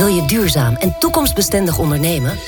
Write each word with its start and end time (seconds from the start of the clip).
Wil 0.00 0.08
je 0.08 0.24
duurzaam 0.26 0.74
en 0.74 0.96
toekomstbestendig 0.98 1.78
ondernemen? 1.78 2.38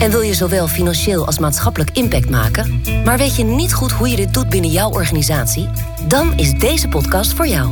En 0.00 0.10
wil 0.10 0.20
je 0.20 0.34
zowel 0.34 0.68
financieel 0.68 1.26
als 1.26 1.38
maatschappelijk 1.38 1.90
impact 1.92 2.30
maken, 2.30 2.82
maar 3.04 3.18
weet 3.18 3.36
je 3.36 3.44
niet 3.44 3.74
goed 3.74 3.92
hoe 3.92 4.08
je 4.08 4.16
dit 4.16 4.34
doet 4.34 4.48
binnen 4.48 4.70
jouw 4.70 4.90
organisatie? 4.90 5.68
Dan 6.08 6.38
is 6.38 6.52
deze 6.52 6.88
podcast 6.88 7.32
voor 7.32 7.46
jou. 7.46 7.68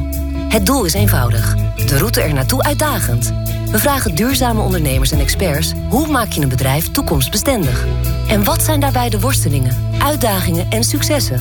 Het 0.49 0.67
doel 0.67 0.85
is 0.85 0.95
eenvoudig, 0.95 1.55
de 1.87 1.99
route 1.99 2.21
er 2.21 2.33
naartoe 2.33 2.63
uitdagend. 2.63 3.33
We 3.71 3.79
vragen 3.79 4.15
duurzame 4.15 4.61
ondernemers 4.61 5.13
en 5.13 5.21
experts 5.21 5.73
hoe 5.89 6.07
maak 6.07 6.33
je 6.33 6.41
een 6.41 6.49
bedrijf 6.49 6.91
toekomstbestendig? 6.91 7.87
En 8.29 8.45
wat 8.45 8.63
zijn 8.63 8.81
daarbij 8.81 9.09
de 9.09 9.21
worstelingen, 9.21 9.77
uitdagingen 9.99 10.67
en 10.71 10.85
successen? 10.85 11.41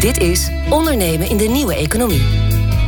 Dit 0.00 0.18
is 0.18 0.50
Ondernemen 0.68 1.28
in 1.28 1.36
de 1.36 1.48
Nieuwe 1.48 1.74
Economie. 1.74 2.22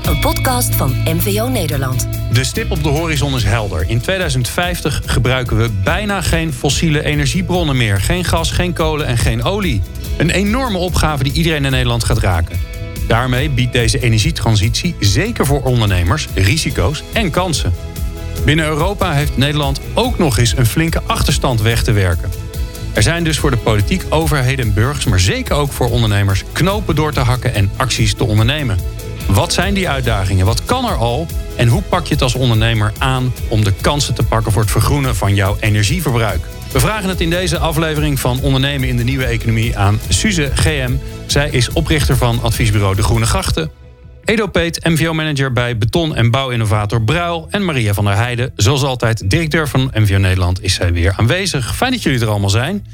Een 0.02 0.18
podcast 0.18 0.74
van 0.74 0.94
MVO 1.04 1.48
Nederland. 1.48 2.08
De 2.32 2.44
stip 2.44 2.70
op 2.70 2.82
de 2.82 2.88
horizon 2.88 3.34
is 3.34 3.44
helder. 3.44 3.84
In 3.88 4.00
2050 4.00 5.02
gebruiken 5.06 5.56
we 5.56 5.70
bijna 5.84 6.20
geen 6.20 6.52
fossiele 6.52 7.04
energiebronnen 7.04 7.76
meer. 7.76 8.00
Geen 8.00 8.24
gas, 8.24 8.50
geen 8.50 8.72
kolen 8.72 9.06
en 9.06 9.18
geen 9.18 9.42
olie. 9.42 9.82
Een 10.18 10.30
enorme 10.30 10.78
opgave 10.78 11.22
die 11.22 11.32
iedereen 11.32 11.64
in 11.64 11.70
Nederland 11.70 12.04
gaat 12.04 12.18
raken. 12.18 12.60
Daarmee 13.06 13.50
biedt 13.50 13.72
deze 13.72 14.00
energietransitie 14.00 14.94
zeker 15.00 15.46
voor 15.46 15.62
ondernemers 15.62 16.28
risico's 16.34 17.02
en 17.12 17.30
kansen. 17.30 17.72
Binnen 18.44 18.66
Europa 18.66 19.12
heeft 19.12 19.36
Nederland 19.36 19.80
ook 19.94 20.18
nog 20.18 20.38
eens 20.38 20.56
een 20.56 20.66
flinke 20.66 21.02
achterstand 21.06 21.60
weg 21.60 21.82
te 21.82 21.92
werken. 21.92 22.30
Er 22.92 23.02
zijn 23.02 23.24
dus 23.24 23.38
voor 23.38 23.50
de 23.50 23.56
politiek, 23.56 24.04
overheden 24.08 24.64
en 24.64 24.74
burgers, 24.74 25.04
maar 25.04 25.20
zeker 25.20 25.54
ook 25.54 25.72
voor 25.72 25.90
ondernemers, 25.90 26.44
knopen 26.52 26.94
door 26.94 27.12
te 27.12 27.20
hakken 27.20 27.54
en 27.54 27.70
acties 27.76 28.14
te 28.14 28.24
ondernemen. 28.24 28.78
Wat 29.26 29.52
zijn 29.52 29.74
die 29.74 29.88
uitdagingen? 29.88 30.46
Wat 30.46 30.64
kan 30.64 30.84
er 30.84 30.96
al? 30.96 31.26
En 31.56 31.68
hoe 31.68 31.82
pak 31.82 32.06
je 32.06 32.12
het 32.12 32.22
als 32.22 32.34
ondernemer 32.34 32.92
aan 32.98 33.32
om 33.48 33.64
de 33.64 33.72
kansen 33.80 34.14
te 34.14 34.22
pakken 34.22 34.52
voor 34.52 34.62
het 34.62 34.70
vergroenen 34.70 35.16
van 35.16 35.34
jouw 35.34 35.56
energieverbruik? 35.60 36.40
We 36.72 36.80
vragen 36.80 37.08
het 37.08 37.20
in 37.20 37.30
deze 37.30 37.58
aflevering 37.58 38.20
van 38.20 38.40
Ondernemen 38.40 38.88
in 38.88 38.96
de 38.96 39.04
Nieuwe 39.04 39.24
Economie 39.24 39.78
aan 39.78 40.00
Suze 40.08 40.50
GM. 40.54 40.92
Zij 41.26 41.50
is 41.50 41.72
oprichter 41.72 42.16
van 42.16 42.42
adviesbureau 42.42 42.96
De 42.96 43.02
Groene 43.02 43.26
Grachten. 43.26 43.70
Edo 44.24 44.46
Peet, 44.46 44.84
MVO-manager 44.84 45.52
bij 45.52 45.78
beton- 45.78 46.14
en 46.16 46.30
bouwinnovator 46.30 47.02
Bruil. 47.02 47.46
En 47.50 47.64
Maria 47.64 47.94
van 47.94 48.04
der 48.04 48.16
Heijden, 48.16 48.52
zoals 48.56 48.82
altijd 48.82 49.30
directeur 49.30 49.68
van 49.68 49.90
MVO 49.94 50.18
Nederland, 50.18 50.62
is 50.62 50.74
zij 50.74 50.92
weer 50.92 51.14
aanwezig. 51.16 51.76
Fijn 51.76 51.90
dat 51.90 52.02
jullie 52.02 52.20
er 52.20 52.28
allemaal 52.28 52.50
zijn. 52.50 52.86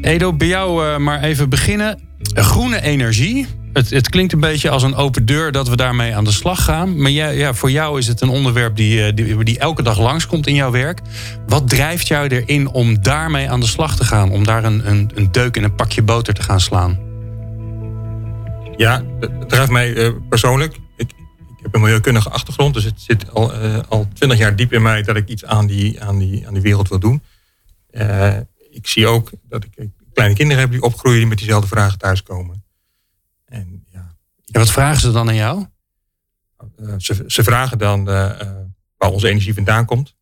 Edo, 0.00 0.32
bij 0.32 0.46
jou 0.46 0.84
uh, 0.84 0.96
maar 0.96 1.22
even 1.22 1.48
beginnen. 1.48 2.00
Groene 2.34 2.82
energie. 2.82 3.46
Het, 3.74 3.90
het, 3.90 4.08
klinkt 4.08 4.32
een 4.32 4.40
beetje 4.40 4.70
als 4.70 4.82
een 4.82 4.94
open 4.94 5.26
deur 5.26 5.52
dat 5.52 5.68
we 5.68 5.76
daarmee 5.76 6.16
aan 6.16 6.24
de 6.24 6.32
slag 6.32 6.64
gaan. 6.64 7.00
Maar 7.00 7.10
ja, 7.10 7.54
voor 7.54 7.70
jou 7.70 7.98
is 7.98 8.06
het 8.06 8.20
een 8.20 8.28
onderwerp 8.28 8.76
die, 8.76 9.14
die, 9.14 9.44
die, 9.44 9.58
elke 9.58 9.82
dag 9.82 9.98
langskomt 9.98 10.46
in 10.46 10.54
jouw 10.54 10.70
werk. 10.70 11.00
Wat 11.46 11.68
drijft 11.68 12.06
jou 12.06 12.28
erin 12.28 12.68
om 12.68 13.02
daarmee 13.02 13.50
aan 13.50 13.60
de 13.60 13.66
slag 13.66 13.96
te 13.96 14.04
gaan? 14.04 14.30
Om 14.30 14.44
daar 14.44 14.64
een, 14.64 14.88
een, 14.88 15.10
een 15.14 15.32
deuk 15.32 15.56
in 15.56 15.64
een 15.64 15.74
pakje 15.74 16.02
boter 16.02 16.34
te 16.34 16.42
gaan 16.42 16.60
slaan? 16.60 16.98
Ja, 18.76 19.02
het 19.20 19.48
drijft 19.48 19.70
mij 19.70 19.94
uh, 19.94 20.10
persoonlijk. 20.28 20.74
Ik, 20.96 21.10
ik, 21.48 21.62
heb 21.62 21.74
een 21.74 21.80
milieukundige 21.80 22.30
achtergrond, 22.30 22.74
dus 22.74 22.84
het 22.84 23.00
zit 23.00 23.32
al, 23.32 23.64
uh, 23.64 23.78
al 23.88 24.08
twintig 24.12 24.38
jaar 24.38 24.56
diep 24.56 24.72
in 24.72 24.82
mij 24.82 25.02
dat 25.02 25.16
ik 25.16 25.28
iets 25.28 25.44
aan 25.44 25.66
die, 25.66 26.02
aan 26.02 26.18
die, 26.18 26.46
aan 26.46 26.60
wereld 26.60 26.88
wil 26.88 26.98
doen. 26.98 27.22
Ik 28.70 28.86
zie 28.86 29.06
ook 29.06 29.30
dat 29.48 29.64
ik 29.64 29.88
kleine 30.12 30.34
kinderen 30.34 30.62
heb 30.62 30.70
die 30.70 30.82
opgroeien 30.82 31.18
die 31.18 31.28
met 31.28 31.38
diezelfde 31.38 31.68
vragen 31.68 31.98
thuiskomen. 31.98 32.63
En, 34.54 34.60
wat 34.60 34.70
vragen 34.70 35.00
ze 35.00 35.12
dan 35.12 35.28
aan 35.28 35.34
jou? 35.34 35.66
ze, 36.98 37.24
ze 37.26 37.42
vragen 37.42 37.78
dan 37.78 38.04
waar 38.04 39.10
onze 39.10 39.28
energie 39.28 39.54
vandaan 39.54 39.84
komt. 39.84 40.14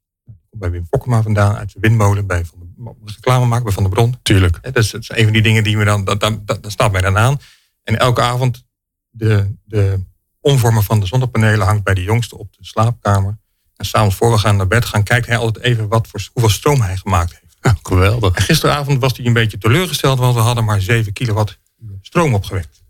Bij 0.50 0.70
Wim 0.70 0.86
Fokkema 0.91 1.22
vandaan, 1.22 1.56
uit 1.56 1.72
de 1.72 1.80
windmolen, 1.80 2.27
bij 2.27 2.44
van 2.44 2.58
de 2.60 3.12
reclame 3.14 3.47
maken 3.47 3.64
bij 3.64 3.72
Van 3.72 3.83
de 3.83 3.88
Bron. 3.88 4.19
Tuurlijk. 4.22 4.58
Dat 4.62 4.77
is, 4.77 4.91
dat 4.91 5.00
is 5.00 5.10
een 5.10 5.25
van 5.25 5.33
die 5.33 5.42
dingen 5.42 5.64
die 5.64 5.77
me 5.77 5.84
dan, 5.84 6.05
dat, 6.05 6.20
dat, 6.20 6.47
dat, 6.47 6.62
dat 6.62 6.72
staat 6.72 6.92
mij 6.92 7.00
dan 7.00 7.19
aan. 7.19 7.38
En 7.82 7.98
elke 7.98 8.20
avond 8.20 8.65
de, 9.10 9.56
de 9.65 10.04
omvormer 10.41 10.82
van 10.82 11.00
de 11.00 11.06
zonnepanelen 11.06 11.66
hangt 11.66 11.84
bij 11.84 11.94
de 11.94 12.03
jongste 12.03 12.38
op 12.38 12.53
de 12.53 12.64
slaapkamer. 12.64 13.38
En 13.76 13.84
s'avonds 13.84 14.16
voor 14.16 14.31
we 14.31 14.38
gaan 14.38 14.56
naar 14.56 14.66
bed 14.66 14.84
gaan, 14.84 15.03
kijkt 15.03 15.26
hij 15.26 15.37
altijd 15.37 15.64
even 15.64 15.88
wat 15.88 16.09
voor, 16.09 16.28
hoeveel 16.32 16.50
stroom 16.50 16.81
hij 16.81 16.97
gemaakt 16.97 17.38
heeft. 17.41 17.56
Ja, 17.60 17.76
geweldig. 17.93 18.34
En 18.34 18.43
gisteravond 18.43 19.00
was 19.00 19.16
hij 19.16 19.26
een 19.26 19.32
beetje 19.32 19.59
teleurgesteld, 19.59 20.19
want 20.19 20.34
we 20.34 20.41
hadden 20.41 20.64
maar 20.64 20.81
7 20.81 21.12
kilowatt 21.12 21.59
stroom 22.00 22.34
opgewekt. 22.34 22.82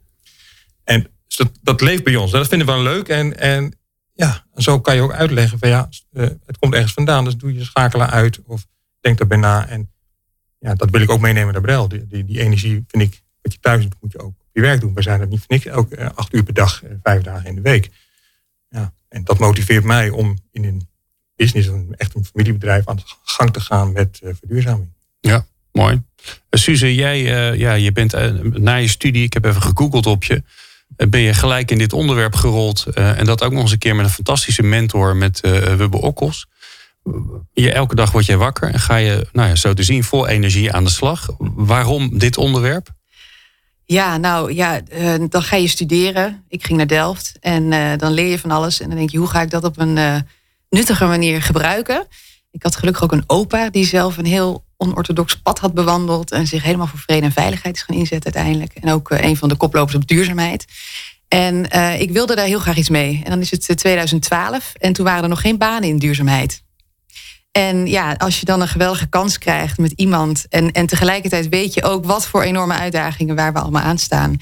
En 0.84 1.10
dat, 1.36 1.50
dat 1.62 1.80
leeft 1.80 2.04
bij 2.04 2.16
ons. 2.16 2.30
Dat 2.30 2.48
vinden 2.48 2.66
we 2.66 2.72
wel 2.72 2.82
leuk. 2.82 3.08
En, 3.08 3.38
en 3.38 3.78
ja, 4.12 4.46
zo 4.56 4.80
kan 4.80 4.94
je 4.94 5.00
ook 5.00 5.12
uitleggen 5.12 5.58
van 5.58 5.68
ja, 5.68 5.88
het 6.46 6.58
komt 6.58 6.74
ergens 6.74 6.92
vandaan. 6.92 7.24
Dus 7.24 7.36
doe 7.36 7.54
je 7.54 7.64
schakelen 7.64 8.10
uit 8.10 8.40
of 8.44 8.66
denk 9.00 9.20
erbij 9.20 9.38
na. 9.38 9.68
En 9.68 9.90
ja, 10.58 10.74
dat 10.74 10.90
wil 10.90 11.00
ik 11.00 11.10
ook 11.10 11.20
meenemen 11.20 11.52
naar 11.52 11.62
Brel. 11.62 11.88
Die, 11.88 12.06
die, 12.06 12.24
die 12.24 12.40
energie 12.40 12.84
vind 12.86 13.02
ik, 13.02 13.22
wat 13.42 13.52
je 13.52 13.58
thuis 13.60 13.82
doet, 13.82 13.96
moet 14.00 14.12
je 14.12 14.18
ook 14.18 14.34
je 14.52 14.60
werk 14.60 14.80
doen. 14.80 14.94
We 14.94 15.02
zijn 15.02 15.20
er 15.20 15.26
niet 15.26 15.38
voor 15.38 15.48
niks 15.48 15.64
elke 15.64 16.12
acht 16.12 16.34
uur 16.34 16.42
per 16.42 16.54
dag, 16.54 16.82
vijf 17.02 17.22
dagen 17.22 17.48
in 17.48 17.54
de 17.54 17.60
week. 17.60 17.90
Ja, 18.68 18.92
en 19.08 19.24
dat 19.24 19.38
motiveert 19.38 19.84
mij 19.84 20.10
om 20.10 20.38
in 20.50 20.64
een 20.64 20.88
business, 21.36 21.68
een, 21.68 21.94
echt 21.96 22.14
een 22.14 22.24
familiebedrijf, 22.24 22.86
aan 22.86 22.96
de 22.96 23.02
gang 23.22 23.52
te 23.52 23.60
gaan 23.60 23.92
met 23.92 24.20
verduurzaming. 24.22 24.88
Ja, 25.20 25.46
mooi. 25.72 25.94
Uh, 25.94 26.30
Suze, 26.50 26.94
jij 26.94 27.22
ja, 27.56 27.72
je 27.72 27.92
bent 27.92 28.12
na 28.58 28.74
je 28.74 28.88
studie, 28.88 29.24
ik 29.24 29.32
heb 29.32 29.44
even 29.44 29.62
gegoogeld 29.62 30.06
op 30.06 30.24
je, 30.24 30.42
ben 30.96 31.20
je 31.20 31.34
gelijk 31.34 31.70
in 31.70 31.78
dit 31.78 31.92
onderwerp 31.92 32.34
gerold. 32.34 32.86
en 32.94 33.24
dat 33.24 33.42
ook 33.42 33.52
nog 33.52 33.62
eens 33.62 33.72
een 33.72 33.78
keer 33.78 33.96
met 33.96 34.04
een 34.04 34.10
fantastische 34.10 34.62
mentor 34.62 35.16
met 35.16 35.40
Wubbe 35.76 36.00
Okkels. 36.00 36.46
Je, 37.52 37.72
elke 37.72 37.94
dag 37.94 38.10
word 38.10 38.26
jij 38.26 38.36
wakker 38.36 38.72
en 38.72 38.80
ga 38.80 38.96
je, 38.96 39.26
nou 39.32 39.48
ja, 39.48 39.54
zo 39.54 39.74
te 39.74 39.82
zien, 39.82 40.04
vol 40.04 40.28
energie 40.28 40.72
aan 40.72 40.84
de 40.84 40.90
slag. 40.90 41.28
Waarom 41.38 42.18
dit 42.18 42.36
onderwerp? 42.36 42.88
Ja, 43.84 44.16
nou 44.16 44.52
ja, 44.52 44.80
uh, 44.92 45.14
dan 45.28 45.42
ga 45.42 45.56
je 45.56 45.68
studeren. 45.68 46.44
Ik 46.48 46.64
ging 46.64 46.78
naar 46.78 46.86
Delft 46.86 47.36
en 47.40 47.72
uh, 47.72 47.92
dan 47.96 48.12
leer 48.12 48.26
je 48.26 48.38
van 48.38 48.50
alles. 48.50 48.80
En 48.80 48.88
dan 48.88 48.98
denk 48.98 49.10
je, 49.10 49.18
hoe 49.18 49.28
ga 49.28 49.42
ik 49.42 49.50
dat 49.50 49.64
op 49.64 49.78
een 49.78 49.96
uh, 49.96 50.16
nuttige 50.68 51.04
manier 51.04 51.42
gebruiken? 51.42 52.06
Ik 52.50 52.62
had 52.62 52.76
gelukkig 52.76 53.02
ook 53.02 53.12
een 53.12 53.24
opa 53.26 53.70
die 53.70 53.84
zelf 53.84 54.16
een 54.16 54.24
heel 54.24 54.64
onorthodox 54.82 55.36
pad 55.36 55.58
had 55.58 55.74
bewandeld. 55.74 56.30
En 56.30 56.46
zich 56.46 56.62
helemaal 56.62 56.86
voor 56.86 56.98
vrede 56.98 57.26
en 57.26 57.32
veiligheid 57.32 57.76
is 57.76 57.82
gaan 57.82 57.96
inzetten 57.96 58.34
uiteindelijk. 58.34 58.74
En 58.74 58.92
ook 58.92 59.10
een 59.10 59.36
van 59.36 59.48
de 59.48 59.56
koplopers 59.56 59.94
op 59.94 60.06
duurzaamheid. 60.06 60.64
En 61.28 61.70
ik 62.00 62.10
wilde 62.10 62.34
daar 62.34 62.46
heel 62.46 62.58
graag 62.58 62.76
iets 62.76 62.88
mee. 62.88 63.20
En 63.24 63.30
dan 63.30 63.40
is 63.40 63.50
het 63.50 63.76
2012 63.76 64.72
en 64.74 64.92
toen 64.92 65.04
waren 65.04 65.22
er 65.22 65.28
nog 65.28 65.40
geen 65.40 65.58
banen 65.58 65.88
in 65.88 65.98
duurzaamheid. 65.98 66.62
En 67.52 67.86
ja, 67.86 68.12
als 68.12 68.40
je 68.40 68.44
dan 68.44 68.60
een 68.60 68.68
geweldige 68.68 69.06
kans 69.06 69.38
krijgt 69.38 69.78
met 69.78 69.92
iemand. 69.92 70.46
En, 70.48 70.72
en 70.72 70.86
tegelijkertijd 70.86 71.48
weet 71.48 71.74
je 71.74 71.82
ook 71.82 72.04
wat 72.04 72.26
voor 72.26 72.42
enorme 72.42 72.74
uitdagingen 72.74 73.36
waar 73.36 73.52
we 73.52 73.58
allemaal 73.58 73.82
aan 73.82 73.98
staan. 73.98 74.36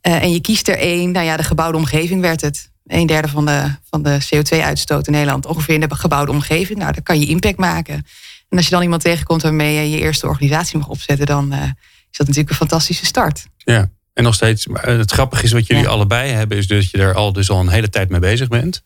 En 0.00 0.32
je 0.32 0.40
kiest 0.40 0.68
er 0.68 0.78
één. 0.78 1.10
Nou 1.10 1.26
ja, 1.26 1.36
de 1.36 1.42
gebouwde 1.42 1.78
omgeving 1.78 2.20
werd 2.20 2.40
het. 2.40 2.72
Een 2.86 3.06
derde 3.06 3.28
van 3.28 3.46
de, 3.46 3.74
van 3.90 4.02
de 4.02 4.18
CO2-uitstoot 4.24 5.06
in 5.06 5.12
Nederland 5.12 5.46
ongeveer 5.46 5.74
in 5.74 5.80
de 5.80 5.94
gebouwde 5.94 6.32
omgeving. 6.32 6.78
Nou, 6.78 6.92
daar 6.92 7.02
kan 7.02 7.20
je 7.20 7.26
impact 7.26 7.58
maken. 7.58 8.06
En 8.48 8.56
als 8.56 8.66
je 8.66 8.72
dan 8.72 8.82
iemand 8.82 9.02
tegenkomt 9.02 9.42
waarmee 9.42 9.74
je 9.74 9.90
je 9.90 9.98
eerste 9.98 10.26
organisatie 10.26 10.78
mag 10.78 10.88
opzetten, 10.88 11.26
dan 11.26 11.52
uh, 11.52 11.62
is 12.10 12.16
dat 12.16 12.26
natuurlijk 12.26 12.50
een 12.50 12.56
fantastische 12.56 13.06
start. 13.06 13.46
Ja, 13.56 13.90
en 14.12 14.22
nog 14.22 14.34
steeds. 14.34 14.66
Het 14.72 15.10
grappige 15.10 15.44
is 15.44 15.52
wat 15.52 15.66
jullie 15.66 15.82
ja. 15.82 15.88
allebei 15.88 16.30
hebben, 16.30 16.58
is 16.58 16.66
dat 16.66 16.90
je 16.90 16.98
er 16.98 17.14
al 17.14 17.32
dus 17.32 17.50
al 17.50 17.60
een 17.60 17.68
hele 17.68 17.88
tijd 17.88 18.08
mee 18.08 18.20
bezig 18.20 18.48
bent. 18.48 18.82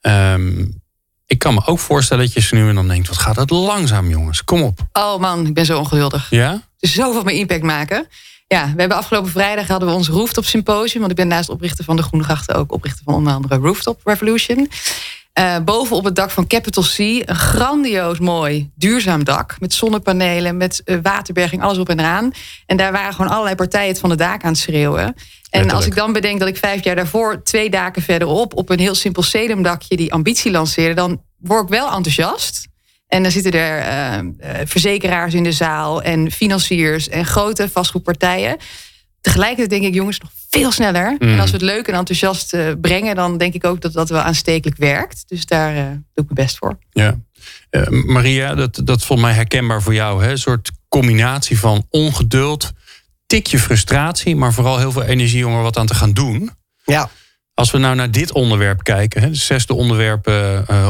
Um, 0.00 0.82
ik 1.26 1.38
kan 1.38 1.54
me 1.54 1.66
ook 1.66 1.78
voorstellen 1.78 2.24
dat 2.24 2.32
je 2.32 2.40
ze 2.40 2.54
nu 2.54 2.68
en 2.68 2.74
dan 2.74 2.88
denkt: 2.88 3.08
wat 3.08 3.18
gaat 3.18 3.36
het 3.36 3.50
langzaam, 3.50 4.10
jongens? 4.10 4.44
Kom 4.44 4.62
op. 4.62 4.86
Oh 4.92 5.20
man, 5.20 5.46
ik 5.46 5.54
ben 5.54 5.64
zo 5.64 5.78
ongeduldig. 5.78 6.30
Ja? 6.30 6.62
Dus 6.78 6.92
zoveel 6.92 7.22
meer 7.22 7.36
impact 7.36 7.62
maken. 7.62 8.06
Ja, 8.46 8.72
we 8.72 8.80
hebben 8.80 8.96
afgelopen 8.96 9.30
vrijdag 9.30 9.68
hadden 9.68 9.88
we 9.88 9.94
ons 9.94 10.08
Rooftop 10.08 10.44
Symposium. 10.44 10.98
Want 10.98 11.10
ik 11.10 11.16
ben 11.16 11.28
naast 11.28 11.48
oprichter 11.48 11.84
van 11.84 11.96
de 11.96 12.02
Groene 12.02 12.24
Grachten 12.24 12.54
ook 12.54 12.72
oprichter 12.72 13.04
van 13.04 13.14
onder 13.14 13.32
andere 13.32 13.56
Rooftop 13.56 14.00
Revolution. 14.04 14.70
Uh, 15.38 15.56
boven 15.64 15.96
op 15.96 16.04
het 16.04 16.16
dak 16.16 16.30
van 16.30 16.46
Capital 16.46 16.82
C 16.82 16.98
een 16.98 17.34
grandioos 17.34 18.18
mooi 18.18 18.70
duurzaam 18.74 19.24
dak. 19.24 19.56
Met 19.60 19.74
zonnepanelen, 19.74 20.56
met 20.56 20.82
uh, 20.84 20.98
waterberging, 21.02 21.62
alles 21.62 21.78
op 21.78 21.88
en 21.88 22.00
eraan. 22.00 22.30
En 22.66 22.76
daar 22.76 22.92
waren 22.92 23.14
gewoon 23.14 23.30
allerlei 23.30 23.54
partijen 23.54 23.88
het 23.88 24.00
van 24.00 24.08
de 24.08 24.16
daken 24.16 24.44
aan 24.44 24.52
het 24.52 24.60
schreeuwen. 24.60 25.14
En 25.50 25.70
als 25.70 25.86
ik 25.86 25.94
dan 25.94 26.12
bedenk 26.12 26.38
dat 26.38 26.48
ik 26.48 26.56
vijf 26.56 26.84
jaar 26.84 26.96
daarvoor 26.96 27.42
twee 27.42 27.70
daken 27.70 28.02
verderop 28.02 28.56
op 28.56 28.70
een 28.70 28.78
heel 28.78 28.94
simpel 28.94 29.22
sedumdakje 29.22 29.96
die 29.96 30.12
ambitie 30.12 30.50
lanceerde, 30.50 30.94
dan 30.94 31.22
word 31.38 31.62
ik 31.62 31.68
wel 31.68 31.92
enthousiast. 31.92 32.66
En 33.08 33.22
dan 33.22 33.32
zitten 33.32 33.52
er 33.52 33.78
uh, 34.18 34.60
verzekeraars 34.64 35.34
in 35.34 35.42
de 35.44 35.52
zaal 35.52 36.02
en 36.02 36.30
financiers 36.30 37.08
en 37.08 37.26
grote 37.26 37.68
vastgoedpartijen. 37.68 38.56
Tegelijkertijd 39.20 39.70
denk 39.70 39.84
ik, 39.84 39.94
jongens, 39.94 40.18
nog 40.18 40.30
veel 40.58 40.72
sneller. 40.72 41.16
Mm. 41.18 41.28
En 41.28 41.40
als 41.40 41.50
we 41.50 41.56
het 41.56 41.66
leuk 41.66 41.88
en 41.88 41.94
enthousiast 41.94 42.54
uh, 42.54 42.72
brengen, 42.80 43.14
dan 43.14 43.38
denk 43.38 43.54
ik 43.54 43.64
ook 43.64 43.80
dat 43.80 43.92
dat 43.92 44.08
wel 44.08 44.20
aanstekelijk 44.20 44.78
werkt. 44.78 45.24
Dus 45.26 45.46
daar 45.46 45.76
uh, 45.76 45.82
doe 45.88 46.24
ik 46.24 46.24
mijn 46.24 46.46
best 46.46 46.58
voor. 46.58 46.78
Ja. 46.90 47.18
Uh, 47.70 47.88
Maria, 47.88 48.54
dat, 48.54 48.80
dat 48.84 49.04
vond 49.04 49.20
mij 49.20 49.32
herkenbaar 49.32 49.82
voor 49.82 49.94
jou. 49.94 50.24
Hè? 50.24 50.30
Een 50.30 50.38
soort 50.38 50.70
combinatie 50.88 51.58
van 51.58 51.86
ongeduld, 51.90 52.72
tikje 53.26 53.58
frustratie, 53.58 54.36
maar 54.36 54.52
vooral 54.52 54.78
heel 54.78 54.92
veel 54.92 55.02
energie 55.02 55.46
om 55.46 55.54
er 55.54 55.62
wat 55.62 55.76
aan 55.76 55.86
te 55.86 55.94
gaan 55.94 56.12
doen. 56.12 56.50
Ja. 56.84 57.10
Als 57.54 57.70
we 57.70 57.78
nou 57.78 57.94
naar 57.94 58.10
dit 58.10 58.32
onderwerp 58.32 58.82
kijken, 58.82 59.20
hè, 59.20 59.28
het 59.28 59.36
zesde 59.36 59.74
onderwerp 59.74 60.26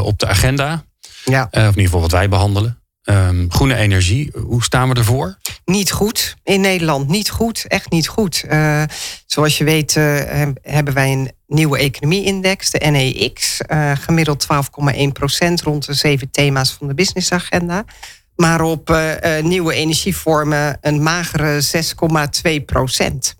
op 0.01 0.19
de 0.19 0.27
agenda. 0.27 0.83
Ja. 1.25 1.47
of 1.51 1.59
in 1.59 1.67
ieder 1.67 1.83
geval 1.83 2.01
wat 2.01 2.11
wij 2.11 2.29
behandelen. 2.29 2.84
Ehm, 3.05 3.45
groene 3.49 3.75
energie, 3.75 4.31
hoe 4.45 4.63
staan 4.63 4.89
we 4.89 4.95
ervoor? 4.95 5.37
Niet 5.65 5.91
goed. 5.91 6.35
In 6.43 6.61
Nederland 6.61 7.07
niet 7.07 7.29
goed. 7.29 7.65
Echt 7.67 7.89
niet 7.89 8.07
goed. 8.07 8.43
Uh, 8.49 8.83
zoals 9.25 9.57
je 9.57 9.63
weet 9.63 9.95
uh, 9.95 10.21
hebben 10.61 10.93
wij 10.93 11.11
een 11.11 11.31
nieuwe 11.47 11.77
economie-index, 11.77 12.69
de 12.69 12.79
NEX. 12.79 13.61
Uh, 13.67 13.91
gemiddeld 13.95 14.47
12,1 14.95 14.97
procent 15.13 15.61
rond 15.61 15.85
de 15.85 15.93
zeven 15.93 16.31
thema's 16.31 16.71
van 16.71 16.87
de 16.87 16.93
businessagenda. 16.93 17.85
Maar 18.35 18.61
op 18.61 18.97
nieuwe 19.41 19.73
energievormen 19.73 20.77
een 20.81 21.03
magere 21.03 21.61
6,2 22.57 22.65
procent. 22.65 23.35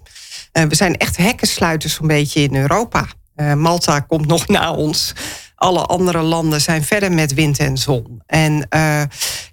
we 0.52 0.76
zijn 0.76 0.98
echt 0.98 1.18
hekkensluiters 1.18 1.94
zo'n 1.94 2.08
beetje 2.08 2.42
in 2.42 2.56
Europa. 2.56 3.08
Malta 3.56 4.00
komt 4.00 4.28
nog 4.28 4.48
na 4.48 4.74
ons 4.74 5.14
alle 5.56 5.86
andere 5.86 6.22
landen 6.22 6.62
zijn 6.62 6.84
verder 6.84 7.12
met 7.12 7.34
wind 7.34 7.60
en 7.60 7.78
zon. 7.78 8.22
En 8.26 8.68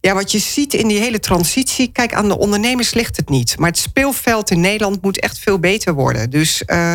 ja, 0.02 0.14
wat 0.14 0.32
je 0.32 0.38
ziet 0.38 0.74
in 0.74 0.88
die 0.88 0.98
hele 0.98 1.20
transitie, 1.20 1.92
kijk, 1.92 2.14
aan 2.14 2.28
de 2.28 2.38
ondernemers 2.38 2.94
ligt 2.94 3.16
het 3.16 3.28
niet. 3.28 3.58
Maar 3.58 3.68
het 3.68 3.78
speelveld 3.78 4.50
in 4.50 4.60
Nederland 4.60 5.02
moet 5.02 5.20
echt 5.20 5.38
veel 5.38 5.58
beter 5.58 5.94
worden. 5.94 6.30
Dus 6.30 6.62
uh, 6.66 6.94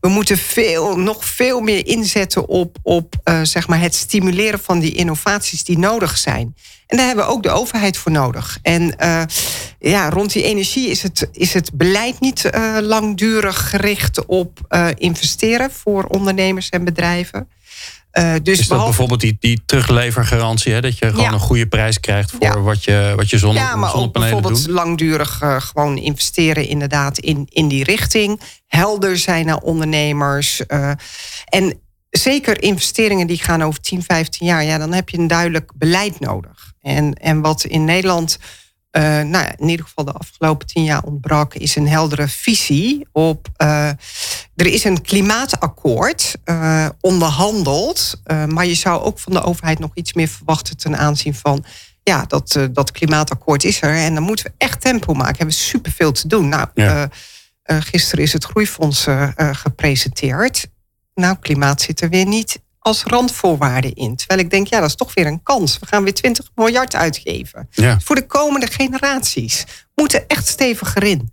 we 0.00 0.08
moeten 0.08 0.38
veel, 0.38 0.98
nog 0.98 1.24
veel 1.24 1.60
meer 1.60 1.86
inzetten 1.86 2.48
op, 2.48 2.76
op 2.82 3.14
uh, 3.24 3.40
zeg 3.42 3.68
maar 3.68 3.80
het 3.80 3.94
stimuleren 3.94 4.58
van 4.58 4.78
die 4.78 4.94
innovaties 4.94 5.64
die 5.64 5.78
nodig 5.78 6.18
zijn. 6.18 6.56
En 6.86 6.96
daar 6.96 7.06
hebben 7.06 7.24
we 7.24 7.30
ook 7.30 7.42
de 7.42 7.50
overheid 7.50 7.96
voor 7.96 8.12
nodig. 8.12 8.58
En 8.62 8.94
uh, 9.00 9.22
ja, 9.78 10.10
rond 10.10 10.32
die 10.32 10.42
energie 10.42 10.88
is 10.88 11.02
het, 11.02 11.28
is 11.32 11.52
het 11.52 11.70
beleid 11.72 12.20
niet 12.20 12.50
langdurig 12.80 13.70
gericht 13.70 14.26
op 14.26 14.60
investeren 14.94 15.70
voor 15.70 16.04
ondernemers 16.04 16.68
en 16.68 16.84
bedrijven. 16.84 17.48
Uh, 18.18 18.34
dus 18.42 18.58
is 18.58 18.68
dat 18.68 18.84
bijvoorbeeld 18.84 19.20
die, 19.20 19.36
die 19.40 19.62
teruglevergarantie? 19.66 20.72
Hè? 20.72 20.80
Dat 20.80 20.98
je 20.98 21.10
gewoon 21.10 21.32
een 21.32 21.38
goede 21.38 21.66
prijs 21.66 22.00
krijgt 22.00 22.32
voor 22.40 22.62
wat 22.62 22.84
je, 22.84 23.12
wat 23.16 23.30
je 23.30 23.38
zonne, 23.38 23.60
ja, 23.60 23.76
maar 23.76 23.94
ook 23.94 24.12
bijvoorbeeld 24.12 24.66
langdurig 24.68 25.42
uh, 25.42 25.60
gewoon 25.60 25.96
investeren 25.96 26.68
inderdaad 26.68 27.18
in, 27.18 27.46
in 27.50 27.68
die 27.68 27.84
richting. 27.84 28.40
Helder 28.66 29.18
zijn 29.18 29.46
naar 29.46 29.58
ondernemers. 29.58 30.60
Uh, 30.68 30.90
en 31.44 31.80
zeker 32.10 32.62
investeringen 32.62 33.26
die 33.26 33.38
gaan 33.38 33.62
over 33.62 33.80
10, 33.80 34.02
15 34.02 34.46
jaar. 34.46 34.64
Ja, 34.64 34.78
dan 34.78 34.92
heb 34.92 35.08
je 35.08 35.18
een 35.18 35.26
duidelijk 35.26 35.72
beleid 35.74 36.20
nodig. 36.20 36.72
En, 36.80 37.14
en 37.14 37.40
wat 37.40 37.64
in 37.64 37.84
Nederland 37.84 38.38
uh, 38.96 39.02
nou 39.20 39.46
in 39.56 39.68
ieder 39.68 39.86
geval 39.86 40.04
de 40.04 40.12
afgelopen 40.12 40.66
tien 40.66 40.84
jaar 40.84 41.02
ontbrak, 41.02 41.54
is 41.54 41.76
een 41.76 41.88
heldere 41.88 42.28
visie 42.28 43.06
op. 43.12 43.48
Uh, 43.62 43.88
er 44.56 44.66
is 44.66 44.84
een 44.84 45.02
klimaatakkoord 45.02 46.36
uh, 46.44 46.88
onderhandeld, 47.00 48.20
maar 48.48 48.66
je 48.66 48.74
zou 48.74 49.02
ook 49.02 49.18
van 49.18 49.32
de 49.32 49.42
overheid 49.42 49.78
nog 49.78 49.90
iets 49.94 50.12
meer 50.12 50.28
verwachten 50.28 50.76
ten 50.76 50.98
aanzien 50.98 51.34
van. 51.34 51.64
Ja, 52.02 52.24
dat, 52.24 52.68
dat 52.72 52.90
klimaatakkoord 52.90 53.64
is 53.64 53.82
er 53.82 53.94
en 53.94 54.14
dan 54.14 54.22
moeten 54.22 54.44
we 54.44 54.52
echt 54.58 54.80
tempo 54.80 55.12
maken. 55.12 55.32
We 55.32 55.38
hebben 55.38 55.54
superveel 55.54 56.12
te 56.12 56.28
doen. 56.28 56.48
Nou, 56.48 56.68
ja. 56.74 57.08
gisteren 57.64 58.24
is 58.24 58.32
het 58.32 58.44
Groeifonds 58.44 59.06
gepresenteerd. 59.36 60.66
Nou, 61.14 61.36
klimaat 61.40 61.80
zit 61.80 62.00
er 62.00 62.08
weer 62.08 62.26
niet 62.26 62.60
als 62.86 63.02
randvoorwaarde 63.02 63.92
in. 63.92 64.16
Terwijl 64.16 64.40
ik 64.40 64.50
denk, 64.50 64.66
ja, 64.66 64.80
dat 64.80 64.88
is 64.88 64.94
toch 64.94 65.14
weer 65.14 65.26
een 65.26 65.42
kans. 65.42 65.78
We 65.78 65.86
gaan 65.86 66.02
weer 66.02 66.14
20 66.14 66.50
miljard 66.54 66.94
uitgeven. 66.94 67.68
Ja. 67.70 67.98
Voor 68.04 68.14
de 68.16 68.26
komende 68.26 68.66
generaties. 68.66 69.64
Moeten 69.94 70.24
echt 70.26 70.46
steviger 70.46 71.02
in. 71.02 71.32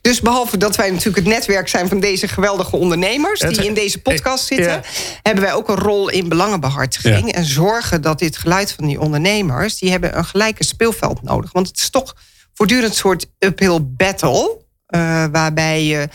Dus 0.00 0.20
behalve 0.20 0.56
dat 0.56 0.76
wij 0.76 0.90
natuurlijk 0.90 1.16
het 1.16 1.34
netwerk 1.34 1.68
zijn 1.68 1.88
van 1.88 2.00
deze 2.00 2.28
geweldige 2.28 2.76
ondernemers... 2.76 3.40
die 3.40 3.66
in 3.66 3.74
deze 3.74 4.02
podcast 4.02 4.46
zitten... 4.46 4.82
hebben 5.22 5.44
wij 5.44 5.54
ook 5.54 5.68
een 5.68 5.78
rol 5.78 6.08
in 6.08 6.28
belangenbehartiging. 6.28 7.32
En 7.32 7.44
zorgen 7.44 8.02
dat 8.02 8.18
dit 8.18 8.36
geluid 8.36 8.72
van 8.72 8.86
die 8.86 9.00
ondernemers... 9.00 9.78
die 9.78 9.90
hebben 9.90 10.16
een 10.16 10.24
gelijke 10.24 10.64
speelveld 10.64 11.22
nodig. 11.22 11.52
Want 11.52 11.68
het 11.68 11.78
is 11.78 11.90
toch 11.90 12.16
voortdurend 12.54 12.90
een 12.90 12.96
soort 12.96 13.26
uphill 13.38 13.78
battle... 13.82 14.60
Uh, 14.94 15.24
waarbij 15.32 15.84
je 15.84 16.08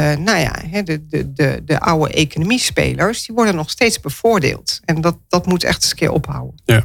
nou 0.00 0.38
ja, 0.38 0.82
de, 0.82 1.06
de, 1.08 1.32
de, 1.32 1.62
de 1.64 1.80
oude 1.80 2.12
economiespelers, 2.12 3.26
die 3.26 3.34
worden 3.34 3.54
nog 3.54 3.70
steeds 3.70 4.00
bevoordeeld. 4.00 4.80
En 4.84 5.00
dat, 5.00 5.16
dat 5.28 5.46
moet 5.46 5.64
echt 5.64 5.82
eens 5.82 5.90
een 5.90 5.96
keer 5.96 6.10
ophouden. 6.10 6.60
Ja. 6.64 6.82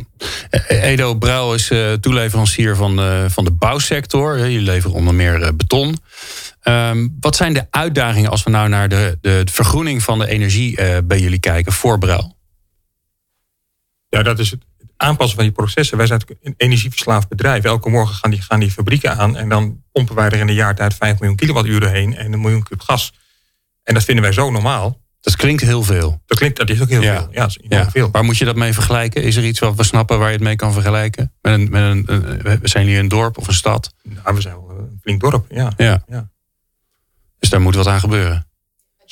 Eh, 0.49 0.83
Edo 0.83 1.15
Brouw 1.15 1.53
is 1.53 1.69
uh, 1.69 1.93
toeleverancier 1.93 2.75
van 2.75 2.95
de, 2.95 3.25
van 3.29 3.43
de 3.43 3.51
bouwsector. 3.51 4.37
Jullie 4.37 4.61
leveren 4.61 4.95
onder 4.95 5.13
meer 5.13 5.55
beton. 5.55 5.97
Um, 6.63 7.17
wat 7.19 7.35
zijn 7.35 7.53
de 7.53 7.67
uitdagingen 7.69 8.29
als 8.29 8.43
we 8.43 8.49
nou 8.49 8.69
naar 8.69 8.89
de, 8.89 9.17
de 9.21 9.43
vergroening 9.51 10.03
van 10.03 10.19
de 10.19 10.27
energie 10.27 10.79
uh, 10.79 10.97
bij 11.03 11.19
jullie 11.19 11.39
kijken 11.39 11.71
voor 11.71 11.97
Brouw? 11.97 12.37
Ja, 14.09 14.23
dat 14.23 14.39
is 14.39 14.51
het 14.51 14.63
aanpassen 15.01 15.35
van 15.35 15.45
die 15.45 15.53
processen. 15.53 15.97
Wij 15.97 16.07
zijn 16.07 16.21
een 16.41 16.53
energieverslaafd 16.57 17.27
bedrijf. 17.27 17.63
Elke 17.63 17.89
morgen 17.89 18.15
gaan 18.15 18.31
die, 18.31 18.41
gaan 18.41 18.59
die 18.59 18.71
fabrieken 18.71 19.17
aan 19.17 19.37
en 19.37 19.49
dan 19.49 19.83
pompen 19.91 20.15
wij 20.15 20.25
er 20.25 20.39
in 20.39 20.47
een 20.47 20.53
jaar 20.53 20.75
tijd 20.75 20.93
5 20.93 21.19
miljoen 21.19 21.37
kilowatturen 21.37 21.91
heen 21.91 22.15
en 22.15 22.33
een 22.33 22.41
miljoen 22.41 22.63
kub 22.63 22.81
gas. 22.81 23.13
En 23.83 23.93
dat 23.93 24.03
vinden 24.03 24.23
wij 24.23 24.33
zo 24.33 24.51
normaal. 24.51 25.01
Dat 25.21 25.35
klinkt 25.35 25.61
heel 25.61 25.83
veel. 25.83 26.21
Dat 26.25 26.37
klinkt, 26.37 26.57
dat 26.57 26.69
is 26.69 26.81
ook 26.81 26.89
heel 26.89 27.01
veel. 27.01 27.11
Ja, 27.11 27.27
dat 27.31 27.47
is 27.49 27.57
ja. 27.69 27.89
veel. 27.89 28.11
Waar 28.11 28.23
moet 28.23 28.37
je 28.37 28.45
dat 28.45 28.55
mee 28.55 28.73
vergelijken? 28.73 29.23
Is 29.23 29.35
er 29.35 29.45
iets 29.45 29.59
wat 29.59 29.75
we 29.75 29.83
snappen 29.83 30.19
waar 30.19 30.27
je 30.27 30.33
het 30.33 30.43
mee 30.43 30.55
kan 30.55 30.73
vergelijken? 30.73 31.33
Met 31.41 31.53
een, 31.53 31.69
met 31.69 31.81
een, 31.81 32.05
we 32.41 32.67
zijn 32.67 32.87
hier 32.87 32.99
een 32.99 33.07
dorp 33.07 33.37
of 33.37 33.47
een 33.47 33.53
stad? 33.53 33.93
Nou, 34.03 34.35
we 34.35 34.41
zijn 34.41 34.55
wel 34.55 34.69
een 34.69 34.99
flink 35.01 35.21
dorp, 35.21 35.45
ja. 35.49 35.71
ja. 35.77 36.03
ja. 36.07 36.29
Dus 37.39 37.49
daar 37.49 37.61
moet 37.61 37.75
wat 37.75 37.87
aan 37.87 37.99
gebeuren. 37.99 38.48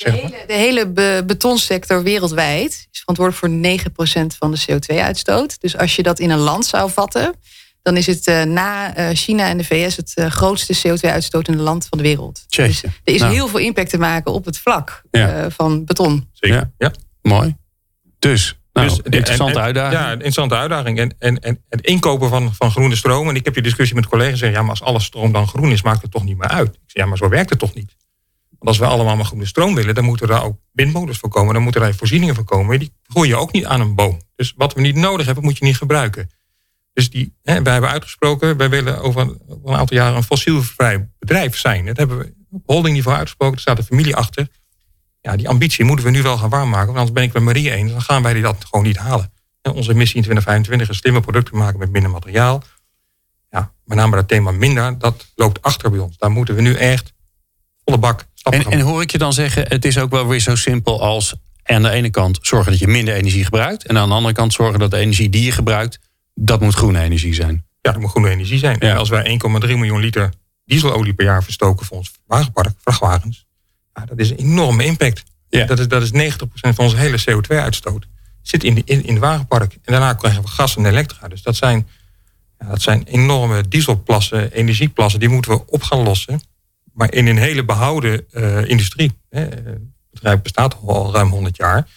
De 0.04 0.10
hele, 0.10 0.44
de 0.46 0.52
hele 0.52 1.22
betonsector 1.26 2.02
wereldwijd 2.02 2.88
is 2.90 3.00
verantwoordelijk 3.00 3.84
voor 3.84 4.22
9% 4.22 4.26
van 4.38 4.50
de 4.50 4.60
CO2-uitstoot. 4.60 5.60
Dus 5.60 5.76
als 5.76 5.96
je 5.96 6.02
dat 6.02 6.18
in 6.18 6.30
een 6.30 6.38
land 6.38 6.66
zou 6.66 6.90
vatten, 6.90 7.34
dan 7.82 7.96
is 7.96 8.06
het 8.06 8.26
uh, 8.26 8.42
na 8.42 8.98
uh, 8.98 9.08
China 9.16 9.48
en 9.48 9.58
de 9.58 9.64
VS 9.64 9.96
het 9.96 10.12
uh, 10.14 10.26
grootste 10.26 10.76
CO2-uitstotende 10.76 11.62
land 11.62 11.86
van 11.88 11.98
de 11.98 12.04
wereld. 12.04 12.44
Dus 12.48 12.82
er 12.82 12.92
is 13.04 13.20
nou. 13.20 13.32
heel 13.32 13.48
veel 13.48 13.58
impact 13.58 13.90
te 13.90 13.98
maken 13.98 14.32
op 14.32 14.44
het 14.44 14.58
vlak 14.58 15.02
ja. 15.10 15.50
van 15.50 15.84
beton. 15.84 16.28
Zeker, 16.32 16.70
ja. 16.78 16.92
Mooi. 17.22 17.56
Dus, 18.18 18.58
nou, 18.72 18.88
dus 18.88 19.00
interessante 19.04 19.58
en, 19.58 19.64
uitdaging. 19.64 20.00
Ja, 20.00 20.10
interessante 20.12 20.54
uitdaging. 20.54 20.98
En, 20.98 21.14
en, 21.18 21.38
en 21.38 21.64
het 21.68 21.80
inkopen 21.80 22.28
van, 22.28 22.54
van 22.54 22.70
groene 22.70 22.96
stroom. 22.96 23.28
En 23.28 23.34
ik 23.34 23.44
heb 23.44 23.54
die 23.54 23.62
discussie 23.62 23.96
met 23.96 24.06
collega's 24.06 24.38
zeggen, 24.38 24.58
ja, 24.58 24.62
maar 24.62 24.70
als 24.70 24.82
alle 24.82 25.00
stroom 25.00 25.32
dan 25.32 25.48
groen 25.48 25.70
is, 25.70 25.82
maakt 25.82 26.02
het 26.02 26.10
toch 26.10 26.24
niet 26.24 26.38
meer 26.38 26.48
uit. 26.48 26.68
Ik 26.68 26.80
zeg, 26.86 27.02
ja, 27.02 27.08
maar 27.08 27.18
zo 27.18 27.28
werkt 27.28 27.50
het 27.50 27.58
toch 27.58 27.74
niet. 27.74 27.96
Want 28.58 28.70
als 28.70 28.78
we 28.78 28.86
allemaal 28.86 29.16
maar 29.16 29.24
groene 29.24 29.46
stroom 29.46 29.74
willen, 29.74 29.94
dan 29.94 30.04
moeten 30.04 30.28
er 30.28 30.42
ook 30.42 30.58
windmolens 30.72 31.18
voor 31.18 31.28
komen. 31.28 31.54
Dan 31.54 31.62
moeten 31.62 31.82
er 31.82 31.94
voorzieningen 31.94 32.34
voor 32.34 32.44
komen. 32.44 32.78
Die 32.78 32.92
gooi 33.02 33.28
je 33.28 33.36
ook 33.36 33.52
niet 33.52 33.64
aan 33.64 33.80
een 33.80 33.94
boom. 33.94 34.20
Dus 34.36 34.52
wat 34.56 34.74
we 34.74 34.80
niet 34.80 34.94
nodig 34.94 35.26
hebben, 35.26 35.44
moet 35.44 35.58
je 35.58 35.64
niet 35.64 35.76
gebruiken. 35.76 36.30
Dus 36.92 37.10
die, 37.10 37.34
hè, 37.42 37.62
wij 37.62 37.72
hebben 37.72 37.90
uitgesproken, 37.90 38.56
wij 38.56 38.70
willen 38.70 39.02
over 39.02 39.20
een, 39.20 39.76
aantal 39.76 39.96
jaren 39.96 40.16
een 40.16 40.22
fossielvrij 40.22 41.08
bedrijf 41.18 41.56
zijn. 41.56 41.86
Dat 41.86 41.96
hebben 41.96 42.18
we 42.18 42.34
op 42.50 42.62
holdingniveau 42.66 43.16
uitgesproken. 43.16 43.54
Er 43.54 43.60
staat 43.60 43.78
een 43.78 43.84
familie 43.84 44.16
achter. 44.16 44.48
Ja, 45.20 45.36
die 45.36 45.48
ambitie 45.48 45.84
moeten 45.84 46.04
we 46.04 46.10
nu 46.10 46.22
wel 46.22 46.38
gaan 46.38 46.50
waarmaken. 46.50 46.86
Want 46.86 46.98
anders 46.98 47.12
ben 47.12 47.22
ik 47.22 47.32
met 47.32 47.42
Marie 47.42 47.70
eens. 47.70 47.90
Dan 47.90 48.02
gaan 48.02 48.22
wij 48.22 48.40
dat 48.40 48.64
gewoon 48.70 48.84
niet 48.84 48.96
halen. 48.96 49.32
En 49.62 49.72
onze 49.72 49.94
missie 49.94 50.16
in 50.16 50.22
2025 50.22 50.88
is 50.88 50.96
slimme 50.96 51.20
producten 51.20 51.56
maken 51.56 51.78
met 51.78 51.90
minder 51.90 52.10
materiaal. 52.10 52.62
Ja, 53.50 53.72
met 53.84 53.96
name 53.96 54.16
dat 54.16 54.28
thema 54.28 54.50
minder, 54.50 54.98
dat 54.98 55.26
loopt 55.34 55.62
achter 55.62 55.90
bij 55.90 55.98
ons. 55.98 56.16
Daar 56.16 56.30
moeten 56.30 56.54
we 56.54 56.60
nu 56.60 56.74
echt 56.74 57.12
volle 57.84 57.98
bak 57.98 58.26
en, 58.42 58.64
en 58.64 58.80
hoor 58.80 59.02
ik 59.02 59.10
je 59.10 59.18
dan 59.18 59.32
zeggen, 59.32 59.68
het 59.68 59.84
is 59.84 59.98
ook 59.98 60.10
wel 60.10 60.26
weer 60.26 60.40
zo 60.40 60.54
simpel 60.54 61.02
als 61.02 61.34
aan 61.62 61.82
de 61.82 61.90
ene 61.90 62.10
kant 62.10 62.38
zorgen 62.42 62.70
dat 62.70 62.80
je 62.80 62.88
minder 62.88 63.14
energie 63.14 63.44
gebruikt. 63.44 63.86
En 63.86 63.98
aan 63.98 64.08
de 64.08 64.14
andere 64.14 64.34
kant 64.34 64.52
zorgen 64.52 64.78
dat 64.78 64.90
de 64.90 64.96
energie 64.96 65.30
die 65.30 65.44
je 65.44 65.52
gebruikt, 65.52 65.98
dat 66.34 66.60
moet 66.60 66.74
groene 66.74 67.00
energie 67.00 67.34
zijn. 67.34 67.64
Ja, 67.80 67.92
dat 67.92 68.00
moet 68.00 68.10
groene 68.10 68.30
energie 68.30 68.58
zijn. 68.58 68.78
En 68.78 68.96
als 68.96 69.08
wij 69.08 69.38
1,3 69.62 69.66
miljoen 69.66 70.00
liter 70.00 70.32
dieselolie 70.64 71.14
per 71.14 71.24
jaar 71.24 71.44
verstoken 71.44 71.86
voor 71.86 71.96
ons 71.96 72.12
wagenpark, 72.26 72.74
vrachtwagens, 72.80 73.46
ja, 73.94 74.04
dat 74.04 74.18
is 74.18 74.30
een 74.30 74.36
enorme 74.36 74.84
impact. 74.84 75.22
Ja. 75.48 75.64
Dat, 75.64 75.78
is, 75.78 75.88
dat 75.88 76.02
is 76.02 76.12
90% 76.12 76.36
van 76.52 76.84
onze 76.84 76.96
hele 76.96 77.20
CO2-uitstoot. 77.20 78.06
Zit 78.42 78.64
in, 78.64 78.82
in, 78.84 79.04
in 79.04 79.12
het 79.12 79.22
wagenpark. 79.22 79.72
En 79.72 79.92
daarna 79.92 80.12
krijgen 80.12 80.42
we 80.42 80.48
gas 80.48 80.76
en 80.76 80.86
elektra. 80.86 81.28
Dus 81.28 81.42
dat 81.42 81.56
zijn, 81.56 81.88
ja, 82.58 82.66
dat 82.66 82.82
zijn 82.82 83.04
enorme 83.04 83.68
dieselplassen, 83.68 84.52
energieplassen. 84.52 85.20
Die 85.20 85.28
moeten 85.28 85.50
we 85.50 85.66
op 85.66 85.82
gaan 85.82 86.02
lossen 86.02 86.40
maar 86.98 87.12
in 87.12 87.26
een 87.26 87.38
hele 87.38 87.64
behouden 87.64 88.24
uh, 88.32 88.64
industrie. 88.64 89.12
Hè. 89.30 89.40
Het 89.40 89.80
bedrijf 90.10 90.42
bestaat 90.42 90.76
al 90.86 91.12
ruim 91.12 91.30
100 91.30 91.56
jaar. 91.56 91.88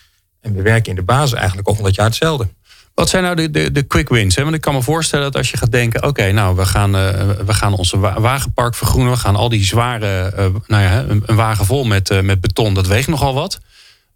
En 0.41 0.53
we 0.53 0.61
werken 0.61 0.89
in 0.89 0.95
de 0.95 1.03
basis 1.03 1.33
eigenlijk 1.33 1.67
al 1.67 1.73
100 1.73 1.95
jaar 1.95 2.05
hetzelfde. 2.05 2.47
Wat 2.93 3.09
zijn 3.09 3.23
nou 3.23 3.35
de, 3.35 3.51
de, 3.51 3.71
de 3.71 3.83
quick 3.83 4.09
wins? 4.09 4.35
Hè? 4.35 4.43
Want 4.43 4.55
ik 4.55 4.61
kan 4.61 4.73
me 4.73 4.81
voorstellen 4.81 5.25
dat 5.25 5.35
als 5.35 5.51
je 5.51 5.57
gaat 5.57 5.71
denken: 5.71 6.03
oké, 6.03 6.31
nou, 6.31 6.55
we 6.55 6.65
gaan, 6.65 6.95
uh, 6.95 7.29
we 7.45 7.53
gaan 7.53 7.73
onze 7.73 7.97
wagenpark 7.99 8.75
vergroenen. 8.75 9.11
We 9.11 9.19
gaan 9.19 9.35
al 9.35 9.49
die 9.49 9.63
zware, 9.63 10.33
uh, 10.37 10.45
nou 10.67 10.83
ja, 10.83 10.99
een, 10.99 11.23
een, 11.25 11.35
wagen 11.35 11.65
vol 11.65 11.83
met, 11.83 12.21
met 12.23 12.41
beton, 12.41 12.73
dat 12.73 12.87
weegt 12.87 13.07
nogal 13.07 13.33
wat. 13.33 13.59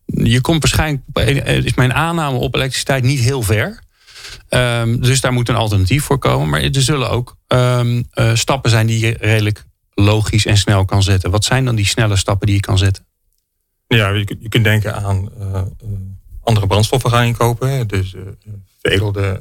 Je 0.05 0.41
komt 0.41 0.61
waarschijnlijk, 0.61 1.03
is 1.65 1.73
mijn 1.73 1.93
aanname 1.93 2.37
op 2.37 2.55
elektriciteit 2.55 3.03
niet 3.03 3.19
heel 3.19 3.41
ver. 3.41 3.79
Um, 4.49 5.01
dus 5.01 5.21
daar 5.21 5.33
moet 5.33 5.49
een 5.49 5.55
alternatief 5.55 6.03
voor 6.03 6.17
komen. 6.17 6.49
Maar 6.49 6.61
er 6.61 6.81
zullen 6.81 7.09
ook 7.09 7.37
um, 7.47 8.07
stappen 8.33 8.69
zijn 8.69 8.87
die 8.87 9.17
redelijk 9.17 9.65
logisch 9.95 10.45
en 10.45 10.57
snel 10.57 10.85
kan 10.85 11.03
zetten. 11.03 11.31
Wat 11.31 11.43
zijn 11.43 11.65
dan 11.65 11.75
die 11.75 11.85
snelle 11.85 12.15
stappen 12.15 12.47
die 12.47 12.55
je 12.55 12.61
kan 12.61 12.77
zetten? 12.77 13.05
Ja, 13.87 14.09
je, 14.09 14.37
je 14.39 14.49
kunt 14.49 14.63
denken 14.63 14.95
aan 14.95 15.29
uh, 15.39 15.61
andere 16.43 16.67
brandstoffen 16.67 17.09
gaan 17.09 17.25
inkopen. 17.25 17.87
Dus 17.87 18.13
uh, 18.13 18.21
veredelde 18.81 19.39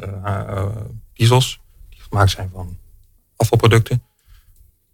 diesels. 1.13 1.61
Die 1.89 2.01
gemaakt 2.09 2.31
zijn 2.31 2.51
van 2.53 2.79
afvalproducten. 3.37 4.03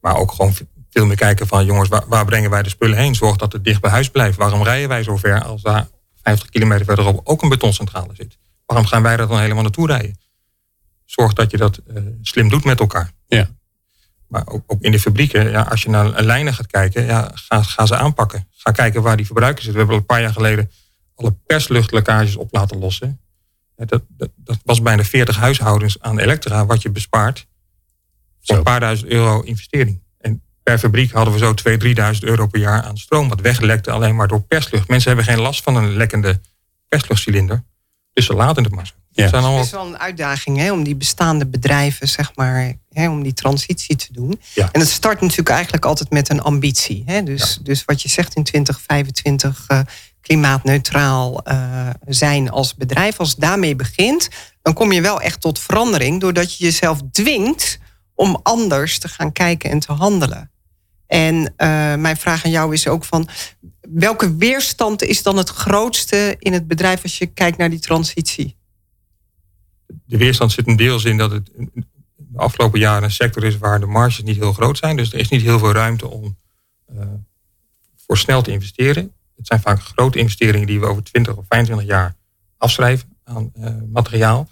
Maar 0.01 0.17
ook 0.17 0.33
gewoon 0.33 0.55
veel 0.91 1.07
meer 1.07 1.17
kijken 1.17 1.47
van 1.47 1.65
jongens, 1.65 1.89
waar, 1.89 2.05
waar, 2.07 2.25
brengen 2.25 2.51
wij 2.51 2.63
de 2.63 2.69
spullen 2.69 2.99
heen? 2.99 3.15
Zorg 3.15 3.37
dat 3.37 3.53
het 3.53 3.65
dicht 3.65 3.81
bij 3.81 3.91
huis 3.91 4.11
blijft. 4.11 4.37
Waarom 4.37 4.63
rijden 4.63 4.89
wij 4.89 5.03
zo 5.03 5.17
ver 5.17 5.43
als 5.45 5.63
daar 5.63 5.89
50 6.23 6.49
kilometer 6.49 6.85
verderop 6.85 7.21
ook 7.25 7.43
een 7.43 7.49
betoncentrale 7.49 8.15
zit? 8.15 8.39
Waarom 8.67 8.87
gaan 8.87 9.03
wij 9.03 9.17
daar 9.17 9.29
dan 9.29 9.41
helemaal 9.41 9.63
naartoe 9.63 9.87
rijden? 9.87 10.19
Zorg 11.05 11.33
dat 11.33 11.51
je 11.51 11.57
dat 11.57 11.81
slim 12.23 12.49
doet 12.49 12.65
met 12.65 12.81
elkaar. 12.81 13.13
Ja. 13.27 13.49
Maar 14.31 14.43
ook, 14.47 14.63
ook, 14.67 14.83
in 14.83 14.93
de 14.93 15.01
fabrieken, 15.01 15.51
ja, 15.51 15.63
als 15.63 15.83
je 15.83 15.89
naar 15.91 16.23
lijnen 16.23 16.55
gaat 16.55 16.67
kijken, 16.67 17.05
ja, 17.05 17.31
ga, 17.35 17.63
ga 17.63 17.87
ze 17.87 17.97
aanpakken. 17.97 18.49
Ga 18.51 18.71
kijken 18.71 19.03
waar 19.03 19.17
die 19.17 19.27
verbruikers 19.27 19.65
zitten. 19.65 19.87
We 19.87 19.93
hebben 19.93 19.95
al 19.95 20.01
een 20.01 20.17
paar 20.17 20.21
jaar 20.21 20.47
geleden 20.47 20.71
alle 21.15 21.37
persluchtlekkages 21.47 22.37
op 22.37 22.53
laten 22.53 22.79
lossen. 22.79 23.21
Ja, 23.77 23.85
dat, 23.85 24.03
dat, 24.09 24.31
dat, 24.37 24.59
was 24.65 24.83
bijna 24.83 25.05
40 25.05 25.37
huishoudens 25.37 26.01
aan 26.01 26.19
elektra 26.19 26.67
wat 26.67 26.83
je 26.83 26.91
bespaart. 26.91 27.47
Voor 28.41 28.57
een 28.57 28.63
paar 28.63 28.81
duizend 28.81 29.11
euro 29.11 29.41
investering. 29.41 30.03
En 30.19 30.43
per 30.63 30.79
fabriek 30.79 31.13
hadden 31.13 31.35
we 31.35 31.39
zo 31.39 31.55
2.000, 32.13 32.15
3.000 32.15 32.21
euro 32.21 32.47
per 32.47 32.61
jaar 32.61 32.83
aan 32.83 32.99
stroom. 32.99 33.29
Wat 33.29 33.41
weglekte 33.41 33.91
alleen 33.91 34.17
maar 34.17 34.29
door 34.29 34.43
perslucht. 34.43 34.89
Mensen 34.89 35.09
hebben 35.09 35.27
geen 35.35 35.43
last 35.43 35.63
van 35.63 35.77
een 35.77 35.97
lekkende 35.97 36.41
persluchtcilinder. 36.89 37.65
Dus 38.13 38.27
ze 38.27 38.35
laten 38.35 38.65
het 38.65 38.75
maar 38.75 38.87
zo. 38.87 38.95
Ja. 39.13 39.25
Het, 39.25 39.35
allemaal... 39.35 39.61
is 39.61 39.71
wel 39.71 39.87
een 39.87 39.99
uitdaging 39.99 40.57
hè, 40.57 40.73
om 40.73 40.85
die 40.85 40.97
bestaande 40.97 41.47
bedrijven, 41.47 42.09
zeg 42.09 42.33
maar, 42.35 42.75
hè, 42.91 43.09
om 43.09 43.23
die 43.23 43.33
transitie 43.33 43.97
te 43.97 44.13
doen. 44.13 44.41
Ja. 44.55 44.69
En 44.73 44.81
het 44.81 44.89
start 44.89 45.21
natuurlijk 45.21 45.49
eigenlijk 45.49 45.85
altijd 45.85 46.11
met 46.11 46.29
een 46.29 46.41
ambitie. 46.41 47.03
Hè? 47.07 47.23
Dus, 47.23 47.55
ja. 47.55 47.63
dus 47.63 47.85
wat 47.85 48.03
je 48.03 48.09
zegt 48.09 48.35
in 48.35 48.45
2025 48.45 49.65
uh, 49.69 49.81
klimaatneutraal 50.21 51.41
uh, 51.49 51.91
zijn 52.07 52.51
als 52.51 52.75
bedrijf, 52.75 53.19
als 53.19 53.37
daarmee 53.37 53.77
begint, 53.77 54.29
dan 54.63 54.75
kom 54.75 54.93
je 54.93 55.01
wel 55.01 55.21
echt 55.21 55.41
tot 55.41 55.59
verandering, 55.59 56.21
doordat 56.21 56.57
je 56.57 56.65
jezelf 56.65 56.99
dwingt 57.13 57.79
om 58.15 58.41
anders 58.43 58.99
te 58.99 59.09
gaan 59.09 59.33
kijken 59.33 59.71
en 59.71 59.81
te 59.81 59.93
handelen. 59.93 60.51
En 61.07 61.35
uh, 61.35 61.95
mijn 61.95 62.17
vraag 62.17 62.45
aan 62.45 62.51
jou 62.51 62.73
is 62.73 62.89
ook 62.89 63.05
van 63.05 63.29
welke 63.81 64.37
weerstand 64.37 65.03
is 65.03 65.23
dan 65.23 65.37
het 65.37 65.49
grootste 65.49 66.37
in 66.39 66.53
het 66.53 66.69
bedrijf 66.69 67.03
als 67.03 67.19
je 67.19 67.27
kijkt 67.27 67.59
naar 67.59 67.71
die 67.71 67.79
transitie? 67.79 68.59
De 70.11 70.17
weerstand 70.17 70.53
zit 70.53 70.67
een 70.67 70.77
deels 70.77 71.05
in 71.05 71.17
dat 71.17 71.31
het 71.31 71.51
de 72.17 72.39
afgelopen 72.39 72.79
jaren 72.79 73.03
een 73.03 73.11
sector 73.11 73.45
is 73.45 73.59
waar 73.59 73.81
de 73.81 73.87
marges 73.87 74.23
niet 74.23 74.37
heel 74.37 74.53
groot 74.53 74.79
zijn. 74.79 74.97
Dus 74.97 75.13
er 75.13 75.19
is 75.19 75.29
niet 75.29 75.43
heel 75.43 75.59
veel 75.59 75.73
ruimte 75.73 76.09
om 76.09 76.37
uh, 76.93 77.03
voor 77.97 78.19
snel 78.19 78.43
te 78.43 78.51
investeren. 78.51 79.13
Het 79.37 79.47
zijn 79.47 79.61
vaak 79.61 79.83
grote 79.83 80.19
investeringen 80.19 80.67
die 80.67 80.81
we 80.81 80.87
over 80.87 81.03
20 81.03 81.37
of 81.37 81.45
25 81.49 81.87
jaar 81.87 82.17
afschrijven 82.57 83.17
aan 83.25 83.53
uh, 83.59 83.71
materiaal. 83.93 84.49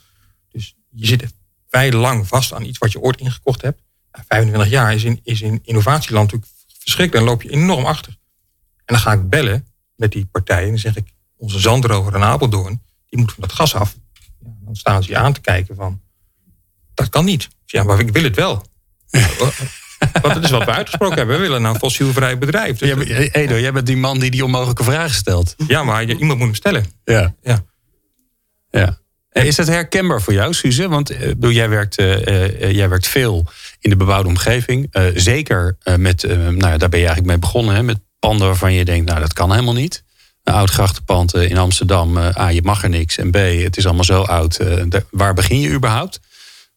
Dus 0.50 0.76
je 0.88 1.06
zit 1.06 1.34
vrij 1.68 1.92
lang 1.92 2.26
vast 2.26 2.52
aan 2.52 2.64
iets 2.64 2.78
wat 2.78 2.92
je 2.92 3.00
ooit 3.00 3.20
ingekocht 3.20 3.62
hebt. 3.62 3.82
25 4.10 4.70
jaar 4.70 4.94
is 4.94 5.42
in, 5.42 5.60
innovatieland 5.62 6.32
natuurlijk 6.32 6.52
verschrikkelijk. 6.78 7.26
Dan 7.26 7.34
loop 7.34 7.42
je 7.42 7.50
enorm 7.50 7.84
achter. 7.84 8.16
En 8.84 8.94
dan 8.94 8.98
ga 8.98 9.12
ik 9.12 9.28
bellen 9.28 9.66
met 9.94 10.12
die 10.12 10.26
partijen. 10.26 10.64
En 10.64 10.70
dan 10.70 10.78
zeg 10.78 10.96
ik, 10.96 11.12
onze 11.36 11.58
zandroger 11.58 12.14
en 12.14 12.22
Apeldoorn, 12.22 12.82
die 13.08 13.18
moeten 13.18 13.36
van 13.36 13.48
dat 13.48 13.56
gas 13.56 13.74
af. 13.74 13.96
Dan 14.68 14.76
staan 14.76 15.02
ze 15.02 15.10
je 15.10 15.16
aan 15.16 15.32
te 15.32 15.40
kijken 15.40 15.74
van, 15.74 16.00
dat 16.94 17.08
kan 17.08 17.24
niet. 17.24 17.48
Ja, 17.66 17.82
maar 17.82 18.00
ik 18.00 18.10
wil 18.10 18.22
het 18.22 18.36
wel. 18.36 18.64
Want 20.22 20.34
dat 20.34 20.44
is 20.44 20.50
wat 20.50 20.64
we 20.64 20.72
uitgesproken 20.72 21.16
hebben. 21.16 21.36
We 21.36 21.42
willen 21.42 21.64
een 21.64 21.78
fossielvrij 21.78 22.38
bedrijf. 22.38 22.78
Dus 22.78 22.88
ja, 22.88 23.18
Edo, 23.18 23.58
jij 23.58 23.72
bent 23.72 23.86
die 23.86 23.96
man 23.96 24.18
die 24.18 24.30
die 24.30 24.44
onmogelijke 24.44 24.84
vragen 24.84 25.14
stelt. 25.14 25.54
Ja, 25.66 25.82
maar 25.82 26.04
iemand 26.04 26.38
moet 26.38 26.46
hem 26.46 26.54
stellen. 26.54 26.84
Ja. 27.04 27.34
ja. 27.42 27.64
ja. 28.70 28.98
Is 29.32 29.56
dat 29.56 29.66
herkenbaar 29.66 30.22
voor 30.22 30.32
jou, 30.32 30.54
Suze? 30.54 30.88
Want 30.88 31.10
uh, 31.10 31.54
jij, 31.54 31.68
werkt, 31.68 32.00
uh, 32.00 32.26
uh, 32.26 32.70
jij 32.70 32.88
werkt 32.88 33.06
veel 33.06 33.46
in 33.80 33.90
de 33.90 33.96
bebouwde 33.96 34.28
omgeving. 34.28 34.88
zeker 35.14 35.76
met, 35.96 36.22
nou 36.22 36.58
ja, 36.58 36.76
daar 36.76 36.88
ben 36.88 37.00
je 37.00 37.06
eigenlijk 37.06 37.26
mee 37.26 37.38
begonnen, 37.38 37.74
hè, 37.74 37.82
met 37.82 37.98
panden 38.18 38.46
waarvan 38.46 38.72
je 38.72 38.84
denkt, 38.84 39.06
nou 39.06 39.20
dat 39.20 39.32
kan 39.32 39.50
helemaal 39.50 39.74
niet. 39.74 40.04
Een 40.48 40.54
oud 40.54 40.70
grachtenpand 40.70 41.34
in 41.34 41.58
Amsterdam, 41.58 42.16
A, 42.16 42.48
je 42.48 42.62
mag 42.62 42.82
er 42.82 42.88
niks. 42.88 43.16
En 43.16 43.30
B, 43.30 43.34
het 43.36 43.76
is 43.76 43.86
allemaal 43.86 44.04
zo 44.04 44.22
oud. 44.22 44.56
De, 44.56 45.04
waar 45.10 45.34
begin 45.34 45.60
je 45.60 45.70
überhaupt? 45.70 46.20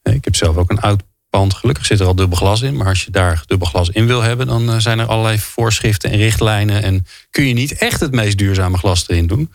Ik 0.04 0.24
heb 0.24 0.36
zelf 0.36 0.56
ook 0.56 0.70
een 0.70 0.80
oud 0.80 1.04
pand. 1.30 1.54
Gelukkig 1.54 1.86
zit 1.86 2.00
er 2.00 2.06
al 2.06 2.16
dubbel 2.16 2.38
glas 2.38 2.62
in. 2.62 2.78
Maar 2.78 2.88
als 2.88 3.04
je 3.04 3.12
daar 3.12 3.44
dubbel 3.46 3.68
glas 3.68 3.90
in 3.90 4.08
wil 4.08 4.22
hebben, 4.22 4.48
dan 4.48 4.82
zijn 4.82 5.00
er 5.00 5.06
allerlei 5.06 5.40
voorschriften 5.40 6.12
en 6.12 6.18
richtlijnen. 6.18 6.84
En 6.84 7.06
kun 7.30 7.48
je 7.48 7.54
niet 7.54 7.78
echt 7.78 8.00
het 8.00 8.12
meest 8.12 8.38
duurzame 8.38 8.78
glas 8.78 9.04
erin 9.08 9.28
doen. 9.28 9.52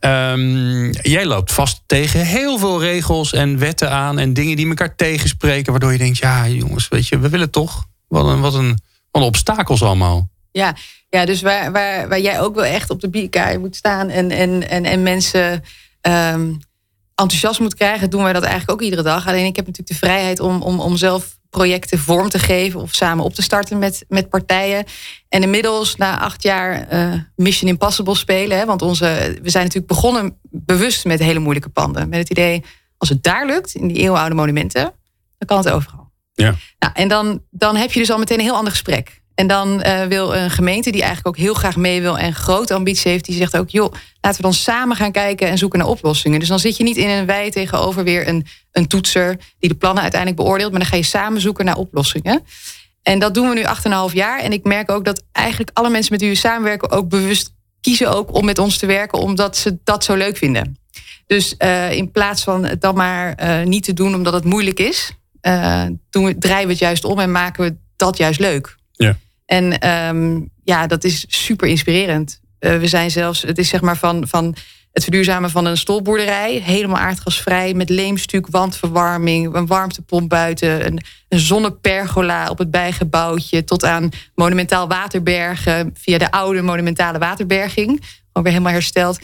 Um, 0.00 0.92
jij 0.92 1.26
loopt 1.26 1.52
vast 1.52 1.82
tegen 1.86 2.26
heel 2.26 2.58
veel 2.58 2.80
regels 2.80 3.32
en 3.32 3.58
wetten 3.58 3.90
aan. 3.90 4.18
En 4.18 4.32
dingen 4.32 4.56
die 4.56 4.68
elkaar 4.68 4.96
tegenspreken. 4.96 5.70
Waardoor 5.70 5.92
je 5.92 5.98
denkt, 5.98 6.18
ja 6.18 6.48
jongens, 6.48 6.88
weet 6.88 7.08
je, 7.08 7.18
we 7.18 7.28
willen 7.28 7.50
toch. 7.50 7.84
Wat 8.08 8.26
een, 8.26 8.40
wat 8.40 8.54
een, 8.54 8.68
wat 9.10 9.22
een 9.22 9.28
obstakels 9.28 9.82
allemaal. 9.82 10.28
Ja, 10.54 10.76
ja 11.08 11.24
dus 11.24 11.42
waar, 11.42 11.72
waar, 11.72 12.08
waar 12.08 12.20
jij 12.20 12.40
ook 12.40 12.54
wel 12.54 12.64
echt 12.64 12.90
op 12.90 13.00
de 13.00 13.10
bierkaai 13.10 13.58
moet 13.58 13.76
staan. 13.76 14.08
En, 14.08 14.30
en, 14.30 14.68
en, 14.68 14.84
en 14.84 15.02
mensen... 15.02 15.62
Um, 16.02 16.58
enthousiast 17.14 17.60
moet 17.60 17.74
krijgen, 17.74 18.10
doen 18.10 18.22
wij 18.22 18.32
dat 18.32 18.42
eigenlijk 18.42 18.72
ook 18.72 18.82
iedere 18.82 19.02
dag. 19.02 19.26
Alleen 19.26 19.46
ik 19.46 19.56
heb 19.56 19.66
natuurlijk 19.66 20.00
de 20.00 20.06
vrijheid 20.06 20.40
om, 20.40 20.62
om, 20.62 20.80
om 20.80 20.96
zelf 20.96 21.38
projecten 21.50 21.98
vorm 21.98 22.28
te 22.28 22.38
geven 22.38 22.80
of 22.80 22.94
samen 22.94 23.24
op 23.24 23.34
te 23.34 23.42
starten 23.42 23.78
met, 23.78 24.04
met 24.08 24.28
partijen. 24.28 24.84
En 25.28 25.42
inmiddels, 25.42 25.96
na 25.96 26.20
acht 26.20 26.42
jaar 26.42 26.92
uh, 26.92 27.14
Mission 27.36 27.70
Impossible 27.70 28.14
spelen, 28.14 28.58
hè, 28.58 28.64
want 28.64 28.82
onze, 28.82 29.38
we 29.42 29.50
zijn 29.50 29.64
natuurlijk 29.64 29.92
begonnen 29.92 30.38
bewust 30.50 31.04
met 31.04 31.18
hele 31.18 31.38
moeilijke 31.38 31.68
panden. 31.68 32.08
Met 32.08 32.18
het 32.18 32.30
idee, 32.30 32.64
als 32.96 33.08
het 33.08 33.22
daar 33.22 33.46
lukt, 33.46 33.74
in 33.74 33.88
die 33.88 33.96
eeuwenoude 33.96 34.34
monumenten, 34.34 34.82
dan 35.38 35.46
kan 35.46 35.58
het 35.58 35.70
overal. 35.70 36.12
Ja. 36.32 36.54
Nou, 36.78 36.92
en 36.94 37.08
dan, 37.08 37.42
dan 37.50 37.76
heb 37.76 37.92
je 37.92 38.00
dus 38.00 38.10
al 38.10 38.18
meteen 38.18 38.38
een 38.38 38.44
heel 38.44 38.56
ander 38.56 38.72
gesprek. 38.72 39.22
En 39.34 39.46
dan 39.46 39.82
uh, 39.86 40.02
wil 40.02 40.34
een 40.34 40.50
gemeente 40.50 40.90
die 40.90 41.02
eigenlijk 41.02 41.36
ook 41.36 41.42
heel 41.44 41.54
graag 41.54 41.76
mee 41.76 42.00
wil 42.00 42.18
en 42.18 42.34
grote 42.34 42.74
ambitie 42.74 43.10
heeft, 43.10 43.24
die 43.24 43.36
zegt 43.36 43.56
ook, 43.56 43.70
joh, 43.70 43.92
laten 44.20 44.36
we 44.36 44.42
dan 44.42 44.54
samen 44.54 44.96
gaan 44.96 45.12
kijken 45.12 45.48
en 45.48 45.58
zoeken 45.58 45.78
naar 45.78 45.88
oplossingen. 45.88 46.38
Dus 46.38 46.48
dan 46.48 46.58
zit 46.58 46.76
je 46.76 46.84
niet 46.84 46.96
in 46.96 47.08
een 47.08 47.26
wij 47.26 47.50
tegenover 47.50 48.04
weer 48.04 48.28
een, 48.28 48.46
een 48.72 48.86
toetser 48.86 49.36
die 49.58 49.68
de 49.68 49.74
plannen 49.74 50.02
uiteindelijk 50.02 50.42
beoordeelt, 50.42 50.70
maar 50.70 50.80
dan 50.80 50.88
ga 50.88 50.96
je 50.96 51.02
samen 51.02 51.40
zoeken 51.40 51.64
naar 51.64 51.76
oplossingen. 51.76 52.42
En 53.02 53.18
dat 53.18 53.34
doen 53.34 53.48
we 53.48 53.54
nu 53.54 53.64
8,5 54.08 54.14
jaar. 54.14 54.40
En 54.40 54.52
ik 54.52 54.64
merk 54.64 54.90
ook 54.90 55.04
dat 55.04 55.22
eigenlijk 55.32 55.70
alle 55.72 55.90
mensen 55.90 56.12
met 56.12 56.20
wie 56.20 56.30
we 56.30 56.36
samenwerken 56.36 56.90
ook 56.90 57.08
bewust 57.08 57.52
kiezen 57.80 58.14
ook 58.14 58.34
om 58.34 58.44
met 58.44 58.58
ons 58.58 58.78
te 58.78 58.86
werken, 58.86 59.18
omdat 59.18 59.56
ze 59.56 59.78
dat 59.84 60.04
zo 60.04 60.14
leuk 60.14 60.36
vinden. 60.36 60.78
Dus 61.26 61.54
uh, 61.58 61.92
in 61.92 62.10
plaats 62.10 62.42
van 62.42 62.64
het 62.64 62.80
dan 62.80 62.94
maar 62.94 63.42
uh, 63.42 63.66
niet 63.66 63.84
te 63.84 63.92
doen 63.92 64.14
omdat 64.14 64.32
het 64.32 64.44
moeilijk 64.44 64.80
is, 64.80 65.12
doen 66.10 66.24
we, 66.24 66.38
draaien 66.38 66.66
we 66.66 66.72
het 66.72 66.78
juist 66.78 67.04
om 67.04 67.18
en 67.18 67.32
maken 67.32 67.64
we 67.64 67.76
dat 67.96 68.16
juist 68.16 68.40
leuk. 68.40 68.76
En 69.54 69.88
um, 69.90 70.50
ja, 70.64 70.86
dat 70.86 71.04
is 71.04 71.24
super 71.28 71.68
inspirerend. 71.68 72.40
Uh, 72.60 72.76
we 72.76 72.86
zijn 72.86 73.10
zelfs, 73.10 73.42
het 73.42 73.58
is 73.58 73.68
zeg 73.68 73.80
maar 73.80 73.96
van, 73.96 74.28
van 74.28 74.56
het 74.92 75.02
verduurzamen 75.02 75.50
van 75.50 75.64
een 75.64 75.76
stolboerderij. 75.76 76.60
Helemaal 76.64 76.98
aardgasvrij, 76.98 77.74
met 77.74 77.88
leemstuk, 77.88 78.46
wandverwarming, 78.50 79.54
een 79.54 79.66
warmtepomp 79.66 80.28
buiten, 80.28 80.86
een, 80.86 81.00
een 81.28 81.38
zonnepergola 81.38 82.48
op 82.48 82.58
het 82.58 82.70
bijgebouwtje, 82.70 83.64
tot 83.64 83.84
aan 83.84 84.08
monumentaal 84.34 84.88
waterbergen 84.88 85.90
via 85.94 86.18
de 86.18 86.30
oude 86.30 86.62
monumentale 86.62 87.18
waterberging. 87.18 88.02
Ook 88.32 88.42
weer 88.42 88.52
helemaal 88.52 88.72
hersteld. 88.72 89.18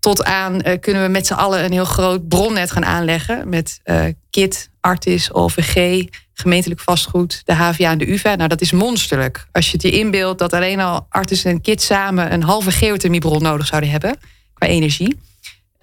Tot 0.00 0.24
aan 0.24 0.54
uh, 0.54 0.78
kunnen 0.80 1.02
we 1.02 1.08
met 1.08 1.26
z'n 1.26 1.32
allen 1.32 1.64
een 1.64 1.72
heel 1.72 1.84
groot 1.84 2.28
bronnet 2.28 2.70
gaan 2.70 2.84
aanleggen 2.84 3.48
met 3.48 3.80
uh, 3.84 4.04
KIT, 4.30 4.70
Artis, 4.80 5.32
OVG, 5.32 6.04
gemeentelijk 6.34 6.80
vastgoed, 6.80 7.42
de 7.44 7.54
HVA 7.54 7.90
en 7.90 7.98
de 7.98 8.12
UvA. 8.12 8.34
Nou, 8.34 8.48
dat 8.48 8.60
is 8.60 8.72
monsterlijk. 8.72 9.46
Als 9.52 9.66
je 9.66 9.72
het 9.72 9.82
je 9.82 9.90
inbeeldt 9.90 10.38
dat 10.38 10.52
alleen 10.52 10.80
al 10.80 11.06
Artis 11.08 11.44
en 11.44 11.60
KIT 11.60 11.82
samen 11.82 12.32
een 12.32 12.42
halve 12.42 12.70
geothermiebron 12.70 13.42
nodig 13.42 13.66
zouden 13.66 13.90
hebben 13.90 14.18
qua 14.54 14.66
energie. 14.66 15.18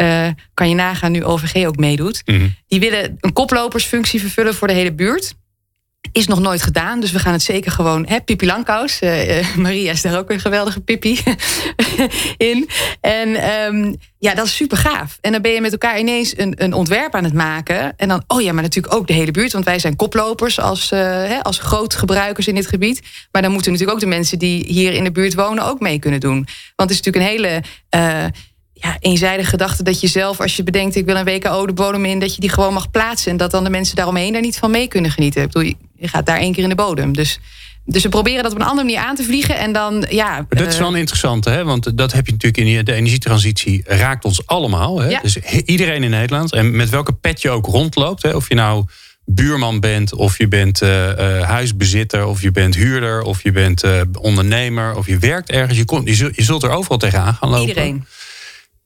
Uh, 0.01 0.27
kan 0.53 0.69
je 0.69 0.75
nagaan 0.75 1.11
nu 1.11 1.23
OVG 1.23 1.65
ook 1.67 1.77
meedoet. 1.77 2.21
Mm 2.25 2.35
-hmm. 2.35 2.55
Die 2.67 2.79
willen 2.79 3.17
een 3.19 3.33
koplopersfunctie 3.33 4.19
vervullen 4.19 4.55
voor 4.55 4.67
de 4.67 4.73
hele 4.73 4.93
buurt. 4.93 5.35
Is 6.17 6.27
nog 6.27 6.39
nooit 6.39 6.61
gedaan, 6.61 6.99
dus 6.99 7.11
we 7.11 7.19
gaan 7.19 7.33
het 7.33 7.41
zeker 7.41 7.71
gewoon. 7.71 8.05
Hè, 8.07 8.21
Pippi 8.21 8.45
Langkous, 8.45 9.01
uh, 9.01 9.37
uh, 9.37 9.55
Maria 9.55 9.91
is 9.91 10.01
daar 10.01 10.17
ook 10.17 10.29
een 10.29 10.39
geweldige 10.39 10.79
Pippi 10.79 11.19
in. 12.37 12.69
En 13.01 13.49
um, 13.65 13.95
ja, 14.19 14.33
dat 14.33 14.45
is 14.45 14.55
super 14.55 14.77
gaaf. 14.77 15.17
En 15.21 15.31
dan 15.31 15.41
ben 15.41 15.51
je 15.51 15.61
met 15.61 15.71
elkaar 15.71 15.99
ineens 15.99 16.37
een, 16.37 16.53
een 16.63 16.73
ontwerp 16.73 17.15
aan 17.15 17.23
het 17.23 17.33
maken. 17.33 17.93
En 17.97 18.07
dan, 18.07 18.23
oh 18.27 18.41
ja, 18.41 18.53
maar 18.53 18.63
natuurlijk 18.63 18.93
ook 18.93 19.07
de 19.07 19.13
hele 19.13 19.31
buurt. 19.31 19.51
Want 19.51 19.65
wij 19.65 19.79
zijn 19.79 19.95
koplopers 19.95 20.59
als, 20.59 20.91
uh, 20.91 20.99
hè, 20.99 21.43
als 21.43 21.59
grootgebruikers 21.59 22.47
in 22.47 22.55
dit 22.55 22.67
gebied. 22.67 23.01
Maar 23.31 23.41
dan 23.41 23.51
moeten 23.51 23.71
natuurlijk 23.71 23.97
ook 23.97 24.03
de 24.03 24.15
mensen 24.15 24.39
die 24.39 24.65
hier 24.67 24.93
in 24.93 25.03
de 25.03 25.11
buurt 25.11 25.33
wonen 25.33 25.65
ook 25.65 25.79
mee 25.79 25.99
kunnen 25.99 26.19
doen. 26.19 26.47
Want 26.75 26.89
het 26.89 26.99
is 26.99 27.01
natuurlijk 27.01 27.25
een 27.25 27.31
hele 27.31 27.63
ja, 28.81 28.97
eenzijdige 28.99 29.49
gedachte 29.49 29.83
dat 29.83 30.01
je 30.01 30.07
zelf, 30.07 30.39
als 30.39 30.55
je 30.55 30.63
bedenkt, 30.63 30.95
ik 30.95 31.05
wil 31.05 31.15
een 31.15 31.25
WKO 31.25 31.65
de 31.65 31.73
bodem 31.73 32.05
in, 32.05 32.19
dat 32.19 32.35
je 32.35 32.41
die 32.41 32.49
gewoon 32.49 32.73
mag 32.73 32.91
plaatsen. 32.91 33.31
En 33.31 33.37
dat 33.37 33.51
dan 33.51 33.63
de 33.63 33.69
mensen 33.69 33.95
daaromheen 33.95 34.33
daar 34.33 34.41
niet 34.41 34.57
van 34.57 34.71
mee 34.71 34.87
kunnen 34.87 35.11
genieten. 35.11 35.41
Ik 35.41 35.51
bedoel, 35.51 35.73
je 35.95 36.07
gaat 36.07 36.25
daar 36.25 36.37
één 36.37 36.53
keer 36.53 36.63
in 36.63 36.69
de 36.69 36.75
bodem. 36.75 37.13
Dus 37.13 37.39
dus 37.89 38.03
we 38.03 38.09
proberen 38.09 38.43
dat 38.43 38.51
op 38.51 38.59
een 38.59 38.65
andere 38.65 38.87
manier 38.87 39.05
aan 39.05 39.15
te 39.15 39.23
vliegen. 39.23 39.57
En 39.57 39.71
dan, 39.71 40.05
ja. 40.09 40.45
Dat 40.49 40.67
is 40.67 40.77
wel 40.77 40.87
een 40.87 40.95
interessante, 40.95 41.49
hè? 41.49 41.63
want 41.63 41.97
dat 41.97 42.13
heb 42.13 42.25
je 42.25 42.31
natuurlijk 42.31 42.67
in 42.67 42.85
de 42.85 42.93
energietransitie. 42.93 43.83
raakt 43.85 44.25
ons 44.25 44.45
allemaal. 44.45 44.99
Hè? 44.99 45.09
Ja. 45.09 45.19
Dus 45.21 45.37
iedereen 45.65 46.03
in 46.03 46.09
Nederland. 46.09 46.53
En 46.53 46.75
met 46.75 46.89
welke 46.89 47.13
pet 47.13 47.41
je 47.41 47.49
ook 47.49 47.65
rondloopt. 47.65 48.21
Hè? 48.21 48.35
Of 48.35 48.49
je 48.49 48.55
nou 48.55 48.85
buurman 49.25 49.79
bent, 49.79 50.13
of 50.13 50.37
je 50.37 50.47
bent 50.47 50.81
uh, 50.81 50.89
uh, 50.89 51.41
huisbezitter, 51.41 52.25
of 52.25 52.41
je 52.41 52.51
bent 52.51 52.75
huurder, 52.75 53.21
of 53.21 53.43
je 53.43 53.51
bent 53.51 53.83
uh, 53.83 54.01
ondernemer, 54.19 54.95
of 54.95 55.07
je 55.07 55.17
werkt 55.17 55.49
ergens. 55.49 55.77
Je, 55.77 55.85
komt, 55.85 56.07
je, 56.07 56.15
zult, 56.15 56.35
je 56.35 56.43
zult 56.43 56.63
er 56.63 56.69
overal 56.69 56.97
tegenaan 56.97 57.33
gaan 57.33 57.49
lopen. 57.49 57.67
Iedereen. 57.67 58.05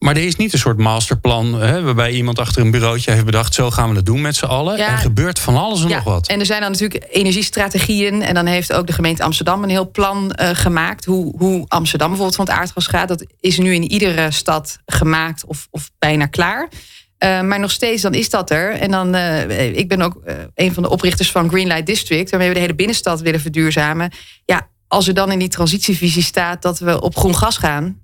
Maar 0.03 0.15
er 0.15 0.23
is 0.23 0.35
niet 0.35 0.53
een 0.53 0.59
soort 0.59 0.77
masterplan 0.77 1.61
hè, 1.61 1.81
waarbij 1.81 2.11
iemand 2.11 2.39
achter 2.39 2.61
een 2.61 2.71
bureautje 2.71 3.11
heeft 3.11 3.25
bedacht: 3.25 3.53
zo 3.53 3.71
gaan 3.71 3.89
we 3.89 3.95
het 3.95 4.05
doen 4.05 4.21
met 4.21 4.35
z'n 4.35 4.45
allen. 4.45 4.77
Ja. 4.77 4.91
Er 4.91 4.97
gebeurt 4.97 5.39
van 5.39 5.57
alles 5.57 5.81
en 5.83 5.87
Ja, 5.87 5.95
nog 5.95 6.03
wat. 6.03 6.27
En 6.27 6.39
er 6.39 6.45
zijn 6.45 6.61
dan 6.61 6.71
natuurlijk 6.71 7.05
energiestrategieën. 7.09 8.21
En 8.21 8.33
dan 8.33 8.45
heeft 8.45 8.73
ook 8.73 8.87
de 8.87 8.93
gemeente 8.93 9.23
Amsterdam 9.23 9.63
een 9.63 9.69
heel 9.69 9.91
plan 9.91 10.31
eh, 10.31 10.49
gemaakt. 10.53 11.05
Hoe, 11.05 11.33
hoe 11.37 11.65
Amsterdam 11.67 12.07
bijvoorbeeld 12.07 12.37
van 12.37 12.45
het 12.45 12.55
aardgas 12.55 12.87
gaat. 12.87 13.07
Dat 13.07 13.25
is 13.39 13.57
nu 13.57 13.73
in 13.73 13.91
iedere 13.91 14.31
stad 14.31 14.77
gemaakt 14.85 15.45
of, 15.45 15.67
of 15.71 15.91
bijna 15.99 16.25
klaar. 16.25 16.69
Eh, 17.17 17.41
maar 17.41 17.59
nog 17.59 17.71
steeds, 17.71 18.01
dan 18.01 18.13
is 18.13 18.29
dat 18.29 18.49
er. 18.49 18.71
En 18.71 18.91
dan, 18.91 19.15
eh, 19.15 19.77
ik 19.77 19.87
ben 19.87 20.01
ook 20.01 20.21
een 20.55 20.73
van 20.73 20.83
de 20.83 20.89
oprichters 20.89 21.31
van 21.31 21.49
Greenlight 21.49 21.85
District, 21.85 22.29
waarmee 22.29 22.47
we 22.47 22.53
de 22.53 22.59
hele 22.59 22.75
binnenstad 22.75 23.21
willen 23.21 23.41
verduurzamen. 23.41 24.11
Ja, 24.45 24.69
als 24.87 25.07
er 25.07 25.13
dan 25.13 25.31
in 25.31 25.39
die 25.39 25.49
transitievisie 25.49 26.23
staat 26.23 26.61
dat 26.61 26.79
we 26.79 27.01
op 27.01 27.17
groen 27.17 27.35
gas 27.35 27.57
gaan, 27.57 28.01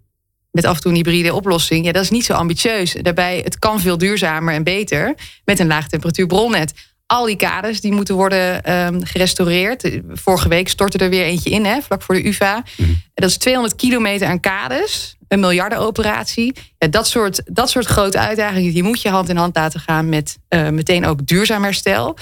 met 0.51 0.65
af 0.65 0.75
en 0.75 0.81
toe 0.81 0.91
een 0.91 0.97
hybride 0.97 1.33
oplossing, 1.33 1.85
ja, 1.85 1.91
dat 1.91 2.03
is 2.03 2.09
niet 2.09 2.25
zo 2.25 2.33
ambitieus. 2.33 2.95
Daarbij, 3.01 3.41
het 3.43 3.59
kan 3.59 3.79
veel 3.79 3.97
duurzamer 3.97 4.53
en 4.53 4.63
beter 4.63 5.15
met 5.45 5.59
een 5.59 5.67
laag 5.67 5.87
temperatuur 5.87 6.27
bronnet. 6.27 6.73
Al 7.05 7.25
die 7.25 7.35
kades 7.35 7.81
die 7.81 7.91
moeten 7.91 8.15
worden 8.15 8.63
ehm, 8.63 9.01
gerestaureerd. 9.01 9.99
Vorige 10.09 10.49
week 10.49 10.67
stortte 10.69 10.97
er 10.97 11.09
weer 11.09 11.23
eentje 11.23 11.49
in, 11.49 11.65
hè, 11.65 11.81
vlak 11.81 12.01
voor 12.01 12.15
de 12.15 12.27
UvA. 12.27 12.63
En 12.77 13.01
Dat 13.13 13.29
is 13.29 13.37
200 13.37 13.75
kilometer 13.75 14.27
aan 14.27 14.39
kades. 14.39 15.17
Een 15.27 15.39
miljardenoperatie. 15.39 16.53
Ja, 16.77 16.87
dat, 16.87 17.07
soort, 17.07 17.41
dat 17.45 17.69
soort 17.69 17.85
grote 17.85 18.19
uitdagingen, 18.19 18.73
die 18.73 18.83
moet 18.83 19.01
je 19.01 19.09
hand 19.09 19.29
in 19.29 19.37
hand 19.37 19.55
laten 19.55 19.79
gaan 19.79 20.09
met 20.09 20.37
eh, 20.47 20.69
meteen 20.69 21.05
ook 21.05 21.27
duurzaam 21.27 21.63
herstel. 21.63 22.17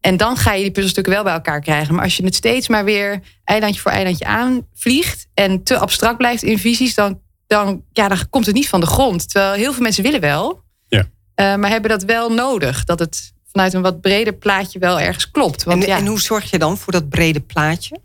En 0.00 0.16
dan 0.16 0.36
ga 0.36 0.52
je 0.52 0.62
die 0.62 0.70
puzzelstukken 0.70 1.12
wel 1.12 1.22
bij 1.22 1.32
elkaar 1.32 1.60
krijgen. 1.60 1.94
Maar 1.94 2.04
als 2.04 2.16
je 2.16 2.24
het 2.24 2.34
steeds 2.34 2.68
maar 2.68 2.84
weer 2.84 3.20
eilandje 3.44 3.80
voor 3.80 3.90
eilandje 3.90 4.24
aanvliegt 4.24 5.26
en 5.34 5.62
te 5.62 5.78
abstract 5.78 6.16
blijft 6.16 6.42
in 6.42 6.58
visies, 6.58 6.94
dan, 6.94 7.20
dan, 7.46 7.82
ja, 7.92 8.08
dan 8.08 8.28
komt 8.30 8.46
het 8.46 8.54
niet 8.54 8.68
van 8.68 8.80
de 8.80 8.86
grond. 8.86 9.30
Terwijl 9.30 9.52
heel 9.54 9.72
veel 9.72 9.82
mensen 9.82 10.02
willen 10.02 10.20
wel, 10.20 10.62
Ja. 10.88 11.08
eh, 11.34 11.54
maar 11.56 11.70
hebben 11.70 11.90
dat 11.90 12.02
wel 12.02 12.32
nodig. 12.32 12.84
Dat 12.84 12.98
het 12.98 13.32
vanuit 13.52 13.74
een 13.74 13.82
wat 13.82 14.00
breder 14.00 14.34
plaatje 14.34 14.78
wel 14.78 15.00
ergens 15.00 15.30
klopt. 15.30 15.64
Want 15.64 15.82
En, 15.82 15.88
ja, 15.88 15.96
en 15.96 16.06
hoe 16.06 16.20
zorg 16.20 16.50
je 16.50 16.58
dan 16.58 16.78
voor 16.78 16.92
dat 16.92 17.08
brede 17.08 17.40
plaatje? 17.40 17.98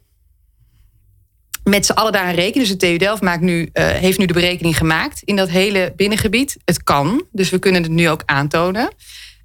met 1.63 1.85
z'n 1.85 1.91
allen 1.91 2.11
daaraan 2.11 2.33
rekenen. 2.33 2.67
Dus 2.67 2.77
de 2.77 2.87
TU 2.87 2.97
Delft 2.97 3.21
maakt 3.21 3.41
nu, 3.41 3.69
eh, 3.73 3.87
heeft 3.87 4.17
nu 4.17 4.25
de 4.25 4.33
berekening 4.33 4.77
gemaakt 4.77 5.21
in 5.21 5.35
dat 5.35 5.49
hele 5.49 5.93
binnengebied. 5.95 6.57
Het 6.65 6.83
kan, 6.83 7.25
dus 7.31 7.49
we 7.49 7.59
kunnen 7.59 7.83
het 7.83 7.91
nu 7.91 8.09
ook 8.09 8.23
aantonen. 8.25 8.93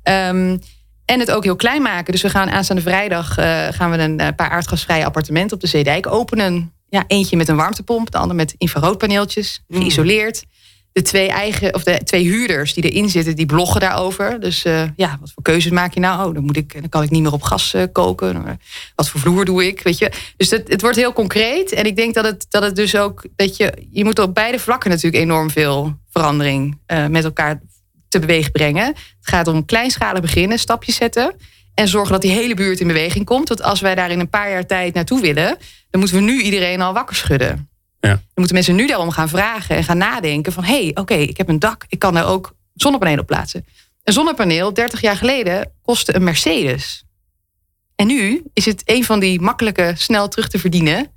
Ehm, 0.02 0.56
en 1.04 1.20
het 1.20 1.30
ook 1.30 1.44
heel 1.44 1.56
klein 1.56 1.82
maken. 1.82 2.12
Dus 2.12 2.22
we 2.22 2.30
gaan 2.30 2.50
aanstaande 2.50 2.82
vrijdag 2.82 3.38
eh, 3.38 3.66
gaan 3.70 3.90
we 3.90 3.98
een 3.98 4.34
paar 4.34 4.50
aardgasvrije 4.50 5.04
appartementen 5.04 5.56
op 5.56 5.62
de 5.62 5.68
Zeedijk 5.68 6.06
openen. 6.06 6.72
Ja, 6.88 7.05
eentje 7.07 7.37
met 7.37 7.49
een 7.49 7.57
warmtepomp, 7.57 8.11
de 8.11 8.19
ander 8.19 8.37
met 8.37 8.55
infraroodpaneeltjes, 8.59 9.62
geïsoleerd. 9.69 10.45
De 10.93 11.02
twee, 11.02 11.28
eigen, 11.28 11.75
of 11.75 11.83
de 11.83 12.00
twee 12.05 12.25
huurders 12.25 12.75
die 12.75 12.90
erin 12.90 13.09
zitten, 13.09 13.37
die 13.37 13.47
bloggen 13.47 13.81
daarover. 13.81 14.40
Dus 14.40 14.64
eh, 14.64 14.83
ja, 14.97 15.16
wat 15.21 15.33
voor 15.35 15.43
keuzes 15.43 15.71
maak 15.73 15.95
je 15.95 16.00
nou? 16.00 16.28
Oh, 16.28 16.35
dan, 16.35 16.45
moet 16.45 16.57
ik, 16.57 16.81
dan 16.81 16.88
kan 16.88 17.02
ik 17.02 17.11
niet 17.11 17.23
meer 17.23 17.33
op 17.33 17.43
gas 17.43 17.75
eh, 17.75 17.83
koken. 17.93 18.59
Wat 18.95 19.09
voor 19.09 19.21
vloer 19.21 19.45
doe 19.45 19.66
ik? 19.66 19.83
Weet 19.83 19.99
je? 19.99 20.12
Dus 20.37 20.50
het, 20.50 20.69
het 20.69 20.81
wordt 20.81 20.97
heel 20.97 21.12
concreet. 21.12 21.73
En 21.73 21.85
ik 21.85 21.97
denk 21.97 22.14
dat 22.14 22.25
het, 22.25 22.47
dat 22.49 22.62
het 22.62 22.76
dus 22.76 22.97
ook 22.97 23.25
dat 23.37 23.57
je. 23.57 23.73
Je 23.90 24.05
moet 24.05 24.19
op 24.19 24.35
beide 24.35 24.59
vlakken 24.59 24.90
natuurlijk 24.90 25.23
enorm 25.23 25.50
veel 25.50 25.97
verandering 26.11 26.78
eh, 26.87 27.07
met 27.07 27.25
elkaar 27.25 27.61
te 28.09 28.19
beweeg 28.19 28.50
brengen. 28.50 28.87
Het 28.87 28.97
gaat 29.21 29.49
om 29.49 29.64
kleinschalig 29.64 30.21
beginnen, 30.21 30.59
stapjes 30.59 30.97
zetten. 30.97 31.35
En 31.76 31.88
zorgen 31.88 32.12
dat 32.12 32.23
die 32.23 32.30
hele 32.30 32.54
buurt 32.54 32.80
in 32.80 32.87
beweging 32.87 33.25
komt. 33.25 33.49
Want 33.49 33.62
als 33.62 33.80
wij 33.80 33.95
daar 33.95 34.11
in 34.11 34.21
een 34.21 34.28
paar 34.28 34.50
jaar 34.50 34.66
tijd 34.66 34.95
naartoe 34.95 35.20
willen, 35.20 35.57
dan 35.90 36.00
moeten 36.00 36.16
we 36.18 36.22
nu 36.22 36.42
iedereen 36.42 36.81
al 36.81 36.92
wakker 36.92 37.16
schudden. 37.16 37.68
Ja. 38.00 38.09
Dan 38.09 38.20
moeten 38.35 38.55
mensen 38.55 38.74
nu 38.74 38.87
daarom 38.87 39.11
gaan 39.11 39.29
vragen 39.29 39.77
en 39.77 39.85
gaan 39.85 39.98
nadenken 39.98 40.53
van... 40.53 40.64
hé, 40.64 40.83
hey, 40.83 40.90
oké, 40.94 41.14
ik 41.14 41.37
heb 41.37 41.48
een 41.48 41.59
dak, 41.59 41.85
ik 41.88 41.98
kan 41.98 42.14
daar 42.14 42.27
ook 42.27 42.55
zonnepanelen 42.74 43.20
op 43.20 43.27
plaatsen. 43.27 43.66
Een 44.05 44.12
zonnepaneel, 44.12 44.74
30 44.74 45.00
jaar 45.00 45.16
geleden, 45.16 45.72
kostte 45.83 46.14
een 46.14 46.24
Mercedes. 46.24 47.05
En 47.94 48.07
nu 48.07 48.42
is 48.53 48.64
het 48.64 48.83
een 48.85 49.05
van 49.05 49.20
die 49.20 49.40
makkelijke, 49.40 49.92
snel 49.96 50.29
terug 50.29 50.48
te 50.48 50.59
verdienen... 50.59 51.11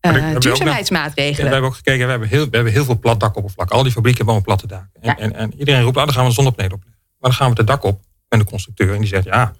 Eh, 0.00 0.38
duurzaamheidsmaatregelen. 0.38 1.38
En 1.38 1.44
we 1.44 1.52
hebben 1.52 1.70
ook 1.70 1.76
gekeken, 1.76 2.04
we 2.04 2.10
hebben 2.10 2.28
heel, 2.28 2.44
we 2.44 2.54
hebben 2.56 2.72
heel 2.72 2.84
veel 2.84 2.98
plat 2.98 3.20
dakoppervlak. 3.20 3.70
Al 3.70 3.82
die 3.82 3.92
fabrieken 3.92 4.24
hebben 4.24 4.42
platte 4.42 4.66
daken. 4.66 4.90
En, 5.00 5.08
Ja. 5.08 5.18
en, 5.18 5.34
en 5.34 5.58
iedereen 5.58 5.82
roept, 5.82 5.96
ah, 5.96 6.04
dan 6.04 6.12
gaan 6.14 6.22
we 6.22 6.28
een 6.28 6.34
zonnepaneel 6.34 6.70
opleggen. 6.72 7.00
Maar 7.18 7.30
dan 7.30 7.38
gaan 7.38 7.50
we 7.50 7.56
het 7.56 7.66
dak 7.66 7.82
op 7.82 8.00
met 8.28 8.38
de 8.38 8.46
constructeur. 8.46 8.94
En 8.94 8.98
die 8.98 9.08
zegt, 9.08 9.24
ja, 9.24 9.52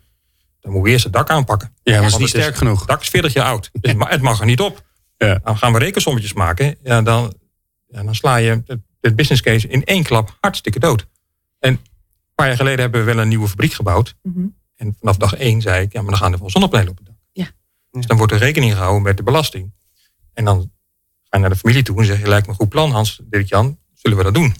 dan 0.64 0.72
moeten 0.72 0.82
we 0.82 0.90
eerst 0.90 1.04
het 1.04 1.12
dak 1.12 1.30
aanpakken. 1.30 1.74
Ja, 1.82 1.92
maar 1.92 2.02
het 2.02 2.12
is 2.12 2.18
niet 2.18 2.32
het 2.32 2.40
sterk 2.40 2.56
genoeg. 2.56 2.78
Het 2.78 2.88
dak 2.88 3.00
is 3.00 3.08
40 3.08 3.32
jaar 3.32 3.46
oud. 3.46 3.70
Dus 3.72 3.90
het 3.90 3.98
ma- 3.98 4.08
het 4.08 4.20
mag 4.20 4.40
er 4.40 4.46
niet 4.46 4.60
op. 4.60 4.84
Ja. 5.16 5.40
Dan 5.42 5.58
gaan 5.58 5.72
we 5.72 5.78
rekensommetjes 5.78 6.32
maken. 6.32 6.76
Ja, 6.82 7.02
dan, 7.02 7.34
ja, 7.86 8.02
dan 8.02 8.14
sla 8.14 8.36
je 8.36 8.62
het, 8.66 8.78
het 9.00 9.16
business 9.16 9.42
case 9.42 9.68
in 9.68 9.84
één 9.84 10.02
klap 10.02 10.36
hartstikke 10.40 10.78
dood. 10.78 11.06
En 11.58 11.70
een 11.70 11.80
paar 12.34 12.46
jaar 12.46 12.56
geleden 12.56 12.80
hebben 12.80 13.04
we 13.04 13.12
wel 13.12 13.22
een 13.22 13.28
nieuwe 13.28 13.48
fabriek 13.48 13.72
gebouwd. 13.72 14.14
Mhm. 14.22 14.46
En 14.76 14.96
vanaf 14.98 15.16
dag 15.16 15.34
één 15.34 15.60
zei 15.60 15.84
ik, 15.84 15.92
ja, 15.92 16.00
maar 16.00 16.10
dan 16.10 16.20
gaan 16.20 16.32
er 16.32 16.38
wel 16.38 16.50
zonnepanelen 16.50 16.90
op 16.90 16.96
het 16.96 17.06
dak. 17.06 17.16
Ja. 17.32 17.50
Dus 17.90 18.06
dan 18.06 18.16
wordt 18.16 18.32
er 18.32 18.38
rekening 18.38 18.72
gehouden 18.72 19.02
met 19.02 19.16
de 19.16 19.22
belasting. 19.22 19.72
En 20.32 20.44
dan 20.44 20.70
ga 21.22 21.36
je 21.36 21.38
naar 21.38 21.50
de 21.50 21.56
familie 21.56 21.82
toe 21.82 21.98
en 21.98 22.04
zeg 22.04 22.20
je, 22.20 22.28
lijkt 22.28 22.46
me 22.46 22.52
een 22.52 22.58
goed 22.58 22.68
plan, 22.68 22.90
Hans, 22.90 23.20
Dirk 23.24 23.48
Jan, 23.48 23.78
zullen 23.94 24.16
we 24.18 24.24
dat 24.24 24.34
doen? 24.34 24.54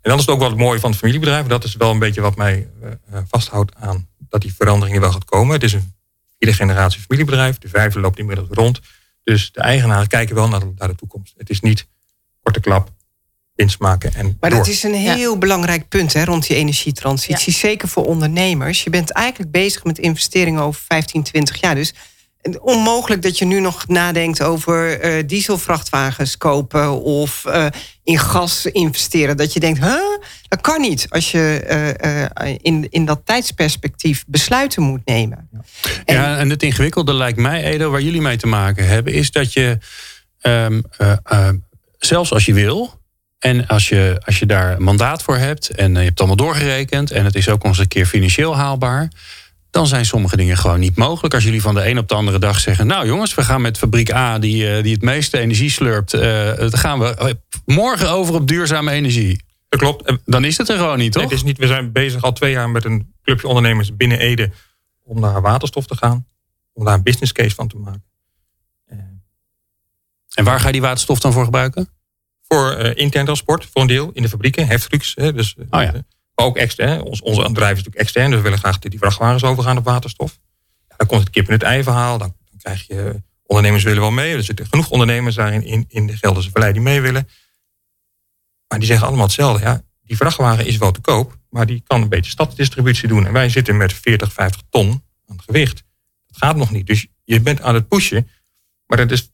En 0.00 0.12
dan 0.12 0.20
is 0.20 0.26
het 0.26 0.34
ook 0.34 0.40
wel 0.40 0.50
het 0.50 0.58
mooie 0.58 0.80
van 0.80 0.90
het 0.90 0.98
familiebedrijf. 0.98 1.46
Dat 1.46 1.64
is 1.64 1.74
wel 1.74 1.90
een 1.90 1.98
beetje 1.98 2.20
wat 2.20 2.36
mij 2.36 2.68
eh, 2.82 2.90
eh, 3.10 3.22
vasthoudt 3.28 3.74
aan 3.74 4.08
dat 4.28 4.40
die 4.40 4.54
veranderingen 4.54 5.00
wel 5.00 5.12
gaat 5.12 5.24
komen. 5.24 5.54
Het 5.54 5.62
is 5.62 5.72
een 5.72 5.94
vierde 6.38 6.56
generatie 6.56 7.00
familiebedrijf. 7.00 7.58
De 7.58 7.68
vijfde 7.68 8.00
loopt 8.00 8.18
inmiddels 8.18 8.48
rond. 8.50 8.80
Dus 9.22 9.52
de 9.52 9.60
eigenaren 9.60 10.06
kijken 10.06 10.34
wel 10.34 10.48
naar 10.48 10.60
de, 10.60 10.72
naar 10.76 10.88
de 10.88 10.94
toekomst. 10.94 11.34
Het 11.36 11.50
is 11.50 11.60
niet 11.60 11.86
korte 12.42 12.60
klap, 12.60 12.90
winst 13.54 13.78
maken 13.78 14.14
en 14.14 14.36
Maar 14.40 14.50
door. 14.50 14.58
dat 14.58 14.68
is 14.68 14.82
een 14.82 14.94
heel 14.94 15.38
belangrijk 15.38 15.88
punt 15.88 16.12
hè, 16.12 16.24
rond 16.24 16.46
die 16.46 16.56
energietransitie. 16.56 17.52
Zeker 17.52 17.88
voor 17.88 18.04
ondernemers. 18.04 18.84
Je 18.84 18.90
bent 18.90 19.10
eigenlijk 19.10 19.50
bezig 19.50 19.84
met 19.84 19.98
investeringen 19.98 20.62
over 20.62 20.82
15, 20.86 21.22
20 21.22 21.60
jaar. 21.60 21.74
Dus 21.74 21.94
onmogelijk 22.60 23.22
dat 23.22 23.38
je 23.38 23.44
nu 23.44 23.60
nog 23.60 23.86
nadenkt 23.88 24.42
over 24.42 25.00
eh, 25.00 25.22
dieselvrachtwagens 25.26 26.36
kopen 26.38 27.02
of 27.02 27.44
eh, 27.44 27.66
in 28.04 28.18
gas 28.18 28.66
investeren. 28.66 29.36
Dat 29.36 29.52
je 29.52 29.60
denkt, 29.60 29.78
huh? 29.80 29.94
dat 30.48 30.60
kan 30.60 30.80
niet 30.80 31.06
als 31.08 31.30
je 31.30 31.60
eh, 31.66 32.54
in, 32.62 32.86
in 32.90 33.04
dat 33.04 33.20
tijdsperspectief 33.24 34.24
besluiten 34.26 34.82
moet 34.82 35.00
nemen. 35.04 35.48
En- 36.04 36.14
Ja, 36.14 36.38
en 36.38 36.50
het 36.50 36.62
ingewikkelde 36.62 37.14
lijkt 37.14 37.38
mij, 37.38 37.64
Edo, 37.64 37.90
waar 37.90 38.00
jullie 38.02 38.20
mee 38.20 38.36
te 38.36 38.46
maken 38.46 38.88
hebben, 38.88 39.12
is 39.12 39.30
dat 39.30 39.52
je 39.52 39.78
ehm, 40.40 40.80
eh, 40.96 41.12
eh, 41.24 41.48
zelfs 41.98 42.32
als 42.32 42.44
je 42.46 42.52
wil. 42.52 43.04
En 43.38 43.66
als 43.66 43.88
je, 43.88 44.20
als 44.24 44.38
je 44.38 44.46
daar 44.46 44.76
een 44.76 44.82
mandaat 44.82 45.22
voor 45.22 45.36
hebt 45.36 45.68
en 45.70 45.90
je 45.90 45.96
hebt 45.96 46.08
het 46.08 46.18
allemaal 46.18 46.36
doorgerekend 46.36 47.10
en 47.10 47.24
het 47.24 47.34
is 47.34 47.48
ook 47.48 47.62
nog 47.62 47.72
eens 47.72 47.78
een 47.80 47.88
keer 47.88 48.06
financieel 48.06 48.56
haalbaar, 48.56 49.08
dan 49.76 49.86
zijn 49.86 50.06
sommige 50.06 50.36
dingen 50.36 50.56
gewoon 50.56 50.80
niet 50.80 50.96
mogelijk. 50.96 51.34
Als 51.34 51.44
jullie 51.44 51.60
van 51.60 51.74
de 51.74 51.88
een 51.88 51.98
op 51.98 52.08
de 52.08 52.14
andere 52.14 52.38
dag 52.38 52.60
zeggen: 52.60 52.86
Nou 52.86 53.06
jongens, 53.06 53.34
we 53.34 53.42
gaan 53.42 53.60
met 53.60 53.78
fabriek 53.78 54.12
A, 54.12 54.38
die, 54.38 54.76
eh, 54.76 54.82
die 54.82 54.92
het 54.92 55.02
meeste 55.02 55.38
energie 55.38 55.70
slurpt, 55.70 56.14
eh, 56.14 56.56
dan 56.56 56.78
gaan 56.78 56.98
we 56.98 57.14
eh, 57.14 57.32
morgen 57.64 58.10
over 58.10 58.34
op 58.34 58.48
duurzame 58.48 58.90
energie. 58.90 59.44
Dat 59.68 59.80
klopt. 59.80 60.16
Dan 60.24 60.44
is 60.44 60.58
het 60.58 60.68
er 60.68 60.76
gewoon 60.76 60.98
niet, 60.98 61.12
toch? 61.12 61.22
Het 61.22 61.32
is 61.32 61.42
niet, 61.42 61.58
we 61.58 61.66
zijn 61.66 61.92
bezig 61.92 62.22
al 62.22 62.32
twee 62.32 62.52
jaar 62.52 62.70
met 62.70 62.84
een 62.84 63.14
clubje 63.22 63.48
ondernemers 63.48 63.96
binnen 63.96 64.18
Ede 64.18 64.50
om 65.02 65.20
naar 65.20 65.40
waterstof 65.40 65.86
te 65.86 65.96
gaan. 65.96 66.26
Om 66.72 66.84
daar 66.84 66.94
een 66.94 67.02
business 67.02 67.32
case 67.32 67.54
van 67.54 67.68
te 67.68 67.76
maken. 67.76 68.04
En 70.36 70.44
waar 70.44 70.60
ga 70.60 70.66
je 70.66 70.72
die 70.72 70.80
waterstof 70.80 71.20
dan 71.20 71.32
voor 71.32 71.44
gebruiken? 71.44 71.88
Voor 72.48 72.70
eh, 72.70 73.02
intern 73.02 73.24
transport, 73.24 73.66
voor 73.66 73.82
een 73.82 73.88
deel, 73.88 74.10
in 74.12 74.22
de 74.22 74.28
fabrieken, 74.28 74.66
heftrucks. 74.66 75.12
Hè, 75.14 75.32
dus, 75.32 75.56
Oh 75.70 75.82
ja. 75.82 75.92
Ook 76.38 76.56
extern. 76.56 77.02
Ons, 77.02 77.22
onze 77.22 77.42
bedrijf 77.42 77.70
is 77.70 77.76
natuurlijk 77.76 78.02
extern, 78.02 78.26
dus 78.26 78.36
we 78.36 78.42
willen 78.42 78.58
graag 78.58 78.78
dat 78.78 78.90
die 78.90 79.00
vrachtwagens 79.00 79.44
overgaan 79.44 79.76
op 79.76 79.84
waterstof. 79.84 80.38
Dan 80.96 81.06
komt 81.06 81.20
het 81.20 81.30
kip 81.30 81.46
in 81.46 81.52
het 81.52 81.62
ei 81.62 81.82
verhaal. 81.82 82.18
Dan, 82.18 82.34
krijg 82.58 82.86
je, 82.86 83.22
ondernemers 83.46 83.84
willen 83.84 84.00
wel 84.00 84.10
mee. 84.10 84.34
Er 84.34 84.42
zitten 84.42 84.66
genoeg 84.66 84.90
ondernemers 84.90 85.34
daarin 85.34 85.62
in, 85.62 85.84
in 85.88 86.06
de 86.06 86.16
Gelderse 86.16 86.50
Vallei 86.50 86.72
die 86.72 86.82
mee 86.82 87.00
willen. 87.00 87.28
Maar 88.68 88.78
die 88.78 88.88
zeggen 88.88 89.06
allemaal 89.06 89.26
hetzelfde. 89.26 89.64
Ja, 89.64 89.82
die 90.02 90.16
vrachtwagen 90.16 90.66
is 90.66 90.76
wel 90.76 90.90
te 90.90 91.00
koop, 91.00 91.38
maar 91.50 91.66
die 91.66 91.82
kan 91.86 92.02
een 92.02 92.08
beetje 92.08 92.30
stadsdistributie 92.30 93.08
doen. 93.08 93.26
En 93.26 93.32
wij 93.32 93.48
zitten 93.48 93.76
met 93.76 93.92
40, 93.92 94.32
50 94.32 94.62
ton 94.70 95.02
aan 95.26 95.40
gewicht. 95.42 95.84
Dat 96.26 96.36
gaat 96.36 96.56
nog 96.56 96.70
niet. 96.70 96.86
Dus 96.86 97.06
je 97.24 97.40
bent 97.40 97.62
aan 97.62 97.74
het 97.74 97.88
pushen. 97.88 98.28
Maar 98.86 98.98
dat 98.98 99.10
is 99.10 99.32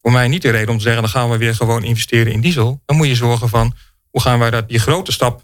voor 0.00 0.12
mij 0.12 0.28
niet 0.28 0.42
de 0.42 0.50
reden 0.50 0.68
om 0.68 0.76
te 0.76 0.82
zeggen... 0.82 1.02
dan 1.02 1.10
gaan 1.10 1.30
we 1.30 1.36
weer 1.36 1.54
gewoon 1.54 1.84
investeren 1.84 2.32
in 2.32 2.40
diesel. 2.40 2.82
Dan 2.84 2.96
moet 2.96 3.06
je 3.06 3.14
zorgen 3.14 3.48
van... 3.48 3.74
hoe 4.10 4.20
gaan 4.20 4.38
wij 4.38 4.50
dat, 4.50 4.68
die 4.68 4.78
grote 4.78 5.12
stap 5.12 5.42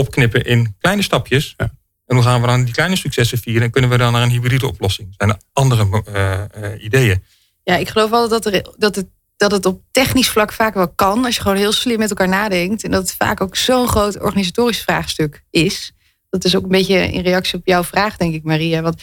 opknippen 0.00 0.44
in 0.44 0.76
kleine 0.78 1.02
stapjes... 1.02 1.54
Ja. 1.56 1.78
En 2.10 2.16
hoe 2.16 2.24
gaan 2.24 2.40
we 2.40 2.46
dan 2.46 2.64
die 2.64 2.74
kleine 2.74 2.96
successen 2.96 3.38
vieren? 3.38 3.62
En 3.62 3.70
kunnen 3.70 3.90
we 3.90 3.96
dan 3.96 4.12
naar 4.12 4.22
een 4.22 4.30
hybride 4.30 4.66
oplossing? 4.66 5.14
Zijn 5.16 5.30
er 5.30 5.40
andere 5.52 6.02
eh, 6.04 6.42
eh, 6.42 6.82
ideeën? 6.82 7.24
Ja, 7.62 7.76
ik 7.76 7.88
geloof 7.88 8.10
wel 8.10 8.28
dat, 8.28 8.46
er, 8.46 8.74
dat, 8.76 8.96
het, 8.96 9.06
dat 9.36 9.50
het 9.50 9.66
op 9.66 9.82
technisch 9.90 10.28
vlak 10.28 10.52
vaak 10.52 10.74
wel 10.74 10.88
kan. 10.88 11.24
Als 11.24 11.34
je 11.34 11.40
gewoon 11.40 11.56
heel 11.56 11.72
slim 11.72 11.98
met 11.98 12.10
elkaar 12.10 12.28
nadenkt. 12.28 12.84
En 12.84 12.90
dat 12.90 13.02
het 13.02 13.14
vaak 13.14 13.40
ook 13.40 13.56
zo'n 13.56 13.88
groot 13.88 14.20
organisatorisch 14.20 14.80
vraagstuk 14.80 15.44
is. 15.50 15.92
Dat 16.30 16.44
is 16.44 16.56
ook 16.56 16.62
een 16.62 16.68
beetje 16.68 17.12
in 17.12 17.22
reactie 17.22 17.58
op 17.58 17.66
jouw 17.66 17.84
vraag, 17.84 18.16
denk 18.16 18.34
ik, 18.34 18.42
Maria. 18.42 18.82
Want 18.82 19.02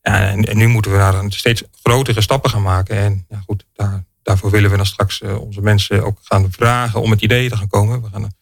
En, 0.00 0.44
en, 0.44 0.56
nu 0.56 0.66
moeten 0.66 0.90
we 0.90 0.96
daar 0.96 1.24
steeds 1.28 1.62
grotere 1.82 2.20
stappen 2.20 2.50
gaan 2.50 2.62
maken. 2.62 2.96
En 2.96 3.24
ja, 3.28 3.42
goed, 3.46 3.66
daar, 3.72 4.04
daarvoor 4.24 4.50
willen 4.50 4.70
we 4.70 4.76
dan 4.76 4.86
straks 4.86 5.20
eh, 5.20 5.40
onze 5.40 5.60
mensen 5.60 6.04
ook 6.04 6.18
gaan 6.22 6.52
vragen 6.52 7.00
om 7.00 7.08
met 7.08 7.20
ideeën 7.20 7.50
te 7.50 7.56
gaan 7.56 7.68
komen. 7.68 8.02
We, 8.02 8.08
gaan, 8.08 8.32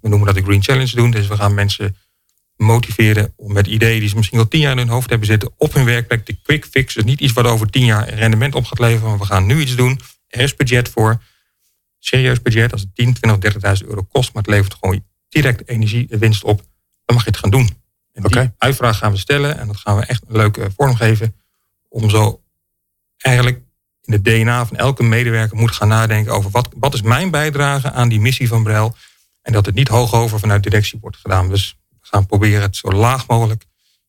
we 0.00 0.08
noemen 0.08 0.26
dat 0.26 0.36
de 0.36 0.42
Green 0.42 0.62
Challenge 0.62 0.96
doen. 0.96 1.10
Dus 1.10 1.26
we 1.26 1.36
gaan 1.36 1.54
mensen 1.54 1.96
motiveren 2.56 3.32
om 3.36 3.52
met 3.52 3.66
ideeën 3.66 4.00
die 4.00 4.08
ze 4.08 4.16
misschien 4.16 4.38
al 4.38 4.48
tien 4.48 4.60
jaar 4.60 4.72
in 4.72 4.78
hun 4.78 4.88
hoofd 4.88 5.10
hebben 5.10 5.26
zitten 5.26 5.52
op 5.56 5.72
hun 5.72 5.84
werkplek 5.84 6.26
de 6.26 6.38
quick 6.42 6.64
fix. 6.64 6.94
Dus 6.94 7.04
niet 7.04 7.20
iets 7.20 7.32
wat 7.32 7.44
over 7.44 7.70
tien 7.70 7.84
jaar 7.84 8.08
rendement 8.08 8.54
op 8.54 8.64
gaat 8.64 8.78
leveren. 8.78 9.08
Maar 9.08 9.18
we 9.18 9.24
gaan 9.24 9.46
nu 9.46 9.60
iets 9.60 9.76
doen. 9.76 10.00
Er 10.28 10.40
is 10.40 10.56
budget 10.56 10.88
voor. 10.88 11.22
Serieus 11.98 12.42
budget. 12.42 12.72
Als 12.72 12.80
het 12.80 12.94
10, 12.94 13.14
20, 13.14 13.82
30.000 13.82 13.88
euro 13.88 14.02
kost, 14.02 14.32
maar 14.32 14.42
het 14.42 14.52
levert 14.52 14.74
gewoon 14.80 15.04
direct 15.28 15.68
energiewinst 15.68 16.44
op. 16.44 16.62
Dan 17.04 17.16
mag 17.16 17.24
je 17.24 17.30
het 17.30 17.38
gaan 17.38 17.50
doen. 17.50 17.70
En 18.12 18.22
die 18.22 18.50
uitvraag 18.58 18.98
gaan 18.98 19.12
we 19.12 19.18
stellen. 19.18 19.58
En 19.58 19.66
dat 19.66 19.76
gaan 19.76 19.96
we 19.96 20.04
echt 20.04 20.22
een 20.28 20.36
leuke 20.36 20.70
vorm 20.76 20.94
geven. 20.94 21.36
Om 21.88 22.10
zo 22.10 22.42
eigenlijk 23.16 23.62
in 24.04 24.12
het 24.12 24.24
DNA 24.24 24.66
van 24.66 24.76
elke 24.76 25.02
medewerker 25.02 25.56
moet 25.56 25.72
gaan 25.72 25.88
nadenken 25.88 26.32
over 26.32 26.50
wat, 26.50 26.68
wat 26.76 26.94
is 26.94 27.02
mijn 27.02 27.30
bijdrage 27.30 27.90
aan 27.90 28.08
die 28.08 28.20
missie 28.20 28.48
van 28.48 28.62
Brel. 28.62 28.96
En 29.42 29.52
dat 29.52 29.66
het 29.66 29.74
niet 29.74 29.88
hoog 29.88 30.14
over 30.14 30.38
vanuit 30.38 30.62
directie 30.62 30.98
wordt 31.00 31.16
gedaan. 31.16 31.48
Dus 31.48 31.76
we 31.88 31.96
gaan 32.00 32.26
proberen 32.26 32.62
het 32.62 32.76
zo 32.76 32.88
laag 32.88 33.26
mogelijk 33.26 33.64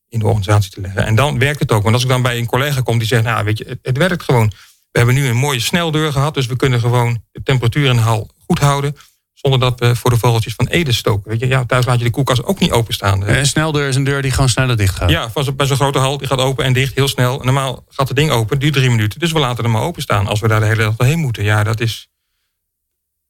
in 0.08 0.18
de 0.18 0.24
organisatie 0.24 0.70
te 0.70 0.80
leggen. 0.80 1.06
En 1.06 1.14
dan 1.14 1.38
werkt 1.38 1.60
het 1.60 1.72
ook. 1.72 1.82
Want 1.82 1.94
als 1.94 2.02
ik 2.02 2.08
dan 2.08 2.22
bij 2.22 2.38
een 2.38 2.46
collega 2.46 2.80
kom 2.80 2.98
die 2.98 3.06
zegt, 3.06 3.24
nou 3.24 3.44
weet 3.44 3.58
je, 3.58 3.78
het, 3.82 3.96
werkt 3.96 4.22
gewoon. 4.22 4.48
We 4.90 4.98
hebben 5.00 5.14
nu 5.14 5.26
een 5.26 5.36
mooie 5.36 5.60
sneldeur 5.60 6.12
gehad, 6.12 6.34
dus 6.34 6.46
we 6.46 6.56
kunnen 6.56 6.80
gewoon 6.80 7.22
de 7.32 7.42
temperatuur 7.42 7.88
in 7.88 7.96
de 7.96 8.26
goed 8.46 8.58
houden. 8.58 8.96
Zonder 9.44 9.70
dat 9.70 9.80
we 9.80 9.96
voor 9.96 10.10
de 10.10 10.18
vogeltjes 10.18 10.54
van 10.54 10.66
Ede 10.66 10.92
stoken. 10.92 11.30
Weet 11.30 11.40
je, 11.40 11.46
ja, 11.46 11.64
thuis 11.64 11.86
laat 11.86 11.98
je 11.98 12.04
de 12.04 12.10
koelkast 12.10 12.44
ook 12.44 12.58
niet 12.58 12.70
openstaan. 12.70 13.28
Een 13.28 13.46
sneldeur 13.46 13.88
is 13.88 13.96
een 13.96 14.04
deur 14.04 14.22
die 14.22 14.30
gewoon 14.30 14.48
sneller 14.48 14.76
dicht 14.76 14.94
gaat. 14.94 15.10
Ja, 15.10 15.30
bij 15.56 15.66
zo'n 15.66 15.76
grote 15.76 15.98
hal, 15.98 16.18
die 16.18 16.26
gaat 16.26 16.38
open 16.38 16.64
en 16.64 16.72
dicht 16.72 16.94
heel 16.94 17.08
snel. 17.08 17.38
Normaal 17.38 17.84
gaat 17.88 18.08
het 18.08 18.16
ding 18.16 18.30
open, 18.30 18.58
duurt 18.58 18.72
drie 18.72 18.90
minuten. 18.90 19.18
Dus 19.18 19.32
we 19.32 19.38
laten 19.38 19.64
hem 19.64 19.72
maar 19.72 19.82
openstaan 19.82 20.26
als 20.26 20.40
we 20.40 20.48
daar 20.48 20.60
de 20.60 20.66
hele 20.66 20.82
dag 20.82 21.06
heen 21.06 21.18
moeten. 21.18 21.44
Ja, 21.44 21.64
dat, 21.64 21.80
is, 21.80 22.08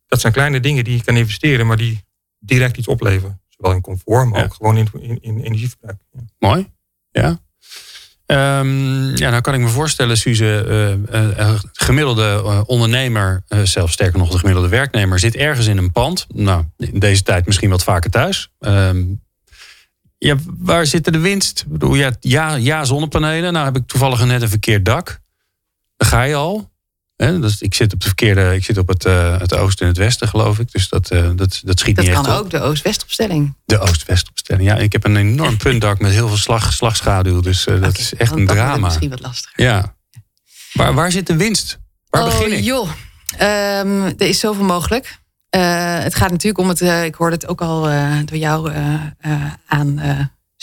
dat 0.06 0.20
zijn 0.20 0.32
kleine 0.32 0.60
dingen 0.60 0.84
die 0.84 0.96
je 0.96 1.04
kan 1.04 1.16
investeren, 1.16 1.66
maar 1.66 1.76
die 1.76 2.04
direct 2.38 2.76
iets 2.76 2.88
opleveren. 2.88 3.40
Zowel 3.48 3.72
in 3.72 3.80
comfort, 3.80 4.28
maar 4.28 4.44
ook 4.44 4.54
gewoon 4.54 4.76
in, 4.76 4.88
in, 5.00 5.18
in 5.20 5.38
energieverbruik. 5.40 5.98
Ja. 6.12 6.20
Mooi, 6.38 6.70
ja. 7.10 7.38
Um, 8.26 9.16
ja, 9.16 9.30
nou 9.30 9.40
kan 9.40 9.54
ik 9.54 9.60
me 9.60 9.68
voorstellen, 9.68 10.16
Suze, 10.16 10.98
uh, 11.10 11.54
gemiddelde 11.72 12.42
uh, 12.44 12.60
ondernemer, 12.66 13.42
zelfs 13.62 13.92
sterker 13.92 14.18
nog 14.18 14.30
de 14.30 14.38
gemiddelde 14.38 14.68
werknemer, 14.68 15.18
zit 15.18 15.36
ergens 15.36 15.66
in 15.66 15.78
een 15.78 15.92
pand. 15.92 16.26
Nou, 16.34 16.64
in 16.76 16.98
deze 16.98 17.22
tijd 17.22 17.46
misschien 17.46 17.70
wat 17.70 17.84
vaker 17.84 18.10
thuis. 18.10 18.50
Um, 18.60 19.22
ja, 20.18 20.36
waar 20.58 20.86
zit 20.86 21.12
de 21.12 21.18
winst? 21.18 21.64
Bedoel, 21.68 21.94
ja, 21.94 22.12
ja, 22.20 22.54
ja, 22.54 22.84
zonnepanelen. 22.84 23.52
Nou 23.52 23.64
heb 23.64 23.76
ik 23.76 23.86
toevallig 23.86 24.24
net 24.24 24.42
een 24.42 24.48
verkeerd 24.48 24.84
dak. 24.84 25.20
Daar 25.96 26.08
ga 26.08 26.22
je 26.22 26.34
al. 26.34 26.70
Dus 27.16 27.60
ik 27.60 27.74
zit 27.74 27.92
op 27.92 28.00
de 28.00 28.06
verkeerde, 28.06 28.54
ik 28.54 28.64
zit 28.64 28.78
op 28.78 28.88
het, 28.88 29.06
uh, 29.06 29.38
het 29.38 29.54
oosten 29.54 29.86
en 29.86 29.92
het 29.92 30.00
westen, 30.00 30.28
geloof 30.28 30.58
ik. 30.58 30.72
Dus 30.72 30.88
dat, 30.88 31.12
uh, 31.12 31.30
dat, 31.36 31.60
dat 31.64 31.78
schiet 31.78 31.96
dat 31.96 32.04
niet 32.04 32.14
echt 32.14 32.24
Dat 32.24 32.34
kan 32.34 32.44
ook, 32.44 32.50
de 32.50 32.60
oost-west-opstelling. 32.60 33.56
De 33.64 33.78
oost-west-opstelling, 33.78 34.68
ja. 34.68 34.76
Ik 34.76 34.92
heb 34.92 35.04
een 35.04 35.16
enorm 35.16 35.56
puntdak 35.56 35.98
met 35.98 36.12
heel 36.12 36.28
veel 36.28 36.36
slag, 36.36 36.72
slagschaduw. 36.72 37.40
Dus 37.40 37.66
uh, 37.66 37.80
dat 37.80 37.98
is 37.98 38.14
echt 38.14 38.32
een 38.32 38.46
drama. 38.46 38.70
Dat 38.70 38.80
misschien 38.80 39.10
wat 39.10 39.20
lastiger. 39.20 39.64
Ja. 39.64 39.96
Waar, 40.72 40.94
waar 40.94 41.12
zit 41.12 41.26
de 41.26 41.36
winst? 41.36 41.78
Waar 42.08 42.22
oh, 42.22 42.28
begin 42.28 42.52
ik? 42.52 42.64
joh, 42.64 42.90
um, 43.40 44.04
er 44.04 44.20
is 44.20 44.40
zoveel 44.40 44.64
mogelijk. 44.64 45.18
het 45.50 46.14
gaat 46.14 46.30
natuurlijk 46.30 46.58
om 46.58 46.68
het, 46.68 46.80
ik 46.80 47.14
hoorde 47.14 47.34
het 47.34 47.46
ook 47.46 47.60
al 47.60 47.82
door 48.24 48.38
jou 48.38 48.72
aan 49.66 50.00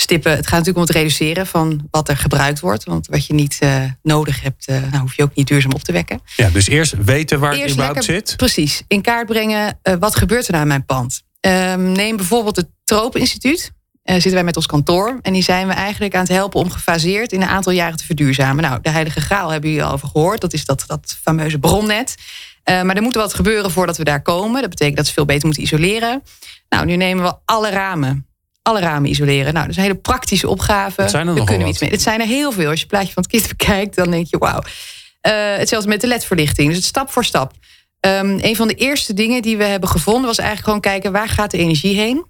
stippen. 0.01 0.31
Het 0.31 0.47
gaat 0.47 0.57
natuurlijk 0.57 0.77
om 0.77 0.83
het 0.83 0.91
reduceren 0.91 1.47
van 1.47 1.87
wat 1.91 2.09
er 2.09 2.17
gebruikt 2.17 2.59
wordt. 2.59 2.83
Want 2.83 3.07
wat 3.07 3.25
je 3.25 3.33
niet 3.33 3.59
uh, 3.63 3.83
nodig 4.01 4.41
hebt, 4.41 4.69
uh, 4.69 4.81
nou, 4.81 5.01
hoef 5.01 5.15
je 5.15 5.23
ook 5.23 5.35
niet 5.35 5.47
duurzaam 5.47 5.71
op 5.71 5.83
te 5.83 5.91
wekken. 5.91 6.21
Ja, 6.35 6.49
dus 6.49 6.67
eerst 6.67 6.93
weten 7.03 7.39
waar 7.39 7.51
eerst 7.51 7.63
het 7.63 7.71
überhaupt 7.71 8.07
lekker, 8.07 8.27
zit. 8.27 8.37
Precies, 8.37 8.83
in 8.87 9.01
kaart 9.01 9.27
brengen 9.27 9.79
uh, 9.83 9.93
wat 9.99 10.15
gebeurt 10.15 10.45
er 10.45 10.51
nou 10.51 10.63
in 10.63 10.67
mijn 10.67 10.85
pand. 10.85 11.21
Um, 11.39 11.91
neem 11.91 12.15
bijvoorbeeld 12.15 12.55
het 12.55 12.67
Tropeninstituut. 12.83 13.71
zitten 14.03 14.33
wij 14.33 14.43
met 14.43 14.55
ons 14.55 14.65
kantoor. 14.65 15.19
En 15.21 15.33
die 15.33 15.43
zijn 15.43 15.67
we 15.67 15.73
eigenlijk 15.73 16.15
aan 16.15 16.21
het 16.21 16.31
helpen 16.31 16.59
om 16.59 16.69
gefaseerd 16.69 17.31
in 17.31 17.41
een 17.41 17.47
aantal 17.47 17.71
jaren 17.71 17.97
te 17.97 18.05
verduurzamen. 18.05 18.63
Nou, 18.63 18.81
de 18.81 18.89
Heilige 18.89 19.21
Graal 19.21 19.49
hebben 19.49 19.69
jullie 19.69 19.85
al 19.85 19.91
over 19.91 20.07
gehoord. 20.07 20.41
Dat 20.41 20.53
is 20.53 20.65
dat, 20.65 20.83
dat 20.87 21.17
fameuze 21.21 21.59
bronnet. 21.59 22.15
maar 22.63 22.95
er 22.95 23.01
moet 23.01 23.15
wat 23.15 23.33
gebeuren 23.33 23.71
voordat 23.71 23.97
we 23.97 24.03
daar 24.03 24.21
komen. 24.21 24.61
Dat 24.61 24.69
betekent 24.69 24.97
dat 24.97 25.07
ze 25.07 25.13
veel 25.13 25.25
beter 25.25 25.45
moeten 25.45 25.63
isoleren. 25.63 26.23
Nou, 26.69 26.85
nu 26.85 26.95
nemen 26.95 27.23
we 27.23 27.35
alle 27.45 27.69
ramen 27.69 28.30
alle 28.61 28.79
ramen 28.79 29.09
isoleren. 29.09 29.53
Nou, 29.53 29.65
dat 29.65 29.69
is 29.69 29.75
een 29.75 29.83
hele 29.83 29.95
praktische 29.95 30.47
opgave. 30.47 31.09
zijn 31.09 31.27
er 31.27 31.33
nog 31.33 31.45
kunnen 31.45 31.67
iets 31.67 31.79
mee. 31.79 31.89
Het 31.89 32.01
zijn 32.01 32.19
er 32.19 32.27
heel 32.27 32.51
veel. 32.51 32.69
Als 32.69 32.79
je 32.79 32.85
het 32.85 32.91
plaatje 32.91 33.13
van 33.13 33.23
het 33.23 33.31
kind 33.31 33.47
bekijkt, 33.57 33.95
dan 33.95 34.11
denk 34.11 34.27
je 34.27 34.37
wauw. 34.37 34.59
Uh, 34.59 35.57
hetzelfde 35.57 35.89
met 35.89 36.01
de 36.01 36.07
ledverlichting. 36.07 36.67
Dus 36.67 36.77
het 36.77 36.85
stap 36.85 37.11
voor 37.11 37.25
stap. 37.25 37.53
Um, 37.99 38.37
een 38.41 38.55
van 38.55 38.67
de 38.67 38.73
eerste 38.73 39.13
dingen 39.13 39.41
die 39.41 39.57
we 39.57 39.63
hebben 39.63 39.89
gevonden 39.89 40.25
was 40.25 40.37
eigenlijk 40.37 40.67
gewoon 40.67 40.81
kijken 40.81 41.11
waar 41.11 41.29
gaat 41.29 41.51
de 41.51 41.57
energie 41.57 41.95
heen. 41.95 42.25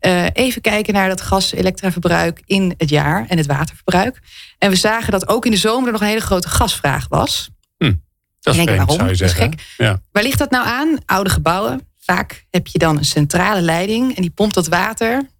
Uh, 0.00 0.26
even 0.32 0.60
kijken 0.60 0.94
naar 0.94 1.08
dat 1.08 1.20
gas-elektraverbruik 1.20 2.42
in 2.46 2.74
het 2.76 2.88
jaar 2.88 3.26
en 3.28 3.36
het 3.36 3.46
waterverbruik. 3.46 4.18
En 4.58 4.70
we 4.70 4.76
zagen 4.76 5.12
dat 5.12 5.28
ook 5.28 5.44
in 5.44 5.50
de 5.50 5.56
zomer 5.56 5.86
er 5.86 5.92
nog 5.92 6.00
een 6.00 6.06
hele 6.06 6.20
grote 6.20 6.48
gasvraag 6.48 7.06
was. 7.08 7.50
Hm, 7.78 7.92
dat 8.40 8.54
is 8.54 8.60
vreemd, 8.62 8.78
waarom? 8.78 8.96
zou 8.96 9.08
je 9.08 9.14
zeggen. 9.14 9.50
Dat 9.50 9.58
is 9.58 9.64
gek. 9.76 9.86
Ja. 9.86 10.00
Waar 10.12 10.22
ligt 10.22 10.38
dat 10.38 10.50
nou 10.50 10.66
aan? 10.66 10.98
Oude 11.06 11.30
gebouwen. 11.30 11.88
Vaak 11.98 12.46
heb 12.50 12.66
je 12.66 12.78
dan 12.78 12.98
een 12.98 13.04
centrale 13.04 13.60
leiding 13.60 14.16
en 14.16 14.22
die 14.22 14.30
pompt 14.30 14.54
dat 14.54 14.68
water 14.68 15.30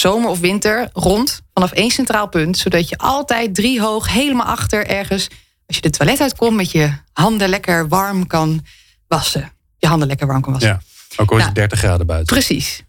zomer 0.00 0.30
of 0.30 0.40
winter, 0.40 0.88
rond 0.92 1.40
vanaf 1.54 1.72
één 1.72 1.90
centraal 1.90 2.28
punt. 2.28 2.58
Zodat 2.58 2.88
je 2.88 2.98
altijd 2.98 3.54
drie 3.54 3.80
hoog, 3.80 4.12
helemaal 4.12 4.46
achter 4.46 4.86
ergens, 4.86 5.28
als 5.66 5.76
je 5.76 5.82
de 5.82 5.90
toilet 5.90 6.20
uitkomt, 6.20 6.56
met 6.56 6.70
je 6.70 6.92
handen 7.12 7.48
lekker 7.48 7.88
warm 7.88 8.26
kan 8.26 8.64
wassen. 9.08 9.52
Je 9.78 9.86
handen 9.86 10.08
lekker 10.08 10.26
warm 10.26 10.40
kan 10.40 10.52
wassen. 10.52 10.70
Ja, 10.70 10.80
ook 11.16 11.30
al 11.30 11.36
is 11.36 11.44
het 11.44 11.54
Nou, 11.54 11.66
30 11.68 11.78
graden 11.78 12.06
buiten. 12.06 12.36
Precies. 12.36 12.82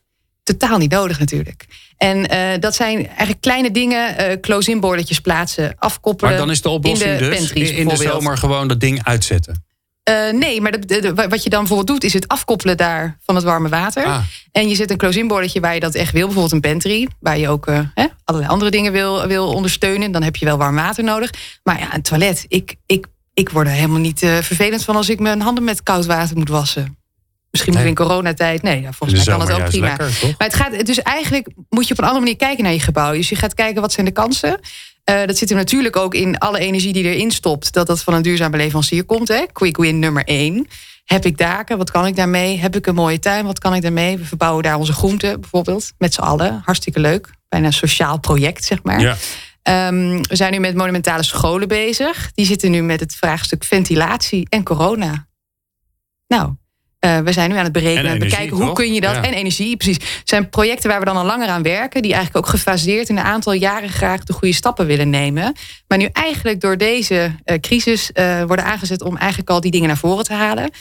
Totaal 0.43 0.78
niet 0.78 0.91
nodig 0.91 1.19
natuurlijk. 1.19 1.65
En 1.97 2.28
eh, 2.30 2.60
dat 2.60 2.76
zijn 2.76 3.08
eigenlijk 3.08 3.41
kleine 3.41 3.71
dingen. 3.71 4.17
eh 4.17 4.39
close-in 4.39 4.80
bordetjes 4.80 5.19
plaatsen, 5.19 5.76
afkoppelen. 5.78 6.32
Maar 6.32 6.39
dan 6.39 6.52
is 6.52 6.62
de 6.62 6.69
oplossing 6.69 7.12
in 7.12 7.17
de 7.17 7.30
dus 7.30 7.52
in 7.71 7.88
de 7.88 7.95
zomer 7.95 8.38
gewoon 8.38 8.67
dat 8.67 8.80
ding 8.80 9.04
uitzetten. 9.04 9.65
Eh, 10.04 10.32
nee, 10.32 10.62
maar 10.62 10.71
de- 10.71 10.86
de- 10.86 11.00
de- 11.00 11.13
wat 11.28 11.43
je 11.43 11.50
dan 11.50 11.60
bijvoorbeeld 11.60 11.88
doet, 11.88 12.04
is 12.04 12.13
het 12.13 12.28
afkoppelen 12.28 12.78
daar 12.78 13.17
van 13.26 13.36
het 13.36 13.43
warme 13.43 13.69
water. 13.69 14.06
Ah. 14.06 14.24
En 14.52 14.70
je 14.70 14.76
zet 14.76 14.92
een 14.92 14.98
close-in 14.98 15.28
bordetje 15.28 15.60
waar 15.60 15.74
je 15.74 15.80
dat 15.80 15.96
echt 15.96 16.12
wil. 16.14 16.26
Bijvoorbeeld 16.26 16.54
een 16.54 16.72
pantry, 16.72 17.08
waar 17.20 17.38
je 17.38 17.50
ook 17.50 17.68
eh, 17.68 17.80
hè, 17.94 18.06
allerlei 18.24 18.52
andere 18.54 18.72
dingen 18.72 18.92
wil, 18.92 19.28
wil 19.28 19.48
ondersteunen. 19.48 20.12
Dan 20.12 20.24
heb 20.24 20.36
je 20.36 20.46
wel 20.46 20.58
warm 20.58 20.76
water 20.76 21.04
nodig. 21.04 21.32
Maar 21.64 21.80
ja, 21.80 21.94
een 21.96 22.02
toilet. 22.02 22.46
Ik, 22.48 22.76
ik, 22.86 23.06
ik 23.34 23.50
word 23.50 23.68
er 23.68 23.74
helemaal 23.74 24.00
niet 24.00 24.24
eh, 24.24 24.38
vervelend 24.38 24.84
van 24.84 24.96
als 24.96 25.10
ik 25.10 25.20
mijn 25.20 25.42
handen 25.42 25.64
met 25.64 25.84
koud 25.84 26.06
water 26.06 26.38
moet 26.38 26.50
wassen. 26.50 26.98
Misschien 27.52 27.74
Nee. 27.74 27.88
in 27.88 27.96
coronatijd. 27.96 28.62
Nee, 28.62 28.88
volgens 28.92 29.26
mij 29.26 29.38
kan 29.38 29.48
het 29.48 29.56
ook 29.62 29.70
prima. 29.70 29.88
lekker? 29.88 30.12
Maar 30.22 30.48
het 30.48 30.54
gaat, 30.54 30.86
dus 30.86 31.02
eigenlijk 31.02 31.48
moet 31.70 31.88
je 31.88 31.94
op 31.94 32.00
een 32.00 32.06
andere 32.06 32.24
manier 32.24 32.38
kijken 32.38 32.64
naar 32.64 32.74
je 32.74 32.80
gebouw. 32.80 33.12
Dus 33.14 33.30
je 33.30 33.36
gaat 33.36 33.54
kijken 33.54 33.82
wat 33.82 33.92
zijn 33.92 34.06
de 34.06 34.12
kansen. 34.12 34.60
Eh, 35.04 35.26
dat 35.26 35.38
zit 35.38 35.50
er 35.50 35.56
natuurlijk 35.56 35.96
ook 35.96 36.14
in 36.14 36.38
alle 36.38 36.60
energie 36.60 36.94
die 36.94 37.04
erin 37.04 37.32
stopt. 37.32 37.74
Dat 37.74 37.88
dat 37.88 38.02
van 38.02 38.14
een 38.14 38.22
duurzame 38.22 38.58
leverancier 38.58 39.04
komt. 39.04 39.28
Hè? 39.28 39.44
Quick 39.54 39.78
win 39.78 40.00
nummer 40.00 40.24
één. 40.26 40.68
Heb 41.12 41.26
ik 41.26 41.38
daken? 41.38 41.78
Wat 41.78 41.91
kan 41.91 42.06
ik 42.06 42.15
daarmee? 42.15 42.60
Heb 42.60 42.76
ik 42.76 42.88
een 42.88 42.95
mooie 42.95 43.19
tuin? 43.19 43.45
Wat 43.45 43.60
kan 43.60 43.74
ik 43.74 43.82
daarmee? 43.82 44.17
We 44.17 44.26
verbouwen 44.26 44.63
daar 44.63 44.78
onze 44.78 44.93
groenten 44.93 45.39
bijvoorbeeld. 45.39 45.91
Met 45.97 46.13
z'n 46.13 46.21
allen. 46.21 46.62
Hartstikke 46.65 47.00
leuk. 47.00 47.30
Bijna 47.50 47.65
een 47.65 47.74
sociaal 47.74 48.19
project, 48.19 48.63
zeg 48.63 48.84
maar. 48.84 49.00
Ja. 49.00 49.15
Ehm, 49.62 50.21
we 50.21 50.36
zijn 50.36 50.52
nu 50.52 50.60
met 50.60 50.76
monumentale 50.76 51.24
scholen 51.24 51.67
bezig. 51.67 52.32
Die 52.34 52.45
zitten 52.45 52.71
nu 52.71 52.82
met 52.82 53.00
het 53.00 53.15
vraagstuk 53.15 53.63
ventilatie 53.63 54.47
en 54.50 54.63
corona. 54.63 55.28
Nou, 56.28 56.54
eh, 57.02 57.20
we 57.20 57.32
zijn 57.32 57.50
nu 57.50 57.56
aan 57.56 57.64
het 57.64 57.72
berekenen 57.72 58.06
En 58.06 58.10
en 58.10 58.16
energie, 58.16 58.38
bekijken 58.38 58.66
hoe 58.66 58.74
kun 58.74 58.94
je 58.94 59.02
dat. 59.02 59.16
Ja. 59.16 59.24
En 59.24 59.34
energie, 59.34 59.78
precies. 59.78 59.96
Het 59.96 60.30
zijn 60.30 60.50
projecten 60.50 60.90
waar 60.90 61.00
we 61.00 61.06
dan 61.06 61.18
al 61.18 61.26
langer 61.26 61.48
aan 61.48 61.62
werken. 61.62 62.02
Die 62.02 62.14
eigenlijk 62.14 62.46
ook 62.46 62.52
gefaseerd 62.52 63.10
in 63.10 63.18
een 63.18 63.24
aantal 63.24 63.54
jaren 63.54 63.90
graag 63.90 64.24
de 64.24 64.34
goede 64.34 64.54
stappen 64.54 64.86
willen 64.86 65.10
nemen. 65.10 65.54
Maar 65.88 65.98
nu 65.98 66.10
eigenlijk 66.14 66.62
door 66.62 66.78
deze 66.78 67.36
eh, 67.44 67.60
crisis 67.60 68.12
eh, 68.12 68.44
worden 68.44 68.66
aangezet 68.66 69.02
om 69.02 69.18
eigenlijk 69.18 69.50
al 69.50 69.62
die 69.62 69.72
dingen 69.72 69.88
naar 69.88 69.98
voren 69.98 70.24
te 70.24 70.34
halen. 70.34 70.72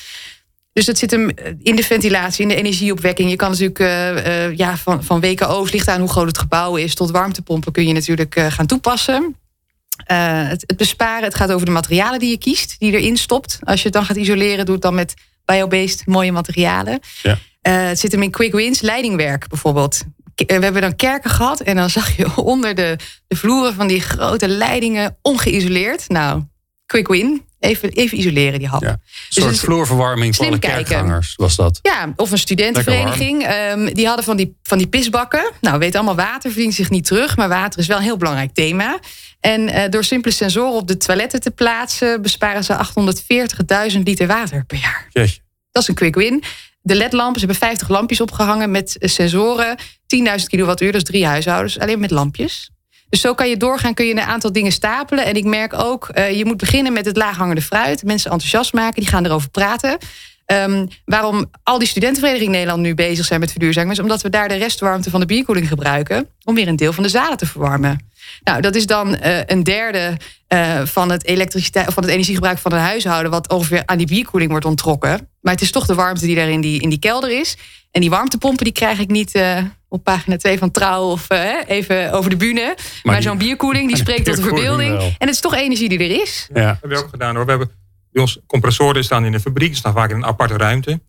Dus 0.72 0.84
dat 0.84 0.98
zit 0.98 1.10
hem 1.10 1.30
in 1.62 1.76
de 1.76 1.84
ventilatie, 1.84 2.42
in 2.42 2.48
de 2.48 2.54
energieopwekking. 2.54 3.30
Je 3.30 3.36
kan 3.36 3.50
natuurlijk 3.50 3.78
ja, 4.56 4.76
van, 4.76 5.04
van 5.04 5.20
WKO's, 5.20 5.72
ligt 5.72 5.88
aan 5.88 6.00
hoe 6.00 6.10
groot 6.10 6.26
het 6.26 6.38
gebouw 6.38 6.76
is, 6.76 6.94
tot 6.94 7.10
warmtepompen 7.10 7.72
kun 7.72 7.86
je 7.86 7.92
natuurlijk 7.92 8.40
gaan 8.48 8.66
toepassen. 8.66 9.36
Het, 10.04 10.64
het 10.66 10.76
besparen, 10.76 11.24
het 11.24 11.34
gaat 11.34 11.52
over 11.52 11.66
de 11.66 11.72
materialen 11.72 12.18
die 12.18 12.30
je 12.30 12.38
kiest, 12.38 12.76
die 12.78 12.92
je 12.92 12.98
erin 12.98 13.16
stopt. 13.16 13.58
Als 13.62 13.78
je 13.78 13.84
het 13.84 13.92
dan 13.92 14.04
gaat 14.04 14.16
isoleren, 14.16 14.64
doe 14.64 14.74
het 14.74 14.82
dan 14.82 14.94
met 14.94 15.14
biobased 15.54 16.06
mooie 16.06 16.32
materialen. 16.32 17.00
Ja. 17.22 17.38
Eh, 17.62 17.74
het 17.86 17.98
zit 18.00 18.12
hem 18.12 18.22
in 18.22 18.30
quick 18.30 18.52
wins, 18.52 18.80
leidingwerk 18.80 19.48
bijvoorbeeld. 19.48 20.00
Eh, 20.34 20.56
We 20.56 20.64
hebben 20.64 20.82
dan 20.82 20.96
kerken 20.96 21.30
gehad 21.30 21.60
en 21.60 21.76
dan 21.76 21.90
zag 21.90 22.16
je 22.16 22.36
onder 22.54 22.74
de, 22.74 22.96
de 23.26 23.36
vloeren 23.36 23.74
van 23.74 23.86
die 23.86 24.00
grote 24.00 24.48
leidingen 24.48 25.16
ongeïsoleerd. 25.22 26.08
Nou, 26.08 26.42
quick 26.86 27.08
win. 27.08 27.48
Even, 27.60 27.90
even 27.90 28.18
isoleren 28.18 28.58
die 28.58 28.68
hap. 28.68 28.82
Ja. 28.82 28.88
Een 28.90 28.98
Dus 29.28 29.44
soort 29.44 29.58
vloerverwarming 29.58 30.36
voor 30.36 30.46
alle 30.46 30.58
kijken. 30.58 30.84
kerkgangers 30.84 31.34
was 31.36 31.56
dat. 31.56 31.78
Ja, 31.82 32.12
of 32.16 32.30
een 32.30 32.38
studentenvereniging. 32.38 33.42
Ehm, 33.44 33.94
die 33.94 34.06
hadden 34.06 34.24
van 34.24 34.36
die, 34.36 34.56
van 34.62 34.78
die 34.78 34.86
pisbakken. 34.86 35.50
Nou, 35.60 35.78
weet 35.78 35.94
allemaal, 35.94 36.14
water 36.14 36.50
verdient 36.50 36.74
zich 36.74 36.90
niet 36.90 37.04
terug. 37.06 37.36
Maar 37.36 37.48
water 37.48 37.80
is 37.80 37.86
wel 37.86 37.96
een 37.96 38.02
heel 38.02 38.16
belangrijk 38.16 38.52
thema. 38.54 38.98
En 39.40 39.68
eh, 39.68 39.90
door 39.90 40.04
simpele 40.04 40.34
sensoren 40.34 40.72
op 40.72 40.88
de 40.88 40.96
toiletten 40.96 41.40
te 41.40 41.50
plaatsen... 41.50 42.22
besparen 42.22 42.64
ze 42.64 42.76
840.000 43.92 43.98
liter 44.02 44.26
water 44.26 44.64
per 44.64 44.78
jaar. 44.78 45.08
Jeetje. 45.10 45.40
Dat 45.72 45.82
is 45.82 45.88
een 45.88 45.94
quick 45.94 46.14
win. 46.14 46.42
De 46.82 46.94
ledlampen, 46.94 47.40
ze 47.40 47.46
hebben 47.46 47.68
50 47.68 47.88
lampjes 47.88 48.20
opgehangen 48.20 48.70
met 48.70 48.98
eh, 48.98 49.08
sensoren. 49.08 49.78
10.000 49.78 50.44
kilowattuur, 50.46 50.94
is 50.94 51.02
drie 51.02 51.26
huishoudens. 51.26 51.78
Alleen 51.78 52.00
met 52.00 52.10
lampjes. 52.10 52.70
Dus 53.08 53.20
zo 53.20 53.34
kan 53.34 53.48
je 53.48 53.56
doorgaan, 53.56 53.94
kun 53.94 54.06
je 54.06 54.12
een 54.12 54.20
aantal 54.20 54.52
dingen 54.52 54.72
stapelen. 54.72 55.24
En 55.24 55.34
ik 55.34 55.44
merk 55.44 55.72
ook, 55.74 56.08
eh, 56.08 56.36
je 56.36 56.44
moet 56.44 56.56
beginnen 56.56 56.92
met 56.92 57.06
het 57.06 57.16
laaghangende 57.16 57.62
fruit. 57.62 58.02
Mensen 58.04 58.30
enthousiast 58.30 58.72
maken, 58.72 59.00
die 59.00 59.10
gaan 59.10 59.24
erover 59.24 59.50
praten. 59.50 59.98
Ehm, 60.46 60.86
waarom 61.04 61.50
al 61.62 61.78
die 61.78 61.88
studentenverenigingen 61.88 62.54
in 62.54 62.58
Nederland 62.58 62.86
nu 62.86 62.94
bezig 62.94 63.24
zijn 63.24 63.40
met 63.40 63.50
verduurzaming... 63.50 63.92
is 63.92 63.98
omdat 63.98 64.22
we 64.22 64.28
daar 64.28 64.48
de 64.48 64.54
restwarmte 64.54 65.10
van 65.10 65.20
de 65.20 65.26
bierkoeling 65.26 65.68
gebruiken... 65.68 66.28
om 66.44 66.54
weer 66.54 66.68
een 66.68 66.76
deel 66.76 66.92
van 66.92 67.02
de 67.02 67.08
zalen 67.08 67.36
te 67.36 67.46
verwarmen. 67.46 68.09
Nou, 68.44 68.60
dat 68.60 68.74
is 68.74 68.86
dan 68.86 69.16
eh, 69.16 69.38
een 69.46 69.62
derde 69.62 70.16
eh, 70.46 70.80
van, 70.84 71.10
het 71.10 71.24
elektriciteit, 71.24 71.88
of 71.88 71.94
van 71.94 72.02
het 72.02 72.12
energiegebruik 72.12 72.58
van 72.58 72.72
een 72.72 72.78
huishouden... 72.78 73.30
wat 73.30 73.48
ongeveer 73.48 73.82
aan 73.86 73.98
die 73.98 74.06
bierkoeling 74.06 74.50
wordt 74.50 74.66
onttrokken. 74.66 75.28
Maar 75.40 75.52
het 75.52 75.62
is 75.62 75.70
toch 75.70 75.86
de 75.86 75.94
warmte 75.94 76.26
die 76.26 76.34
daar 76.34 76.48
in 76.48 76.60
die, 76.60 76.80
in 76.80 76.88
die 76.88 76.98
kelder 76.98 77.38
is. 77.40 77.56
En 77.90 78.00
die 78.00 78.10
warmtepompen 78.10 78.64
die 78.64 78.72
krijg 78.72 78.98
ik 78.98 79.08
niet 79.08 79.34
eh, 79.34 79.58
op 79.88 80.04
pagina 80.04 80.36
2 80.36 80.58
van 80.58 80.70
Trouw... 80.70 81.10
of 81.10 81.26
even 81.66 82.12
over 82.12 82.30
de 82.30 82.36
bühne. 82.36 82.76
Maar, 83.02 83.22
zo'n 83.22 83.38
bierkoeling 83.38 83.88
die 83.88 83.96
spreekt 84.04 84.24
tot 84.24 84.36
de 84.36 84.42
verbeelding. 84.42 84.96
wel. 84.96 85.06
En 85.06 85.26
het 85.26 85.34
is 85.34 85.40
toch 85.40 85.54
energie 85.54 85.88
die 85.88 85.98
er 85.98 86.22
is. 86.22 86.48
Ja. 86.52 86.60
Dat 86.60 86.76
hebben 86.80 86.98
we 86.98 87.04
ook 87.04 87.10
gedaan 87.10 87.34
hoor. 87.34 87.44
We 87.44 87.50
hebben 87.50 87.70
bij 88.12 88.22
ons 88.22 88.38
compressoren 88.46 89.04
staan 89.04 89.24
in 89.24 89.32
de 89.32 89.40
fabriek, 89.40 89.76
staan 89.76 89.92
vaak 89.92 90.10
in 90.10 90.16
een 90.16 90.24
aparte 90.24 90.56
ruimte. 90.56 91.00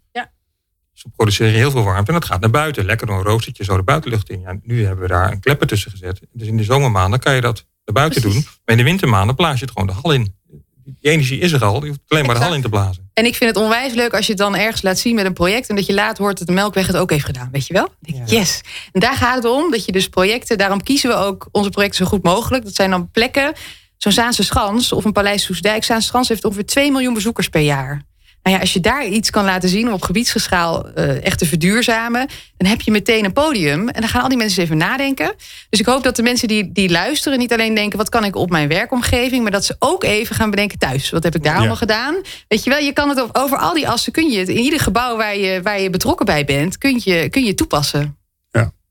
Ze 1.02 1.10
produceren 1.16 1.54
heel 1.54 1.72
veel 1.72 1.84
warmte 1.84 2.12
en 2.12 2.20
dat 2.20 2.26
gaat 2.26 2.40
naar 2.40 2.50
buiten. 2.50 2.86
Lekker 2.86 3.08
door 3.08 3.18
een 3.18 3.24
roostertje 3.24 3.64
zo 3.64 3.76
de 3.76 3.84
buitenlucht 3.84 4.30
in. 4.30 4.42
Ja, 4.42 4.58
nu 4.64 4.86
hebben 4.86 5.02
we 5.02 5.08
daar 5.08 5.32
een 5.32 5.40
klepper 5.40 5.68
tussen 5.68 5.92
gezet. 5.92 6.20
Dus 6.32 6.48
in 6.48 6.58
de 6.58 6.64
zomermaanden 6.64 7.20
kan 7.20 7.36
je 7.36 7.42
dat 7.42 7.66
naar 7.86 7.96
buiten 7.96 8.22
doen. 8.22 8.34
Maar 8.34 8.44
in 8.66 8.78
de 8.78 8.84
wintermaanden 8.84 9.36
blaas 9.36 9.60
je 9.60 9.66
het 9.66 9.74
gewoon 9.74 9.88
de 9.88 9.94
hal 9.94 10.12
in. 10.12 10.36
Die 10.84 11.12
energie 11.12 11.40
is 11.40 11.52
er 11.52 11.64
al, 11.64 11.82
je 11.82 11.88
hoeft 11.88 12.00
alleen 12.08 12.26
maar 12.26 12.36
de 12.36 12.42
hal 12.42 12.54
in 12.54 12.62
te 12.62 12.70
blazen. 12.70 13.10
En 13.14 13.26
ik 13.26 13.36
vind 13.36 13.56
het 13.56 13.64
onwijs 13.64 13.94
leuk 13.94 14.14
als 14.14 14.26
je 14.26 14.32
het 14.32 14.42
dan 14.42 14.56
ergens 14.56 14.82
laat 14.82 15.00
zien 15.00 15.16
met 15.16 15.26
een 15.26 15.34
project. 15.34 15.70
En 15.70 15.76
dat 15.76 15.86
je 15.86 15.94
later 15.94 16.24
hoort 16.24 16.38
dat 16.38 16.48
de 16.48 16.54
Melkweg 16.54 16.88
het 16.88 16.98
ook 16.98 17.10
heeft 17.10 17.26
gedaan. 17.26 17.50
Weet 17.52 17.68
je 17.68 17.74
wel? 17.74 17.88
Yes. 18.26 18.62
En 18.92 19.00
daar 19.00 19.16
gaat 19.16 19.36
het 19.36 19.46
om. 19.46 19.72
Dat 19.72 19.86
je 19.86 19.92
dus 19.92 20.10
projecten. 20.10 20.58
Daarom 20.58 20.84
kiezen 20.84 21.10
we 21.10 21.16
ook 21.16 21.48
onze 21.52 21.70
projecten 21.70 22.06
zo 22.06 22.12
goed 22.12 22.24
mogelijk. 22.24 22.64
Dat 22.64 22.76
zijn 22.76 22.90
dan 22.90 23.12
plekken. 23.12 23.54
Zo'n 23.98 24.12
Zaanse 24.12 24.44
Schans 24.44 24.92
of 24.92 25.06
een 25.06 25.12
Paleis 25.12 25.44
Soesdijk. 25.44 25.84
Zaanse 25.84 26.08
Schans 26.08 26.28
heeft 26.28 26.46
ongeveer 26.46 26.66
2 26.66 26.92
miljoen 26.92 27.14
bezoekers 27.14 27.50
per 27.50 27.62
jaar. 27.62 28.10
Nou 28.44 28.56
ja, 28.56 28.62
als 28.62 28.74
je 28.74 28.80
daar 28.80 29.06
iets 29.06 29.30
kan 29.30 29.46
laten 29.46 29.70
zien 29.70 29.88
om 29.88 29.94
op 29.94 30.02
gebiedsgeschaal 30.02 30.90
eh, 30.90 31.26
echt 31.26 31.38
te 31.40 31.46
verduurzamen, 31.46 32.28
dan 32.58 32.70
heb 32.70 32.82
je 32.82 32.92
meteen 32.92 33.26
een 33.26 33.34
podium. 33.34 33.90
En 33.90 34.02
dan 34.02 34.10
gaan 34.10 34.22
al 34.22 34.30
die 34.30 34.38
mensen 34.38 34.64
even 34.64 34.78
nadenken. 34.78 35.34
Dus 35.70 35.80
ik 35.80 35.86
hoop 35.86 36.04
dat 36.04 36.16
de 36.16 36.24
mensen 36.24 36.48
die, 36.48 36.72
die 36.72 36.90
luisteren 36.90 37.40
niet 37.40 37.54
alleen 37.54 37.76
denken: 37.76 37.98
wat 37.98 38.10
kan 38.10 38.24
ik 38.24 38.36
op 38.36 38.50
mijn 38.50 38.68
werkomgeving, 38.68 39.42
maar 39.44 39.52
dat 39.52 39.66
ze 39.66 39.76
ook 39.80 40.04
even 40.04 40.36
gaan 40.36 40.50
bedenken 40.50 40.78
thuis. 40.80 41.10
Wat 41.10 41.24
heb 41.24 41.36
ik 41.36 41.44
daar 41.44 41.52
Ja. 41.54 41.58
allemaal 41.58 41.76
gedaan? 41.76 42.16
Weet 42.48 42.64
je 42.64 42.70
wel, 42.70 42.80
je 42.80 42.94
kan 42.94 43.10
het 43.10 43.22
over, 43.22 43.36
over 43.36 43.58
al 43.58 43.74
die 43.74 43.90
assen 43.90 44.12
kun 44.12 44.30
je 44.30 44.40
het 44.40 44.50
in 44.50 44.58
ieder 44.58 44.80
gebouw 44.80 45.18
waar 45.18 45.38
je, 45.38 45.62
waar 45.62 45.82
je 45.82 45.90
betrokken 45.90 46.26
bij 46.26 46.46
bent, 46.46 46.78
kun 46.78 47.02
je, 47.04 47.30
kun 47.30 47.44
je 47.46 47.54
toepassen. 47.54 48.16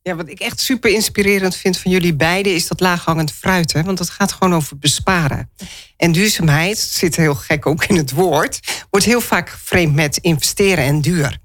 Ja, 0.02 0.14
wat 0.14 0.28
ik 0.28 0.40
echt 0.40 0.60
super 0.60 0.90
inspirerend 0.90 1.56
vind 1.56 1.78
van 1.78 1.90
jullie 1.90 2.14
beiden 2.14 2.54
is 2.54 2.68
dat 2.68 2.80
laaghangend 2.80 3.32
fruit. 3.32 3.72
Hè? 3.72 3.82
Want 3.82 3.98
dat 3.98 4.10
gaat 4.10 4.32
gewoon 4.32 4.54
over 4.54 4.78
besparen. 4.78 5.50
En 5.96 6.12
duurzaamheid, 6.12 6.78
zit 6.78 7.16
heel 7.16 7.34
gek 7.34 7.66
ook 7.66 7.84
in 7.84 7.96
het 7.96 8.10
woord, 8.10 8.60
wordt 8.90 9.06
heel 9.06 9.20
vaak 9.20 9.50
geframed 9.50 9.94
met 9.94 10.16
investeren 10.16 10.84
en 10.84 11.00
duur. 11.00 11.38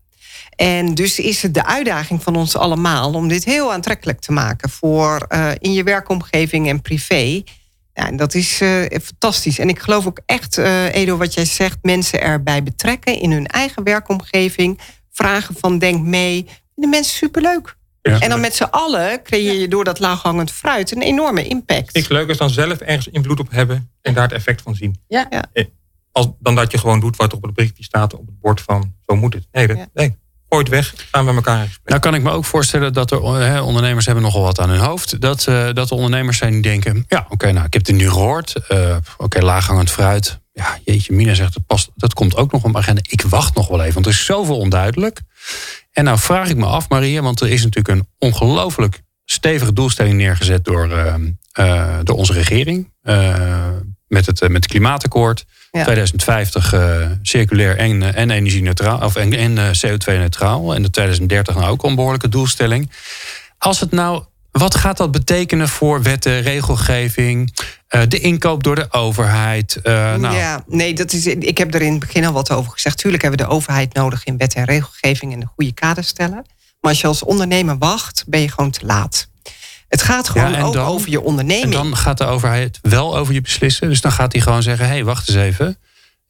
En 0.55 0.93
dus 0.93 1.19
is 1.19 1.41
het 1.41 1.53
de 1.53 1.65
uitdaging 1.65 2.23
van 2.23 2.35
ons 2.35 2.55
allemaal 2.57 3.13
om 3.13 3.27
dit 3.27 3.43
heel 3.43 3.73
aantrekkelijk 3.73 4.19
te 4.19 4.31
maken 4.31 4.69
voor 4.69 5.25
eh, 5.27 5.51
in 5.59 5.73
je 5.73 5.83
werkomgeving 5.83 6.69
en 6.69 6.81
privé. 6.81 7.43
Ja, 7.93 8.07
en 8.07 8.15
dat 8.15 8.33
is 8.33 8.61
eh, 8.61 8.99
fantastisch. 9.03 9.59
En 9.59 9.69
ik 9.69 9.79
geloof 9.79 10.07
ook 10.07 10.21
echt, 10.25 10.57
eh, 10.57 10.93
Edo, 10.93 11.17
wat 11.17 11.33
jij 11.33 11.45
zegt, 11.45 11.77
mensen 11.81 12.21
erbij 12.21 12.63
betrekken 12.63 13.19
in 13.19 13.31
hun 13.31 13.47
eigen 13.47 13.83
werkomgeving. 13.83 14.79
Vragen 15.11 15.55
van 15.59 15.79
denk 15.79 16.01
mee. 16.01 16.47
De 16.75 16.87
mensen 16.87 17.15
superleuk. 17.15 17.75
Ja. 18.11 18.19
En 18.19 18.29
dan 18.29 18.39
met 18.39 18.55
z'n 18.55 18.63
allen 18.63 19.23
creëer 19.23 19.53
je 19.53 19.67
door 19.67 19.83
dat 19.83 19.99
laaghangend 19.99 20.51
fruit 20.51 20.91
een 20.95 21.01
enorme 21.01 21.43
impact. 21.43 21.93
Niks 21.93 22.07
leukers 22.07 22.37
dan 22.37 22.49
zelf 22.49 22.79
ergens 22.79 23.07
invloed 23.07 23.39
op 23.39 23.51
hebben 23.51 23.91
en 24.01 24.13
daar 24.13 24.23
het 24.23 24.31
effect 24.31 24.61
van 24.61 24.75
zien. 24.75 24.99
Ja. 25.07 25.27
Ja. 25.29 25.45
Eh, 25.53 25.65
Als, 26.11 26.27
dan 26.39 26.55
dat 26.55 26.71
je 26.71 26.77
gewoon 26.77 26.99
doet 26.99 27.15
wat 27.15 27.33
op 27.33 27.43
het 27.43 27.53
berichtje 27.53 27.83
staat 27.83 28.13
op 28.13 28.25
het 28.25 28.39
bord 28.39 28.61
van 28.61 28.93
zo 29.07 29.15
moet 29.15 29.33
het. 29.33 29.47
Nee, 29.51 29.67
dat, 29.67 29.77
Ja. 29.77 29.87
nee. 29.93 30.15
Gooi 30.49 30.63
het 30.63 30.69
weg, 30.73 30.93
gaan 31.11 31.25
we 31.25 31.33
elkaar. 31.33 31.77
Nou 31.85 31.99
kan 31.99 32.13
ik 32.15 32.21
me 32.23 32.31
ook 32.31 32.45
voorstellen 32.45 32.93
dat 32.93 33.11
er 33.11 33.23
hè, 33.25 33.61
ondernemers 33.61 34.05
hebben 34.05 34.23
nogal 34.23 34.41
wat 34.41 34.59
aan 34.59 34.69
hun 34.69 34.79
hoofd. 34.79 35.21
Dat, 35.21 35.47
eh, 35.47 35.69
dat 35.73 35.87
de 35.89 35.95
ondernemers 35.95 36.37
zijn 36.37 36.51
die 36.51 36.61
denken, 36.61 37.05
ja 37.07 37.25
oké, 37.29 37.51
nou 37.51 37.65
ik 37.65 37.73
heb 37.73 37.85
het 37.85 37.95
nu 37.95 38.09
gehoord. 38.09 38.67
Eh, 38.67 38.95
oké, 39.17 39.39
laaghangend 39.41 39.91
fruit. 39.91 40.39
Ja, 40.53 40.77
jeetje, 40.83 41.13
Mina 41.13 41.33
zegt, 41.33 41.53
dat, 41.53 41.65
past, 41.65 41.89
dat 41.95 42.13
komt 42.13 42.35
ook 42.35 42.51
nog 42.51 42.63
op 42.63 42.71
mijn 42.71 42.83
agenda. 42.83 43.01
Ik 43.09 43.21
wacht 43.21 43.55
nog 43.55 43.67
wel 43.67 43.81
even, 43.81 43.93
want 43.93 44.05
er 44.05 44.11
is 44.11 44.25
zoveel 44.25 44.57
onduidelijk. 44.57 45.19
En 45.91 46.03
nou 46.03 46.19
vraag 46.19 46.49
ik 46.49 46.55
me 46.57 46.65
af, 46.65 46.89
Maria, 46.89 47.21
want 47.21 47.41
er 47.41 47.49
is 47.49 47.63
natuurlijk 47.63 47.99
een 47.99 48.07
ongelooflijk 48.19 49.01
stevige 49.25 49.73
doelstelling 49.73 50.15
neergezet 50.17 50.63
door, 50.65 50.91
eh, 50.91 51.13
eh, 51.51 51.97
door 52.03 52.15
onze 52.15 52.33
regering. 52.33 52.93
eh, 53.01 53.69
met, 54.07 54.25
het, 54.25 54.41
eh, 54.41 54.49
met 54.49 54.63
het 54.63 54.71
klimaatakkoord. 54.71 55.45
Ja. 55.75 55.83
2050 55.83 56.73
eh, 56.73 57.11
circulair 57.21 57.77
en, 57.77 58.03
eh, 58.03 58.21
en 58.21 58.31
energie-neutraal. 58.31 58.99
Of 59.01 59.15
en, 59.15 59.33
en 59.33 59.57
eh, 59.57 59.65
CO2-neutraal. 59.65 60.75
En 60.75 60.81
de 60.81 60.89
2030 60.89 61.55
nou 61.55 61.71
ook 61.71 61.83
een 61.83 61.95
behoorlijke 61.95 62.29
doelstelling. 62.29 62.91
Als 63.57 63.79
het 63.79 63.91
nou 63.91 64.23
wat 64.51 64.75
gaat 64.75 64.97
dat 64.97 65.11
betekenen 65.11 65.69
voor 65.69 66.01
wetten, 66.01 66.41
regelgeving, 66.41 67.59
uh, 67.95 68.01
de 68.07 68.19
inkoop 68.19 68.63
door 68.63 68.75
de 68.75 68.91
overheid? 68.91 69.79
Uh, 69.83 70.15
nou. 70.15 70.35
Ja, 70.35 70.63
nee, 70.67 70.93
dat 70.93 71.13
is, 71.13 71.25
ik 71.27 71.57
heb 71.57 71.73
er 71.73 71.81
in 71.81 71.91
het 71.91 71.99
begin 71.99 72.25
al 72.25 72.33
wat 72.33 72.51
over 72.51 72.71
gezegd. 72.71 72.97
Tuurlijk 72.97 73.23
hebben 73.23 73.39
we 73.39 73.45
de 73.45 73.51
overheid 73.51 73.93
nodig 73.93 74.23
in 74.23 74.37
wet 74.37 74.53
en 74.53 74.63
regelgeving 74.63 75.33
en 75.33 75.39
de 75.39 75.47
goede 75.55 75.73
kaders 75.73 76.07
stellen. 76.07 76.45
Maar 76.81 76.91
als 76.91 77.01
je 77.01 77.07
als 77.07 77.23
ondernemer 77.23 77.77
wacht, 77.77 78.23
ben 78.27 78.41
je 78.41 78.49
gewoon 78.49 78.71
te 78.71 78.85
laat. 78.85 79.27
Het 79.95 80.03
gaat 80.03 80.29
gewoon 80.29 80.51
ja, 80.51 80.61
ook 80.61 80.73
dan, 80.73 80.85
over 80.85 81.09
je 81.09 81.21
onderneming. 81.21 81.63
En 81.63 81.71
dan 81.71 81.95
gaat 81.95 82.17
de 82.17 82.25
overheid 82.25 82.79
wel 82.81 83.17
over 83.17 83.33
je 83.33 83.41
beslissen. 83.41 83.89
Dus 83.89 84.01
dan 84.01 84.11
gaat 84.11 84.31
hij 84.31 84.41
gewoon 84.41 84.63
zeggen: 84.63 84.85
hé, 84.85 84.91
hey, 84.91 85.03
wacht 85.03 85.29
eens 85.29 85.37
even. 85.37 85.77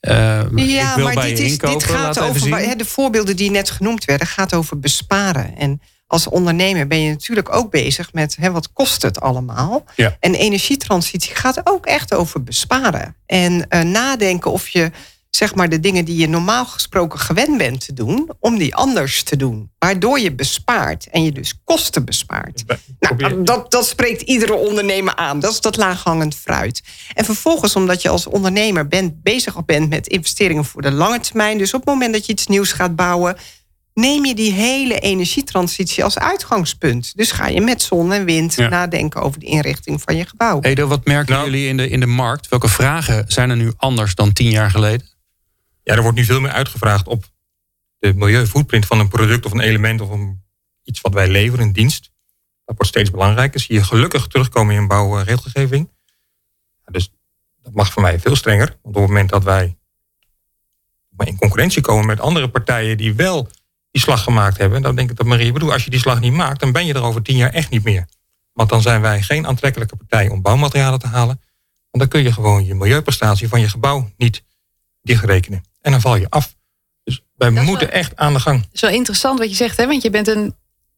Uh, 0.02 0.14
ja, 0.56 0.90
ik 0.90 0.96
wil 0.96 1.06
maar 1.06 1.14
bij 1.14 1.30
dit, 1.30 1.38
je 1.38 1.44
is, 1.44 1.58
dit 1.58 1.84
gaat 1.84 2.20
over. 2.20 2.78
De 2.78 2.86
voorbeelden 2.86 3.36
die 3.36 3.52
net 3.52 3.70
genoemd 3.70 4.06
werden, 4.06 4.28
gaat 4.28 4.54
over 4.54 4.80
besparen. 4.80 5.58
En 5.58 5.82
als 6.08 6.28
ondernemer 6.28 6.88
ben 6.88 7.02
je 7.02 7.10
natuurlijk 7.10 7.56
ook 7.56 7.72
bezig 7.72 8.14
met 8.14 8.36
hè, 8.40 8.52
wat 8.52 8.74
kost 8.74 9.02
het 9.02 9.22
allemaal. 9.22 9.84
Ja. 9.96 10.18
En 10.20 10.36
energietransitie 10.36 11.36
gaat 11.36 11.62
ook 11.64 11.86
echt 11.86 12.14
over 12.14 12.44
besparen. 12.44 13.16
En 13.26 13.66
uh, 13.70 13.82
nadenken 13.82 14.52
of 14.52 14.68
je 14.68 14.92
zeg 15.36 15.56
maar 15.56 15.70
de 15.70 15.80
dingen 15.80 16.06
die 16.06 16.18
je 16.18 16.28
normaal 16.28 16.66
gesproken 16.66 17.20
gewend 17.20 17.58
bent 17.58 17.86
te 17.86 17.94
doen, 17.94 18.32
om 18.40 18.58
die 18.58 18.76
anders 18.76 19.24
te 19.24 19.36
doen. 19.36 19.72
Waardoor 19.80 20.20
je 20.20 20.36
bespaart 20.36 21.08
en 21.10 21.24
je 21.24 21.32
dus 21.32 21.54
kosten 21.64 22.06
bespaart. 22.06 22.64
Nou, 23.00 23.44
dat, 23.44 23.72
dat 23.72 23.86
spreekt 23.86 24.22
iedere 24.22 24.54
ondernemer 24.54 25.16
aan. 25.16 25.40
Dat 25.40 25.52
is 25.52 25.62
dat 25.62 25.78
laaghangend 25.78 26.36
fruit. 26.36 26.84
En 27.14 27.26
vervolgens, 27.26 27.76
omdat 27.76 28.02
je 28.02 28.10
als 28.10 28.28
ondernemer 28.28 28.88
bent, 28.88 29.24
bezig 29.24 29.66
bent 29.66 29.90
met 29.90 30.08
investeringen 30.08 30.66
voor 30.66 30.82
de 30.82 30.92
lange 30.92 31.20
termijn. 31.20 31.58
Dus 31.58 31.74
op 31.74 31.80
het 31.80 31.90
moment 31.90 32.14
dat 32.14 32.26
je 32.26 32.32
iets 32.32 32.48
nieuws 32.48 32.72
gaat 32.72 32.96
bouwen, 32.96 33.36
neem 33.94 34.26
je 34.26 34.36
die 34.36 34.52
hele 34.52 35.00
energietransitie 35.00 36.04
als 36.04 36.18
uitgangspunt. 36.18 37.12
Dus 37.16 37.32
ga 37.32 37.48
je 37.48 37.62
met 37.62 37.82
zon 37.82 38.14
en 38.14 38.26
wind 38.26 38.58
nadenken 38.58 39.22
over 39.22 39.40
de 39.40 39.46
inrichting 39.46 40.02
van 40.02 40.16
je 40.16 40.26
gebouw. 40.26 40.62
Edo, 40.62 40.88
wat 40.88 41.06
merken 41.06 41.34
nou. 41.34 41.46
jullie 41.46 41.68
in 41.68 41.78
de, 41.78 41.90
in 41.90 42.00
de 42.00 42.06
markt? 42.06 42.48
Welke 42.48 42.68
vragen 42.70 43.24
zijn 43.28 43.50
er 43.50 43.56
nu 43.56 43.72
anders 43.78 44.16
dan 44.16 44.34
tien 44.34 44.50
jaar 44.50 44.72
geleden? 44.72 45.14
Ja, 45.86 45.96
er 45.96 46.02
wordt 46.02 46.18
nu 46.18 46.24
veel 46.24 46.42
meer 46.42 46.52
uitgevraagd 46.52 47.08
op 47.08 47.26
de 47.98 48.14
milieuvoetprint 48.14 48.86
van 48.86 49.00
een 49.00 49.08
product 49.08 49.46
of 49.46 49.52
een 49.52 49.60
element 49.60 50.02
of 50.02 50.20
iets 50.84 51.02
wat 51.02 51.14
wij 51.14 51.28
leveren, 51.28 51.66
een 51.66 51.74
dienst. 51.74 52.12
Dat 52.66 52.76
wordt 52.76 52.92
steeds 52.92 53.12
belangrijker. 53.12 53.60
Zie 53.60 53.76
je 53.76 53.84
gelukkig 53.84 54.28
terugkomen 54.28 54.76
in 54.76 54.88
bouwregelgeving. 54.88 55.90
dus 56.86 57.12
dat 57.62 57.74
mag 57.74 57.92
voor 57.92 58.02
mij 58.02 58.20
veel 58.20 58.36
strenger. 58.36 58.68
Want 58.68 58.96
op 58.96 59.02
het 59.02 59.12
moment 59.12 59.30
dat 59.30 59.44
wij 59.44 59.78
in 61.24 61.38
concurrentie 61.38 61.82
komen 61.82 62.06
met 62.06 62.20
andere 62.20 62.50
partijen 62.50 62.98
die 62.98 63.14
wel 63.14 63.50
die 63.92 64.02
slag 64.02 64.24
gemaakt 64.24 64.58
hebben, 64.58 64.82
dan 64.82 64.96
denk 64.96 65.10
ik 65.10 65.18
dat 65.18 65.26
Marie 65.26 65.52
bedoel, 65.52 65.72
als 65.72 65.84
je 65.84 65.90
die 65.90 66.00
slag 66.00 66.20
niet 66.20 66.34
maakt, 66.34 66.60
dan 66.60 66.72
ben 66.72 66.86
je 66.86 66.94
er 66.94 67.04
over 67.04 67.22
tien 67.22 67.38
jaar 67.38 67.54
echt 67.54 67.70
niet 67.70 67.84
meer. 67.84 68.06
Want 68.54 68.70
dan 68.70 68.82
zijn 68.82 69.02
wij 69.02 69.22
geen 69.22 69.48
aantrekkelijke 69.48 69.96
partij 69.96 70.30
om 70.30 70.42
bouwmaterialen 70.42 71.00
te 71.00 71.08
halen. 71.08 71.42
Want 71.92 72.04
dan 72.04 72.08
kun 72.08 72.24
je 72.24 72.34
gewoon 72.34 72.66
je 72.66 72.76
milieuprestatie 72.76 73.48
van 73.48 73.60
je 73.60 73.70
gebouw 73.70 74.12
niet 74.18 74.44
dichtrekenen. 75.06 75.64
En 75.82 75.92
dan 75.92 76.02
val 76.02 76.16
je 76.16 76.30
af. 76.30 76.56
Dus 77.04 77.22
wij 77.36 77.50
moeten 77.50 77.92
echt 77.92 78.16
aan 78.16 78.34
de 78.34 78.40
gang. 78.40 78.68
Zo 78.74 78.88
interessant 78.88 79.40
wat 79.40 79.50
je 79.50 79.56
zegt, 79.56 79.78
hè? 79.78 79.88
want 79.88 80.02
je 80.02 80.10
bent 80.10 80.28
een 80.28 80.56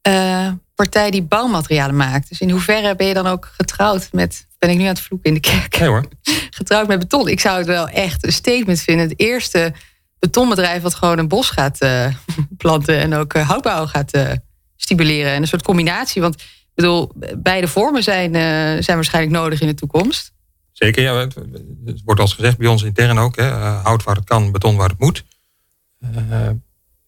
uh, 0.08 0.52
partij 0.76 1.12
die 1.12 1.22
bouwmaterialen 1.22 1.96
maakt. 1.96 2.30
Dus 2.30 2.39
in 2.39 2.50
hoeverre 2.50 2.96
ben 2.96 3.08
je 3.08 3.13
dan 3.13 3.28
ook 3.28 3.52
getrouwd 3.58 4.10
met. 4.12 4.48
Ben 4.60 4.70
ik 4.70 4.78
nu 4.78 4.84
aan 4.84 4.89
het 4.89 5.02
vloeken 5.02 5.30
in 5.30 5.34
de 5.34 5.39
kerk? 5.39 5.80
Nee 5.80 5.89
hoor. 5.89 6.06
getrouwd 6.60 6.88
met 6.88 7.00
beton. 7.00 7.28
Ik 7.28 7.39
zou 7.39 7.58
het 7.58 7.67
wel 7.67 7.88
echt 7.88 8.26
een 8.26 8.34
statement 8.34 8.82
vinden. 8.82 9.10
Het 9.10 9.20
eerste 9.20 9.74
betonbedrijf 10.20 10.82
wat 10.82 10.96
gewoon 10.96 11.17
een 11.17 11.28
bos 11.28 11.50
gaat 11.50 11.84
uh, 11.84 12.08
planten 12.58 13.00
en 13.00 13.13
ook 13.13 13.34
uh, 13.34 13.50
houtbouw 13.50 13.86
gaat 13.86 14.12
stimuleren. 14.76 15.32
En 15.32 15.41
een 15.41 15.48
soort 15.48 15.63
combinatie. 15.63 16.22
Want 16.22 16.41
ik 16.41 16.74
bedoel, 16.76 17.12
beide 17.38 17.67
vormen 17.67 18.04
zijn, 18.04 18.34
zijn 18.84 18.98
waarschijnlijk 18.98 19.36
nodig 19.36 19.62
in 19.62 19.67
de 19.67 19.74
toekomst. 19.74 20.32
Zeker, 20.78 21.04
ja. 21.04 21.16
Het, 21.16 22.02
wordt 22.06 22.20
als 22.20 22.34
gezegd 22.34 22.58
bij 22.58 22.68
ons 22.68 22.84
intern 22.84 23.18
ook. 23.18 23.36
Hè, 23.36 23.50
eh, 23.50 23.84
hout 23.84 24.04
waar 24.04 24.16
het 24.16 24.26
kan, 24.26 24.52
beton 24.52 24.76
waar 24.76 24.90
het 24.90 25.00
moet. 25.00 25.24
Uh, 26.00 26.50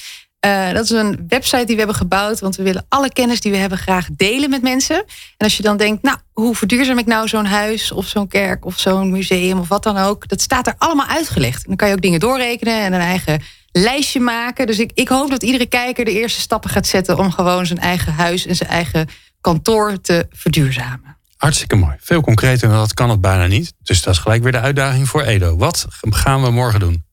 Uh, 0.45 0.71
dat 0.71 0.83
is 0.83 0.89
een 0.89 1.25
website 1.27 1.65
die 1.65 1.73
we 1.73 1.77
hebben 1.77 1.95
gebouwd, 1.95 2.39
want 2.39 2.55
we 2.55 2.63
willen 2.63 2.85
alle 2.89 3.13
kennis 3.13 3.41
die 3.41 3.51
we 3.51 3.57
hebben 3.57 3.77
graag 3.77 4.07
delen 4.11 4.49
met 4.49 4.61
mensen. 4.61 4.97
En 4.97 5.05
als 5.37 5.57
je 5.57 5.63
dan 5.63 5.77
denkt, 5.77 6.03
nou, 6.03 6.17
hoe 6.31 6.55
verduurzaam 6.55 6.97
ik 6.97 7.05
nou 7.05 7.27
zo'n 7.27 7.45
huis 7.45 7.91
of 7.91 8.05
zo'n 8.05 8.27
kerk 8.27 8.65
of 8.65 8.79
zo'n 8.79 9.11
museum 9.11 9.59
of 9.59 9.67
wat 9.67 9.83
dan 9.83 9.97
ook, 9.97 10.27
dat 10.27 10.41
staat 10.41 10.67
er 10.67 10.75
allemaal 10.77 11.07
uitgelegd. 11.07 11.57
En 11.57 11.67
dan 11.67 11.75
kan 11.75 11.87
je 11.87 11.93
ook 11.93 12.01
dingen 12.01 12.19
doorrekenen 12.19 12.81
en 12.81 12.93
een 12.93 12.99
eigen 12.99 13.41
lijstje 13.71 14.19
maken. 14.19 14.67
Dus 14.67 14.79
ik, 14.79 14.91
ik 14.93 15.07
hoop 15.07 15.29
dat 15.29 15.43
iedere 15.43 15.65
kijker 15.65 16.05
de 16.05 16.19
eerste 16.19 16.41
stappen 16.41 16.69
gaat 16.69 16.87
zetten 16.87 17.17
om 17.17 17.31
gewoon 17.31 17.65
zijn 17.65 17.79
eigen 17.79 18.13
huis 18.13 18.45
en 18.45 18.55
zijn 18.55 18.69
eigen 18.69 19.07
kantoor 19.41 20.01
te 20.01 20.27
verduurzamen. 20.29 21.17
Hartstikke 21.37 21.75
mooi. 21.75 21.95
Veel 21.99 22.21
concreter 22.21 22.69
dan 22.69 22.77
dat 22.77 22.93
kan 22.93 23.09
het 23.09 23.21
bijna 23.21 23.47
niet. 23.47 23.73
Dus 23.83 24.01
dat 24.01 24.13
is 24.13 24.19
gelijk 24.19 24.43
weer 24.43 24.51
de 24.51 24.59
uitdaging 24.59 25.09
voor 25.09 25.21
Edo. 25.21 25.57
Wat 25.57 25.87
gaan 26.01 26.41
we 26.41 26.51
morgen 26.51 26.79
doen? 26.79 27.05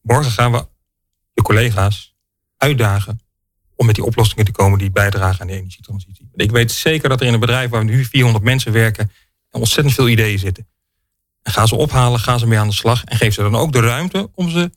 Morgen 0.00 0.30
gaan 0.30 0.52
we 0.52 0.66
je 1.32 1.42
collega's 1.42 2.13
uitdagen 2.64 3.20
om 3.76 3.86
met 3.86 3.94
die 3.94 4.04
oplossingen 4.04 4.44
te 4.44 4.52
komen 4.52 4.78
die 4.78 4.90
bijdragen 4.90 5.40
aan 5.40 5.46
de 5.46 5.52
energietransitie. 5.52 6.28
Ik 6.34 6.50
weet 6.50 6.72
zeker 6.72 7.08
dat 7.08 7.20
er 7.20 7.26
in 7.26 7.32
een 7.32 7.40
bedrijf 7.40 7.70
waar 7.70 7.84
nu 7.84 8.04
400 8.04 8.44
mensen 8.44 8.72
werken 8.72 9.10
ontzettend 9.50 9.94
veel 9.94 10.08
ideeën 10.08 10.38
zitten. 10.38 10.68
En 11.42 11.52
ga 11.52 11.66
ze 11.66 11.74
ophalen, 11.74 12.20
ga 12.20 12.38
ze 12.38 12.46
mee 12.46 12.58
aan 12.58 12.68
de 12.68 12.74
slag 12.74 13.04
en 13.04 13.16
geef 13.16 13.34
ze 13.34 13.42
dan 13.42 13.56
ook 13.56 13.72
de 13.72 13.80
ruimte 13.80 14.30
om 14.34 14.50
ze 14.50 14.70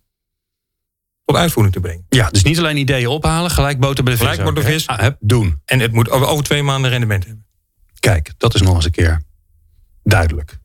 tot 1.25 1.35
uitvoering 1.35 1.73
te 1.73 1.81
brengen. 1.81 2.05
Ja, 2.09 2.29
dus 2.29 2.43
niet 2.43 2.57
alleen 2.57 2.77
ideeën 2.77 3.07
ophalen, 3.07 3.51
gelijk 3.51 3.79
boter 3.79 4.03
bij 4.03 4.13
de 4.13 4.19
vis. 4.19 4.35
Gelijk 4.35 4.55
de 4.55 4.61
vis. 4.61 4.87
Ah, 4.87 5.07
doen. 5.19 5.61
En 5.65 5.79
het 5.79 5.91
moet 5.91 6.09
over, 6.09 6.27
over 6.27 6.43
twee 6.43 6.63
maanden 6.63 6.91
rendement 6.91 7.25
hebben. 7.25 7.45
Kijk, 7.99 8.33
dat 8.37 8.55
is 8.55 8.61
nog 8.61 8.75
eens 8.75 8.85
een 8.85 8.91
keer 8.91 9.21
duidelijk. 10.03 10.57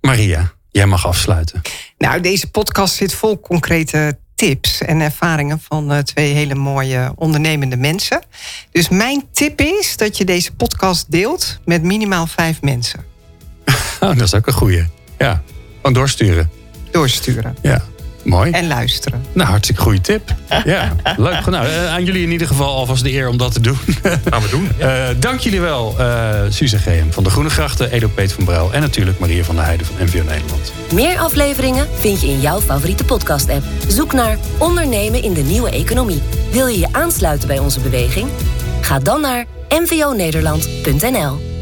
Maria, 0.00 0.52
jij 0.68 0.86
mag 0.86 1.06
afsluiten. 1.06 1.62
Nou, 1.98 2.20
deze 2.20 2.50
podcast 2.50 2.94
zit 2.94 3.14
vol 3.14 3.40
concrete 3.40 4.18
tips 4.36 4.80
en 4.82 5.00
ervaringen 5.00 5.60
van 5.68 5.92
uh, 5.92 5.98
twee 5.98 6.34
hele 6.34 6.54
mooie 6.54 7.12
ondernemende 7.14 7.76
mensen. 7.76 8.22
Dus 8.70 8.88
mijn 8.88 9.24
tip 9.32 9.60
is 9.60 9.96
dat 9.96 10.16
je 10.16 10.24
deze 10.24 10.54
podcast 10.54 11.06
deelt 11.08 11.58
met 11.64 11.82
minimaal 11.82 12.26
vijf 12.26 12.62
mensen. 12.62 13.04
Oh, 14.00 14.08
dat 14.08 14.20
is 14.20 14.34
ook 14.34 14.46
een 14.46 14.52
goeie. 14.52 14.86
Ja, 15.18 15.42
gewoon 15.76 15.92
doorsturen. 15.92 16.50
Doorsturen. 16.90 17.56
Ja. 17.62 17.84
Mooi. 18.26 18.50
En 18.50 18.66
luisteren. 18.66 19.24
Nou, 19.32 19.48
hartstikke 19.48 19.82
goede 19.82 20.00
tip. 20.00 20.34
Ja, 20.64 20.92
leuk. 21.16 21.46
Nou, 21.46 21.66
eh, 21.66 21.92
aan 21.92 22.04
jullie 22.04 22.22
in 22.22 22.30
ieder 22.30 22.46
geval 22.46 22.74
alvast 22.74 23.02
de 23.02 23.12
eer 23.12 23.28
om 23.28 23.36
dat 23.36 23.52
te 23.52 23.60
doen. 23.60 23.78
Gaan 24.30 24.42
we 24.42 24.48
doen. 24.50 24.68
Ja. 24.78 25.08
Eh, 25.08 25.14
dank 25.18 25.40
jullie 25.40 25.60
wel, 25.60 25.94
uh, 26.00 26.30
Suze 26.48 26.78
GM 26.78 27.10
van 27.10 27.24
de 27.24 27.30
Groene 27.30 27.50
Grachten, 27.50 27.90
Edo 27.90 28.08
Peet 28.08 28.32
van 28.32 28.44
Bruil 28.44 28.72
en 28.72 28.80
natuurlijk 28.80 29.18
Maria 29.18 29.44
van 29.44 29.54
der 29.54 29.64
Heijden 29.64 29.86
van 29.86 29.96
NVO 30.04 30.22
Nederland. 30.22 30.72
Meer 30.92 31.18
afleveringen 31.18 31.86
vind 31.98 32.20
je 32.20 32.26
in 32.26 32.40
jouw 32.40 32.60
favoriete 32.60 33.04
podcast-app. 33.04 33.64
Zoek 33.88 34.12
naar 34.12 34.38
Ondernemen 34.58 35.22
in 35.22 35.32
de 35.32 35.42
Nieuwe 35.42 35.70
Economie. 35.70 36.22
Wil 36.50 36.66
je 36.66 36.78
je 36.78 36.88
aansluiten 36.92 37.48
bij 37.48 37.58
onze 37.58 37.80
beweging? 37.80 38.28
Ga 38.80 38.98
dan 38.98 39.20
naar 39.20 39.44
nvonederland.nl. 39.68 41.55